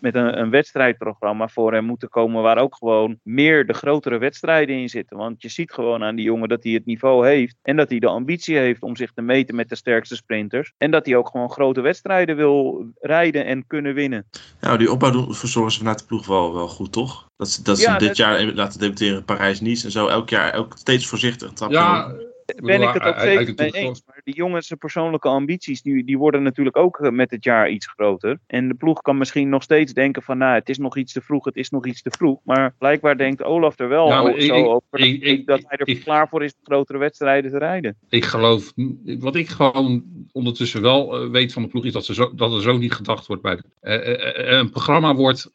met 0.00 0.14
een, 0.14 0.38
een, 0.38 0.50
wedstrijdprogramma 0.50 1.48
voor 1.48 1.72
hem 1.72 1.84
moeten 1.84 2.08
komen 2.08 2.42
waar 2.42 2.58
ook 2.58 2.76
gewoon 2.76 3.18
meer 3.22 3.66
de 3.66 3.72
grotere 3.72 4.18
wedstrijden 4.18 4.76
in 4.76 4.88
zitten. 4.88 5.16
Want 5.16 5.42
je 5.42 5.48
ziet 5.48 5.72
gewoon 5.72 6.02
aan 6.02 6.16
die 6.16 6.24
jongen 6.24 6.48
dat 6.48 6.62
hij 6.62 6.72
het 6.72 6.86
niveau 6.86 7.26
heeft 7.26 7.56
en 7.62 7.76
dat 7.76 7.90
hij 7.90 7.98
de 7.98 8.06
ambitie 8.06 8.56
heeft 8.56 8.82
om 8.82 8.96
zich 8.96 9.12
te 9.12 9.22
meten 9.22 9.54
met 9.54 9.68
de 9.68 9.76
sterkste 9.76 10.16
sprinters. 10.16 10.72
En 10.78 10.90
dat 10.90 11.06
hij 11.06 11.16
ook 11.16 11.28
gewoon 11.28 11.50
grote 11.50 11.80
wedstrijden 11.80 12.36
wil 12.36 12.86
rijden 13.00 13.44
en 13.44 13.66
kunnen 13.66 13.94
winnen. 13.94 14.26
Nou, 14.60 14.78
die 14.78 14.90
opbouw 14.90 15.34
verzorgen 15.34 15.72
ze 15.72 15.78
vanuit 15.78 15.98
de 15.98 16.04
ploeg 16.04 16.26
wel, 16.26 16.54
wel 16.54 16.68
goed, 16.68 16.92
toch? 16.92 17.28
Dat, 17.36 17.60
dat 17.62 17.78
ze 17.78 17.90
ja, 17.90 17.98
dit 17.98 18.08
dat... 18.08 18.16
jaar 18.16 18.44
laten 18.44 18.80
debuteren 18.80 19.24
Parijs-Nice 19.24 19.84
en 19.84 19.90
zo 19.90 20.06
elk 20.06 20.28
jaar 20.28 20.54
ook 20.54 20.74
steeds 20.78 21.06
voorzichtig. 21.06 21.52
Ja, 21.68 22.12
ben 22.56 22.82
ik 22.82 22.92
het 22.92 23.02
ook 23.02 23.20
zeker 23.20 23.54
mee 23.56 23.70
eens. 23.70 24.02
Maar 24.06 24.20
die 24.24 24.34
jongens' 24.34 24.74
persoonlijke 24.78 25.28
ambities, 25.28 25.82
die, 25.82 26.04
die 26.04 26.18
worden 26.18 26.42
natuurlijk 26.42 26.76
ook 26.76 26.98
eh, 26.98 27.10
met 27.10 27.30
het 27.30 27.44
jaar 27.44 27.70
iets 27.70 27.86
groter. 27.86 28.38
En 28.46 28.68
de 28.68 28.74
ploeg 28.74 29.00
kan 29.00 29.18
misschien 29.18 29.48
nog 29.48 29.62
steeds 29.62 29.92
denken 29.92 30.22
van, 30.22 30.38
nou, 30.38 30.54
het 30.54 30.68
is 30.68 30.78
nog 30.78 30.96
iets 30.96 31.12
te 31.12 31.20
vroeg, 31.20 31.44
het 31.44 31.56
is 31.56 31.70
nog 31.70 31.86
iets 31.86 32.02
te 32.02 32.10
vroeg. 32.10 32.40
Maar 32.44 32.74
blijkbaar 32.78 33.16
denkt 33.16 33.42
Olaf 33.42 33.78
er 33.78 33.88
wel 33.88 34.28
ik, 34.28 34.42
zo 34.42 34.54
ik, 34.54 34.66
over 34.66 34.98
ik, 35.00 35.46
dat 35.46 35.62
hij 35.66 35.78
er 35.78 35.98
klaar 35.98 36.28
voor 36.28 36.44
is 36.44 36.54
grotere 36.62 36.98
wedstrijden 36.98 37.50
te 37.50 37.58
rijden. 37.58 37.96
Ik 38.08 38.24
geloof, 38.24 38.72
wat 39.18 39.36
ik 39.36 39.48
gewoon 39.48 40.04
ondertussen 40.32 40.82
wel 40.82 41.24
uh, 41.24 41.30
weet 41.30 41.52
van 41.52 41.62
de 41.62 41.68
ploeg, 41.68 41.84
is 41.84 41.92
dat, 41.92 42.04
ze 42.04 42.14
zo, 42.14 42.34
dat 42.34 42.52
er 42.52 42.62
zo 42.62 42.76
niet 42.76 42.92
gedacht 42.92 43.26
wordt 43.26 43.42
bij 43.42 43.56
de, 43.56 43.64
uh, 43.82 44.58
Een 44.58 44.70
programma 44.70 45.14
wordt 45.14 45.50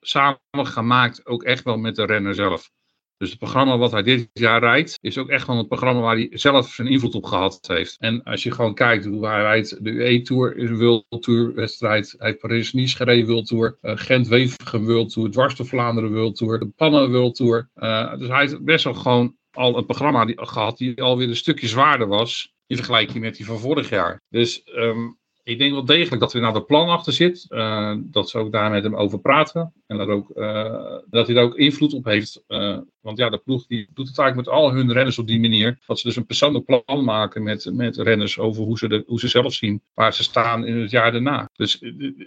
samen 0.00 0.38
gemaakt 0.52 1.26
ook 1.26 1.42
echt 1.42 1.64
wel 1.64 1.76
met 1.76 1.96
de 1.96 2.06
renner 2.06 2.34
zelf. 2.34 2.70
Dus 3.16 3.30
het 3.30 3.38
programma 3.38 3.78
wat 3.78 3.92
hij 3.92 4.02
dit 4.02 4.28
jaar 4.32 4.60
rijdt, 4.60 4.98
is 5.00 5.18
ook 5.18 5.28
echt 5.28 5.44
gewoon 5.44 5.58
het 5.58 5.68
programma 5.68 6.00
waar 6.00 6.16
hij 6.16 6.28
zelf 6.30 6.68
zijn 6.68 6.88
invloed 6.88 7.14
op 7.14 7.24
gehad 7.24 7.58
heeft. 7.66 7.96
En 7.98 8.22
als 8.22 8.42
je 8.42 8.50
gewoon 8.50 8.74
kijkt 8.74 9.04
hoe 9.04 9.26
hij 9.26 9.40
rijdt, 9.40 9.84
de 9.84 9.90
UE-tour 9.90 10.56
is 10.56 10.70
een 10.70 10.78
World 10.78 11.22
Tour 11.22 11.54
wedstrijd. 11.54 12.14
Hij 12.18 12.28
heeft 12.28 12.40
Paris-Nice 12.40 12.96
gereden 12.96 13.26
World 13.26 13.46
Tour. 13.46 13.78
Gent-Wevelgem 13.80 14.84
World 14.84 15.12
Tour. 15.12 15.30
Dwars 15.30 15.54
Vlaanderen 15.56 16.12
World 16.12 16.36
Tour. 16.36 16.58
De 16.58 16.66
Pannen 16.66 17.10
World 17.10 17.34
Tour. 17.34 17.70
Uh, 17.76 18.16
dus 18.18 18.28
hij 18.28 18.40
heeft 18.40 18.64
best 18.64 18.84
wel 18.84 18.94
gewoon 18.94 19.36
al 19.50 19.76
een 19.76 19.86
programma 19.86 20.24
die, 20.24 20.46
gehad 20.46 20.78
die 20.78 21.02
alweer 21.02 21.28
een 21.28 21.36
stukje 21.36 21.68
zwaarder 21.68 22.06
was. 22.06 22.52
In 22.66 22.76
vergelijking 22.76 23.20
met 23.20 23.36
die 23.36 23.46
van 23.46 23.58
vorig 23.58 23.88
jaar. 23.88 24.22
Dus 24.28 24.62
um, 24.76 25.18
ik 25.44 25.58
denk 25.58 25.72
wel 25.72 25.84
degelijk 25.84 26.20
dat 26.20 26.34
er 26.34 26.40
nou 26.40 26.52
de 26.52 26.64
plan 26.64 26.88
achter 26.88 27.12
zit. 27.12 27.46
Uh, 27.48 27.96
dat 27.98 28.30
ze 28.30 28.38
ook 28.38 28.52
daar 28.52 28.70
met 28.70 28.82
hem 28.82 28.96
over 28.96 29.18
praten. 29.18 29.72
En 29.86 29.96
dat, 29.96 30.08
ook, 30.08 30.30
uh, 30.34 30.96
dat 31.10 31.26
hij 31.26 31.34
daar 31.34 31.44
ook 31.44 31.56
invloed 31.56 31.92
op 31.92 32.04
heeft. 32.04 32.42
Uh, 32.48 32.78
want 33.00 33.18
ja, 33.18 33.30
de 33.30 33.38
ploeg 33.38 33.66
die 33.66 33.88
doet 33.94 34.08
het 34.08 34.18
eigenlijk 34.18 34.48
met 34.48 34.58
al 34.58 34.72
hun 34.72 34.92
renners 34.92 35.18
op 35.18 35.26
die 35.26 35.40
manier. 35.40 35.78
Dat 35.86 35.98
ze 35.98 36.06
dus 36.06 36.16
een 36.16 36.26
persoonlijk 36.26 36.64
plan 36.64 37.04
maken 37.04 37.42
met, 37.42 37.70
met 37.72 37.96
renners 37.96 38.38
over 38.38 38.62
hoe 38.62 38.78
ze, 38.78 38.88
de, 38.88 39.02
hoe 39.06 39.20
ze 39.20 39.28
zelf 39.28 39.54
zien. 39.54 39.82
Waar 39.94 40.14
ze 40.14 40.22
staan 40.22 40.66
in 40.66 40.76
het 40.76 40.90
jaar 40.90 41.12
daarna. 41.12 41.48
Dus 41.52 41.78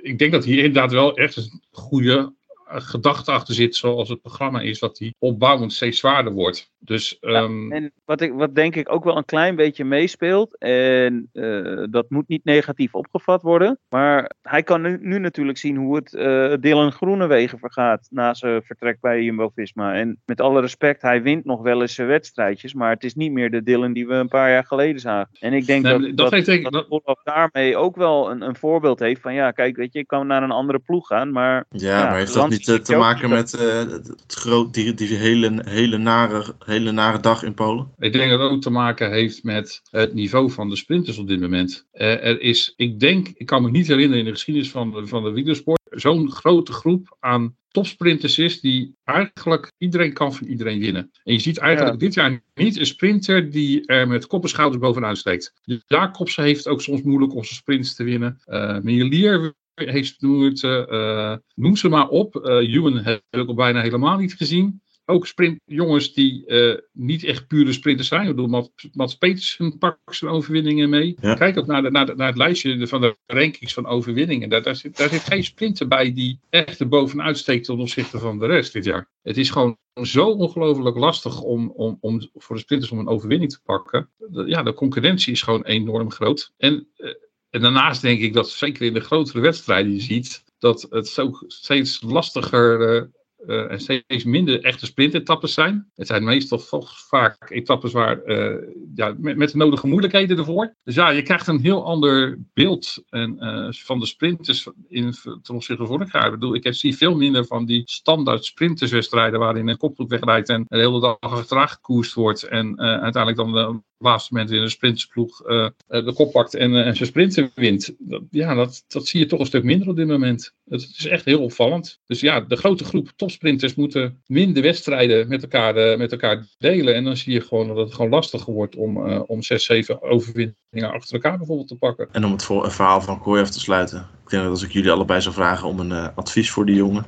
ik 0.01 0.19
denk 0.19 0.31
dat 0.31 0.45
hier 0.45 0.57
inderdaad 0.57 0.91
wel 0.91 1.17
echt 1.17 1.35
een 1.35 1.61
goede 1.71 2.35
gedachte 2.67 3.31
achter 3.31 3.53
zit, 3.53 3.75
zoals 3.75 4.09
het 4.09 4.21
programma 4.21 4.61
is, 4.61 4.79
dat 4.79 4.97
die 4.97 5.15
opbouwend 5.19 5.73
steeds 5.73 5.99
zwaarder 5.99 6.33
wordt. 6.33 6.71
Dus, 6.79 7.17
Ja, 7.19 7.29
ehm, 7.29 7.71
en 7.71 7.91
wat, 8.05 8.21
ik, 8.21 8.33
wat 8.33 8.55
denk 8.55 8.75
ik 8.75 8.91
ook 8.91 9.03
wel 9.03 9.17
een 9.17 9.25
klein 9.25 9.55
beetje 9.55 9.85
meespeelt, 9.85 10.57
en 10.57 11.29
eh, 11.33 11.83
dat 11.89 12.05
moet 12.09 12.27
niet 12.27 12.43
negatief 12.43 12.93
opgevat 12.95 13.41
worden, 13.41 13.79
maar 13.89 14.31
hij 14.41 14.63
kan 14.63 14.81
nu, 14.81 14.97
nu 15.01 15.19
natuurlijk 15.19 15.57
zien 15.57 15.75
hoe 15.75 15.95
het 15.95 16.13
eh 16.13 16.53
Dylan 16.59 16.91
Groenewegen 16.91 17.59
vergaat 17.59 18.07
na 18.09 18.33
zijn 18.33 18.63
vertrek 18.63 18.97
bij 19.01 19.23
Jumbo-Visma. 19.23 19.93
En 19.93 20.21
met 20.25 20.41
alle 20.41 20.61
respect, 20.61 21.01
hij 21.01 21.21
wint 21.21 21.45
nog 21.45 21.61
wel 21.61 21.81
eens 21.81 21.93
zijn 21.95 22.07
wedstrijdjes, 22.07 22.73
maar 22.73 22.89
het 22.89 23.03
is 23.03 23.15
niet 23.15 23.31
meer 23.31 23.51
de 23.51 23.63
Dylan 23.63 23.93
die 23.93 24.07
we 24.07 24.13
een 24.13 24.27
paar 24.27 24.49
jaar 24.49 24.65
geleden 24.65 25.01
zagen. 25.01 25.29
En 25.39 25.53
ik 25.53 25.65
denk 25.65 25.83
Nee, 25.83 25.91
dat, 25.93 26.01
dat 26.17 26.31
dat, 26.31 26.47
ik- 26.47 26.85
Olaf 26.89 27.23
daarmee 27.23 27.77
ook 27.77 27.95
wel 27.95 28.31
een, 28.31 28.41
een 28.41 28.55
voorbeeld 28.55 28.99
heeft 28.99 29.21
van, 29.21 29.33
ja, 29.33 29.51
kijk, 29.51 29.75
weet 29.75 29.93
je, 29.93 29.99
ik 29.99 30.07
kan 30.07 30.27
naar 30.27 30.43
een 30.43 30.51
andere 30.51 30.79
ploeg 30.79 31.07
gaan, 31.07 31.31
maar 31.31 31.65
Ja, 31.69 31.97
Ja, 31.99 32.03
maar 32.03 32.17
heeft 32.17 32.33
dat 32.33 32.49
niet 32.49 32.85
te 32.85 32.95
maken 32.95 33.29
met 33.29 33.53
eh, 33.53 33.77
het 33.77 34.07
het 34.07 34.33
groot, 34.33 34.73
die, 34.73 34.93
die 34.93 35.15
hele, 35.15 35.61
hele, 35.69 35.97
nare, 35.97 36.43
hele 36.65 36.76
nare 36.79 37.19
dag 37.19 37.43
in 37.43 37.53
Polen? 37.53 37.91
Ik 37.97 38.13
denk 38.13 38.29
dat 38.29 38.39
het 38.39 38.51
ook 38.51 38.61
te 38.61 38.69
maken 38.69 39.11
heeft 39.11 39.43
met 39.43 39.81
het 39.89 40.13
niveau 40.13 40.51
van 40.51 40.69
de 40.69 40.75
sprinters 40.75 41.17
op 41.17 41.27
dit 41.27 41.39
moment. 41.39 41.87
Eh, 41.91 42.25
er 42.25 42.41
is, 42.41 42.73
ik 42.75 42.99
denk, 42.99 43.27
ik 43.33 43.45
kan 43.45 43.63
me 43.63 43.69
niet 43.71 43.87
herinneren 43.87 44.19
in 44.19 44.25
de 44.25 44.31
geschiedenis 44.31 44.71
van, 44.71 44.91
de- 44.91 45.07
van 45.07 45.23
de 45.23 45.31
wielersport, 45.31 45.79
zo'n 45.89 46.31
grote 46.31 46.71
groep 46.71 47.15
aan 47.19 47.55
topsprinters 47.67 48.37
is 48.37 48.59
die 48.61 48.95
eigenlijk 49.03 49.71
iedereen 49.77 50.13
kan 50.13 50.33
van 50.33 50.47
iedereen 50.47 50.79
winnen. 50.79 51.09
En 51.23 51.33
je 51.33 51.39
ziet 51.39 51.57
eigenlijk 51.57 51.99
dit 51.99 52.13
jaar 52.13 52.41
niet 52.55 52.79
een 52.79 52.85
sprinter 52.85 53.49
die 53.51 53.85
er 53.85 54.07
met 54.07 54.27
kop 54.27 54.43
en 54.43 54.49
schouders 54.49 54.81
bovenuit 54.81 55.17
steekt. 55.17 55.53
Jacobsen 55.87 56.43
heeft 56.43 56.57
het 56.63 56.67
ook 56.73 56.81
soms 56.81 57.01
moeilijk 57.01 57.35
om 57.35 57.43
zijn 57.43 57.55
sprints 57.59 57.95
te 57.95 58.03
winnen. 58.03 58.41
Eh 58.45 58.79
Melier 58.79 59.53
heeft 59.73 60.21
noem, 60.21 60.41
het, 60.41 60.63
eh, 60.63 61.35
noem 61.55 61.75
ze 61.75 61.89
maar 61.89 62.07
op. 62.07 62.35
Eh 62.35 62.73
Ewan 62.73 62.97
heb 62.97 63.21
ik 63.29 63.47
al 63.47 63.53
bijna 63.53 63.81
helemaal 63.81 64.17
niet 64.17 64.33
gezien 64.33 64.81
ook 65.09 65.27
sprintjongens 65.27 66.13
die 66.13 66.45
eh, 66.45 66.77
niet 66.93 67.23
echt 67.23 67.47
pure 67.47 67.73
sprinters 67.73 68.07
zijn. 68.07 68.21
Ik 68.21 68.27
bedoel, 68.27 68.47
Mats, 68.47 68.69
Mats 68.93 69.15
Petersen 69.17 69.77
pakt 69.77 69.99
zijn 70.05 70.31
overwinningen 70.31 70.89
mee. 70.89 71.15
Ja. 71.21 71.33
Kijk 71.33 71.57
ook 71.57 71.65
naar, 71.65 71.81
de, 71.81 71.91
naar, 71.91 72.05
de- 72.05 72.15
naar 72.15 72.27
het 72.27 72.37
lijstje 72.37 72.87
van 72.87 73.01
de 73.01 73.15
rankings 73.25 73.73
van 73.73 73.85
overwinningen. 73.85 74.49
Daar, 74.49 74.61
daar, 74.61 74.75
zit, 74.75 74.97
daar 74.97 75.09
zit 75.09 75.21
geen 75.23 75.43
sprinter 75.43 75.87
bij 75.87 76.13
die 76.13 76.39
echt 76.49 76.79
er 76.79 76.87
bovenuit 76.87 77.37
steekt 77.37 77.65
ten 77.65 77.77
opzichte 77.79 78.19
van 78.19 78.39
de 78.39 78.45
rest 78.45 78.73
dit 78.73 78.85
jaar. 78.85 79.09
Het 79.21 79.37
is 79.37 79.49
gewoon 79.49 79.77
zo 80.03 80.27
ongelooflijk 80.29 80.97
lastig 80.97 81.41
om, 81.41 81.71
om, 81.75 81.97
om 82.01 82.29
voor 82.33 82.55
de 82.55 82.61
sprinters 82.61 82.91
om 82.91 82.99
een 82.99 83.07
overwinning 83.07 83.51
te 83.51 83.59
pakken. 83.63 84.09
De- 84.17 84.45
ja, 84.47 84.63
de 84.63 84.73
concurrentie 84.73 85.31
is 85.33 85.41
gewoon 85.41 85.63
enorm 85.63 86.11
groot. 86.11 86.53
En, 86.57 86.87
eh, 86.95 87.09
en 87.49 87.61
daarnaast 87.61 88.01
denk 88.01 88.19
ik 88.19 88.33
dat 88.33 88.49
zeker 88.49 88.85
in 88.85 88.93
de 88.93 88.99
grotere 88.99 89.39
wedstrijden 89.39 89.93
je 89.93 90.01
ziet 90.01 90.43
dat 90.59 90.87
het 90.89 91.07
zo 91.07 91.31
steeds 91.47 92.01
lastiger 92.01 93.09
eh, 93.45 93.71
en 93.71 93.79
steeds 93.79 94.23
minder 94.23 94.63
echte 94.63 94.85
sprintetappes 94.85 95.53
zijn. 95.53 95.91
Het 95.95 96.07
zijn 96.07 96.23
meestal 96.23 96.57
toch 96.57 96.99
vaak 97.07 97.49
etappes 97.49 97.91
waar, 97.91 98.23
eh, 98.23 98.67
ja, 98.95 99.15
met, 99.17 99.37
met 99.37 99.51
de 99.51 99.57
nodige 99.57 99.87
moeilijkheden 99.87 100.37
ervoor. 100.37 100.73
Dus 100.83 100.95
ja, 100.95 101.09
je 101.09 101.21
krijgt 101.21 101.47
een 101.47 101.59
heel 101.59 101.85
ander 101.85 102.39
beeld 102.53 103.03
en, 103.09 103.39
eh, 103.39 103.71
van 103.71 103.99
de 103.99 104.05
sprinters 104.05 104.69
in, 104.87 105.11
ten 105.21 105.55
opzichte 105.55 105.85
van 105.85 105.87
vorig 105.87 106.13
jaar. 106.13 106.25
Ik 106.25 106.31
bedoel, 106.31 106.55
ik 106.55 106.73
zie 106.73 106.97
veel 106.97 107.15
minder 107.15 107.45
van 107.45 107.65
die 107.65 107.81
standaard 107.85 108.45
sprinterswedstrijden 108.45 109.39
waarin 109.39 109.67
een 109.67 109.77
kopgroep 109.77 110.09
wegrijdt 110.09 110.49
en 110.49 110.65
de 110.67 110.77
hele 110.77 110.99
dag 110.99 111.17
achteraan 111.19 111.65
wordt. 112.13 112.43
En 112.43 112.79
uiteindelijk 112.79 113.37
dan 113.37 113.83
laatste 113.99 114.33
moment 114.33 114.51
in 114.51 114.61
een 114.61 114.69
sprintersploeg 114.69 115.41
eh, 115.45 115.65
eh, 115.65 116.05
de 116.05 116.13
kop 116.13 116.31
pakt 116.31 116.55
en, 116.55 116.75
eh, 116.75 116.87
en 116.87 116.95
zijn 116.95 117.09
sprinter 117.09 117.51
wint. 117.55 117.95
Dat, 117.99 118.21
ja, 118.31 118.53
dat, 118.53 118.83
dat 118.87 119.07
zie 119.07 119.19
je 119.19 119.25
toch 119.25 119.39
een 119.39 119.45
stuk 119.45 119.63
minder 119.63 119.89
op 119.89 119.95
dit 119.95 120.07
moment. 120.07 120.53
Het, 120.69 120.81
is 120.97 121.07
echt 121.07 121.25
heel 121.25 121.43
opvallend. 121.43 121.99
Dus 122.05 122.19
ja, 122.19 122.39
de 122.39 122.55
grote 122.55 122.83
groep 122.83 123.11
topsprinters 123.15 123.75
moeten 123.75 124.21
minder 124.25 124.63
wedstrijden 124.63 125.27
met 125.27 125.41
elkaar, 125.41 125.97
met 125.97 126.11
elkaar 126.11 126.45
delen. 126.57 126.95
En 126.95 127.03
dan 127.03 127.17
zie 127.17 127.33
je 127.33 127.41
gewoon 127.41 127.67
dat 127.67 127.77
het 127.77 127.93
gewoon 127.93 128.11
lastiger 128.11 128.53
wordt 128.53 128.75
om, 128.75 128.97
om 129.07 129.41
zes, 129.41 129.65
zeven 129.65 130.01
overwinningen 130.01 130.91
achter 130.91 131.13
elkaar 131.13 131.37
bijvoorbeeld 131.37 131.67
te 131.67 131.75
pakken. 131.75 132.07
En 132.11 132.25
om 132.25 132.31
het 132.31 132.43
voor, 132.43 132.65
een 132.65 132.71
verhaal 132.71 133.01
van 133.01 133.21
Kooi 133.21 133.41
af 133.41 133.49
te 133.49 133.59
sluiten. 133.59 133.99
Ik 133.99 134.29
denk 134.29 134.43
dat 134.43 134.51
als 134.51 134.63
ik 134.63 134.71
jullie 134.71 134.91
allebei 134.91 135.21
zou 135.21 135.35
vragen 135.35 135.67
om 135.67 135.79
een 135.79 136.13
advies 136.15 136.51
voor 136.51 136.65
die 136.65 136.75
jongen. 136.75 137.05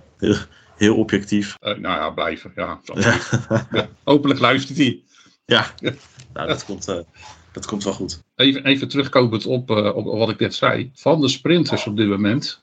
Heel, 0.76 0.96
objectief. 0.96 1.56
Nou 1.60 1.82
ja, 1.82 2.10
blijven. 2.10 2.52
Ja, 2.56 2.80
Ja, 2.94 3.68
Ja, 3.72 3.90
hopelijk 4.04 4.40
luistert 4.40 4.78
hij. 4.78 5.04
Ja. 5.50 5.74
nou 6.34 6.48
dat 6.48 6.66
komt, 6.66 6.88
eh, 6.88 7.00
dat 7.52 7.66
komt 7.66 7.84
wel 7.84 7.94
goed. 7.94 8.24
Even, 8.36 8.66
even 8.66 8.88
terugkomend 8.88 9.46
op, 9.46 9.72
eh, 9.72 9.96
op 9.96 10.06
wat 10.06 10.30
ik 10.30 10.40
net 10.40 10.56
zei. 10.56 10.92
Van 10.94 11.22
de 11.22 11.28
sprinters 11.28 11.88
op 11.88 11.98
dit 11.98 12.08
moment 12.08 12.62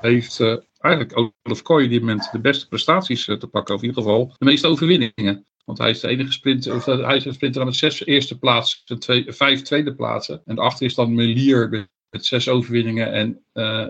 heeft 0.00 0.40
eh, 0.40 0.56
eigenlijk 0.78 1.32
Olaf 1.42 1.62
Kooi 1.62 1.84
op 1.84 1.90
dit 1.90 2.00
moment 2.00 2.28
de 2.32 2.40
beste 2.40 2.68
prestaties 2.68 3.24
te 3.24 3.48
pakken. 3.50 3.74
Of 3.74 3.82
in 3.82 3.88
ieder 3.88 4.02
geval 4.02 4.34
de 4.38 4.44
meeste 4.44 4.66
overwinningen. 4.66 5.44
Want 5.64 5.78
hij 5.78 5.90
is 5.90 6.00
de 6.00 6.08
enige 6.08 6.32
sprinter, 6.32 6.74
of 6.74 6.84
hij 6.84 7.16
is 7.16 7.24
een 7.24 7.34
sprinter 7.34 7.64
met 7.64 7.76
zes 7.76 8.06
eerste 8.06 8.38
plaatsen, 8.38 8.78
en 8.86 8.98
twee, 8.98 9.32
vijf 9.32 9.62
tweede 9.62 9.94
plaatsen. 9.94 10.42
En 10.44 10.54
daarachter 10.54 10.86
is 10.86 10.94
dan 10.94 11.14
Melier 11.14 11.88
met, 12.10 12.26
zes 12.26 12.48
overwinningen 12.48 13.12
en 13.12 13.42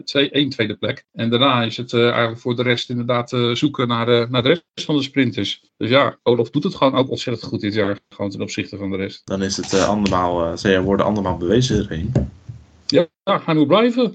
twee, 0.04 0.30
één 0.30 0.48
tweede 0.48 0.74
plek. 0.74 1.04
En 1.12 1.30
daarna 1.30 1.62
is 1.62 1.76
het 1.76 1.92
eh, 1.92 2.08
eigenlijk 2.08 2.40
voor 2.40 2.56
de 2.56 2.62
rest 2.62 2.90
inderdaad 2.90 3.32
eh, 3.32 3.50
zoeken 3.50 3.88
naar 3.88 4.06
de, 4.06 4.26
naar 4.30 4.42
de 4.42 4.48
rest 4.48 4.64
van 4.74 4.96
de 4.96 5.02
sprinters. 5.02 5.62
Dus 5.76 5.90
ja, 5.90 6.18
Olaf 6.22 6.50
doet 6.50 6.64
het 6.64 6.74
gewoon 6.74 6.94
ook 6.94 7.10
ontzettend 7.10 7.48
goed 7.48 7.60
dit 7.60 7.74
jaar. 7.74 7.98
Gewoon 8.08 8.30
ten 8.30 8.40
opzichte 8.40 8.76
van 8.76 8.90
de 8.90 8.96
rest. 8.96 9.22
Dan 9.24 9.42
is 9.42 9.56
het 9.56 9.74
andermaal, 9.74 10.58
zij 10.58 10.80
worden 10.80 11.06
andermaal 11.06 11.36
bewezen 11.36 11.80
erin. 11.80 12.12
Ja, 12.86 13.06
ja 13.24 13.40
hij 13.44 13.54
moet 13.54 13.66
blijven. 13.66 14.02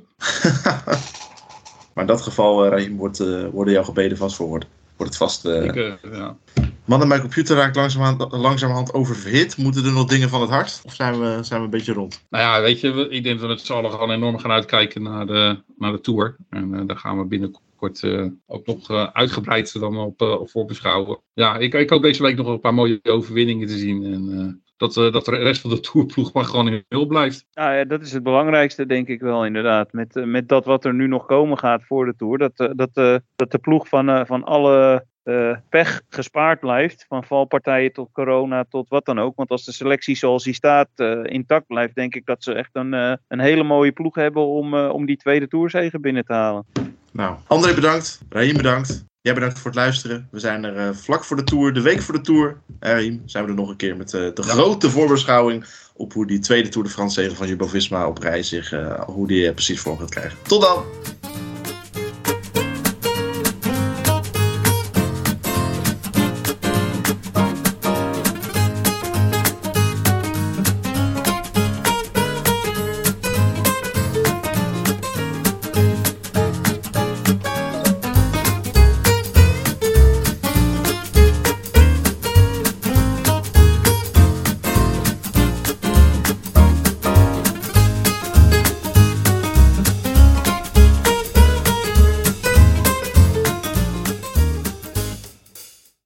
maar 1.94 2.04
in 2.04 2.06
dat 2.06 2.22
geval, 2.22 2.68
Raheem, 2.68 2.98
wordt, 2.98 3.18
worden 3.52 3.74
jouw 3.74 3.84
gebeden 3.84 4.18
vast 4.18 4.36
verhoord. 4.36 4.66
Wordt 4.96 5.14
het 5.14 5.22
vast. 5.22 5.46
Ik, 5.46 5.76
ja. 6.04 6.38
Man, 6.86 7.08
mijn 7.08 7.22
computer 7.22 7.56
raakt 7.56 7.76
langzamerhand, 7.76 8.32
langzamerhand 8.32 8.94
oververhit. 8.94 9.58
Moeten 9.58 9.86
er 9.86 9.92
nog 9.92 10.06
dingen 10.06 10.30
van 10.30 10.42
het 10.42 10.50
hart? 10.50 10.82
Of 10.86 10.94
zijn 10.94 11.20
we, 11.20 11.38
zijn 11.42 11.60
we 11.60 11.66
een 11.66 11.72
beetje 11.72 11.94
rond? 11.94 12.26
Nou 12.30 12.44
ja, 12.44 12.62
weet 12.62 12.80
je, 12.80 13.08
ik 13.10 13.24
denk 13.24 13.40
dat 13.40 13.48
we 13.48 13.54
met 13.54 13.62
z'n 13.62 13.74
allen 13.74 13.92
gewoon 13.92 14.12
enorm 14.12 14.38
gaan 14.38 14.52
uitkijken 14.52 15.02
naar 15.02 15.26
de, 15.26 15.64
naar 15.78 15.92
de 15.92 16.02
Tour. 16.02 16.36
En 16.50 16.74
eh, 16.74 16.82
daar 16.86 16.98
gaan 16.98 17.18
we 17.18 17.26
binnenkort 17.26 18.04
eh, 18.04 18.26
ook 18.48 18.66
nog 18.66 18.90
eh, 18.90 19.08
uitgebreid 19.14 19.80
dan 19.80 19.98
op, 19.98 20.22
eh, 20.22 20.32
op 20.32 20.50
voorbeschouwen. 20.50 21.20
Ja, 21.34 21.58
ik, 21.58 21.74
ik 21.74 21.90
hoop 21.90 22.02
deze 22.02 22.24
week 22.24 22.36
nog 22.36 22.48
een 22.48 22.60
paar 22.60 22.74
mooie 22.74 23.00
overwinningen 23.04 23.68
te 23.68 23.78
zien. 23.78 24.04
En 24.04 24.40
eh, 24.40 24.64
dat, 24.78 24.98
eh, 24.98 25.12
dat 25.12 25.26
de 25.26 25.36
rest 25.36 25.62
van 25.62 25.70
de 25.70 25.80
Tourploeg 25.80 26.34
maar 26.34 26.44
gewoon 26.44 26.68
in 26.68 26.86
heel 26.90 27.06
blijft. 27.06 27.46
Nou 27.54 27.76
ja, 27.76 27.86
dat 27.86 28.02
is 28.02 28.12
het 28.14 28.24
belangrijkste, 28.24 28.86
denk 28.86 29.08
ik 29.08 29.20
wel, 29.20 29.46
inderdaad. 29.46 29.94
Met, 29.94 30.26
met 30.26 30.50
dat 30.50 30.66
wat 30.66 30.86
er 30.86 30.94
nu 30.94 31.08
nog 31.08 31.26
komen 31.26 31.58
gaat 31.58 31.84
voor 31.84 32.06
de 32.06 32.16
Tour. 32.18 32.38
Dat, 32.38 32.58
dat, 32.76 32.90
eh, 32.94 33.16
dat 33.36 33.52
de 33.52 33.58
ploeg 33.58 33.88
van, 33.88 34.10
eh, 34.10 34.26
van 34.26 34.44
alle 34.44 35.06
eh, 35.26 35.58
pech 35.70 36.02
gespaard 36.10 36.60
blijft. 36.60 37.06
Van 37.08 37.24
valpartijen 37.24 37.94
tot 37.94 38.10
corona, 38.12 38.66
tot 38.70 38.90
wat 38.90 39.06
dan 39.06 39.20
ook. 39.20 39.36
Want 39.36 39.50
als 39.50 39.66
de 39.66 39.72
selectie 39.72 40.16
zoals 40.16 40.44
die 40.44 40.54
staat 40.54 40.90
eh, 40.96 41.20
intact 41.24 41.68
blijft, 41.68 41.96
denk 41.96 42.16
ik 42.16 42.26
dat 42.26 42.44
ze 42.44 42.54
echt 42.54 42.70
een, 42.74 42.94
eh, 42.94 43.14
een 43.28 43.40
hele 43.40 43.64
mooie 43.64 43.92
ploeg 43.92 44.16
hebben 44.16 44.46
om, 44.46 44.74
om 44.74 45.06
die 45.06 45.18
tweede 45.18 45.48
Tourzege 45.48 46.00
binnen 46.00 46.26
te 46.26 46.34
halen. 46.34 46.66
Nou, 47.12 47.36
André 47.48 47.74
bedankt. 47.74 48.22
Raheem 48.30 48.58
bedankt. 48.58 49.06
Jij 49.26 49.34
bedankt 49.34 49.60
voor 49.60 49.72
het 49.72 49.80
luisteren. 49.80 50.28
We 50.32 50.40
zijn 50.40 50.64
er 50.64 50.78
eh, 50.78 50.96
vlak 50.96 51.24
voor 51.24 51.38
de 51.38 51.44
Tour, 51.44 51.74
de 51.74 51.82
week 51.82 52.02
voor 52.02 52.14
de 52.14 52.22
Tour. 52.22 52.58
Eh, 52.80 52.92
Raheem, 52.92 53.22
zijn 53.26 53.44
we 53.44 53.50
er 53.50 53.56
nog 53.56 53.70
een 53.70 53.76
keer 53.76 53.98
met 53.98 54.10
de 54.10 54.34
grote 54.36 54.90
voorbeschouwing 54.90 55.66
op 55.94 56.14
hoe 56.14 56.28
die 56.28 56.40
tweede 56.40 56.70
Tour 56.70 56.88
de 56.88 56.94
France 56.94 57.22
zege 57.22 57.36
van 57.36 57.48
Jumbo-Visma 57.48 58.08
op 58.08 58.18
reis 58.18 58.50
zich, 58.50 58.72
eh, 58.72 59.02
hoe 59.02 59.28
die 59.28 59.54
precies 59.54 59.80
vorm 59.80 59.98
gaat 59.98 60.10
krijgen. 60.10 60.38
Tot 60.42 60.62
dan! 60.62 60.84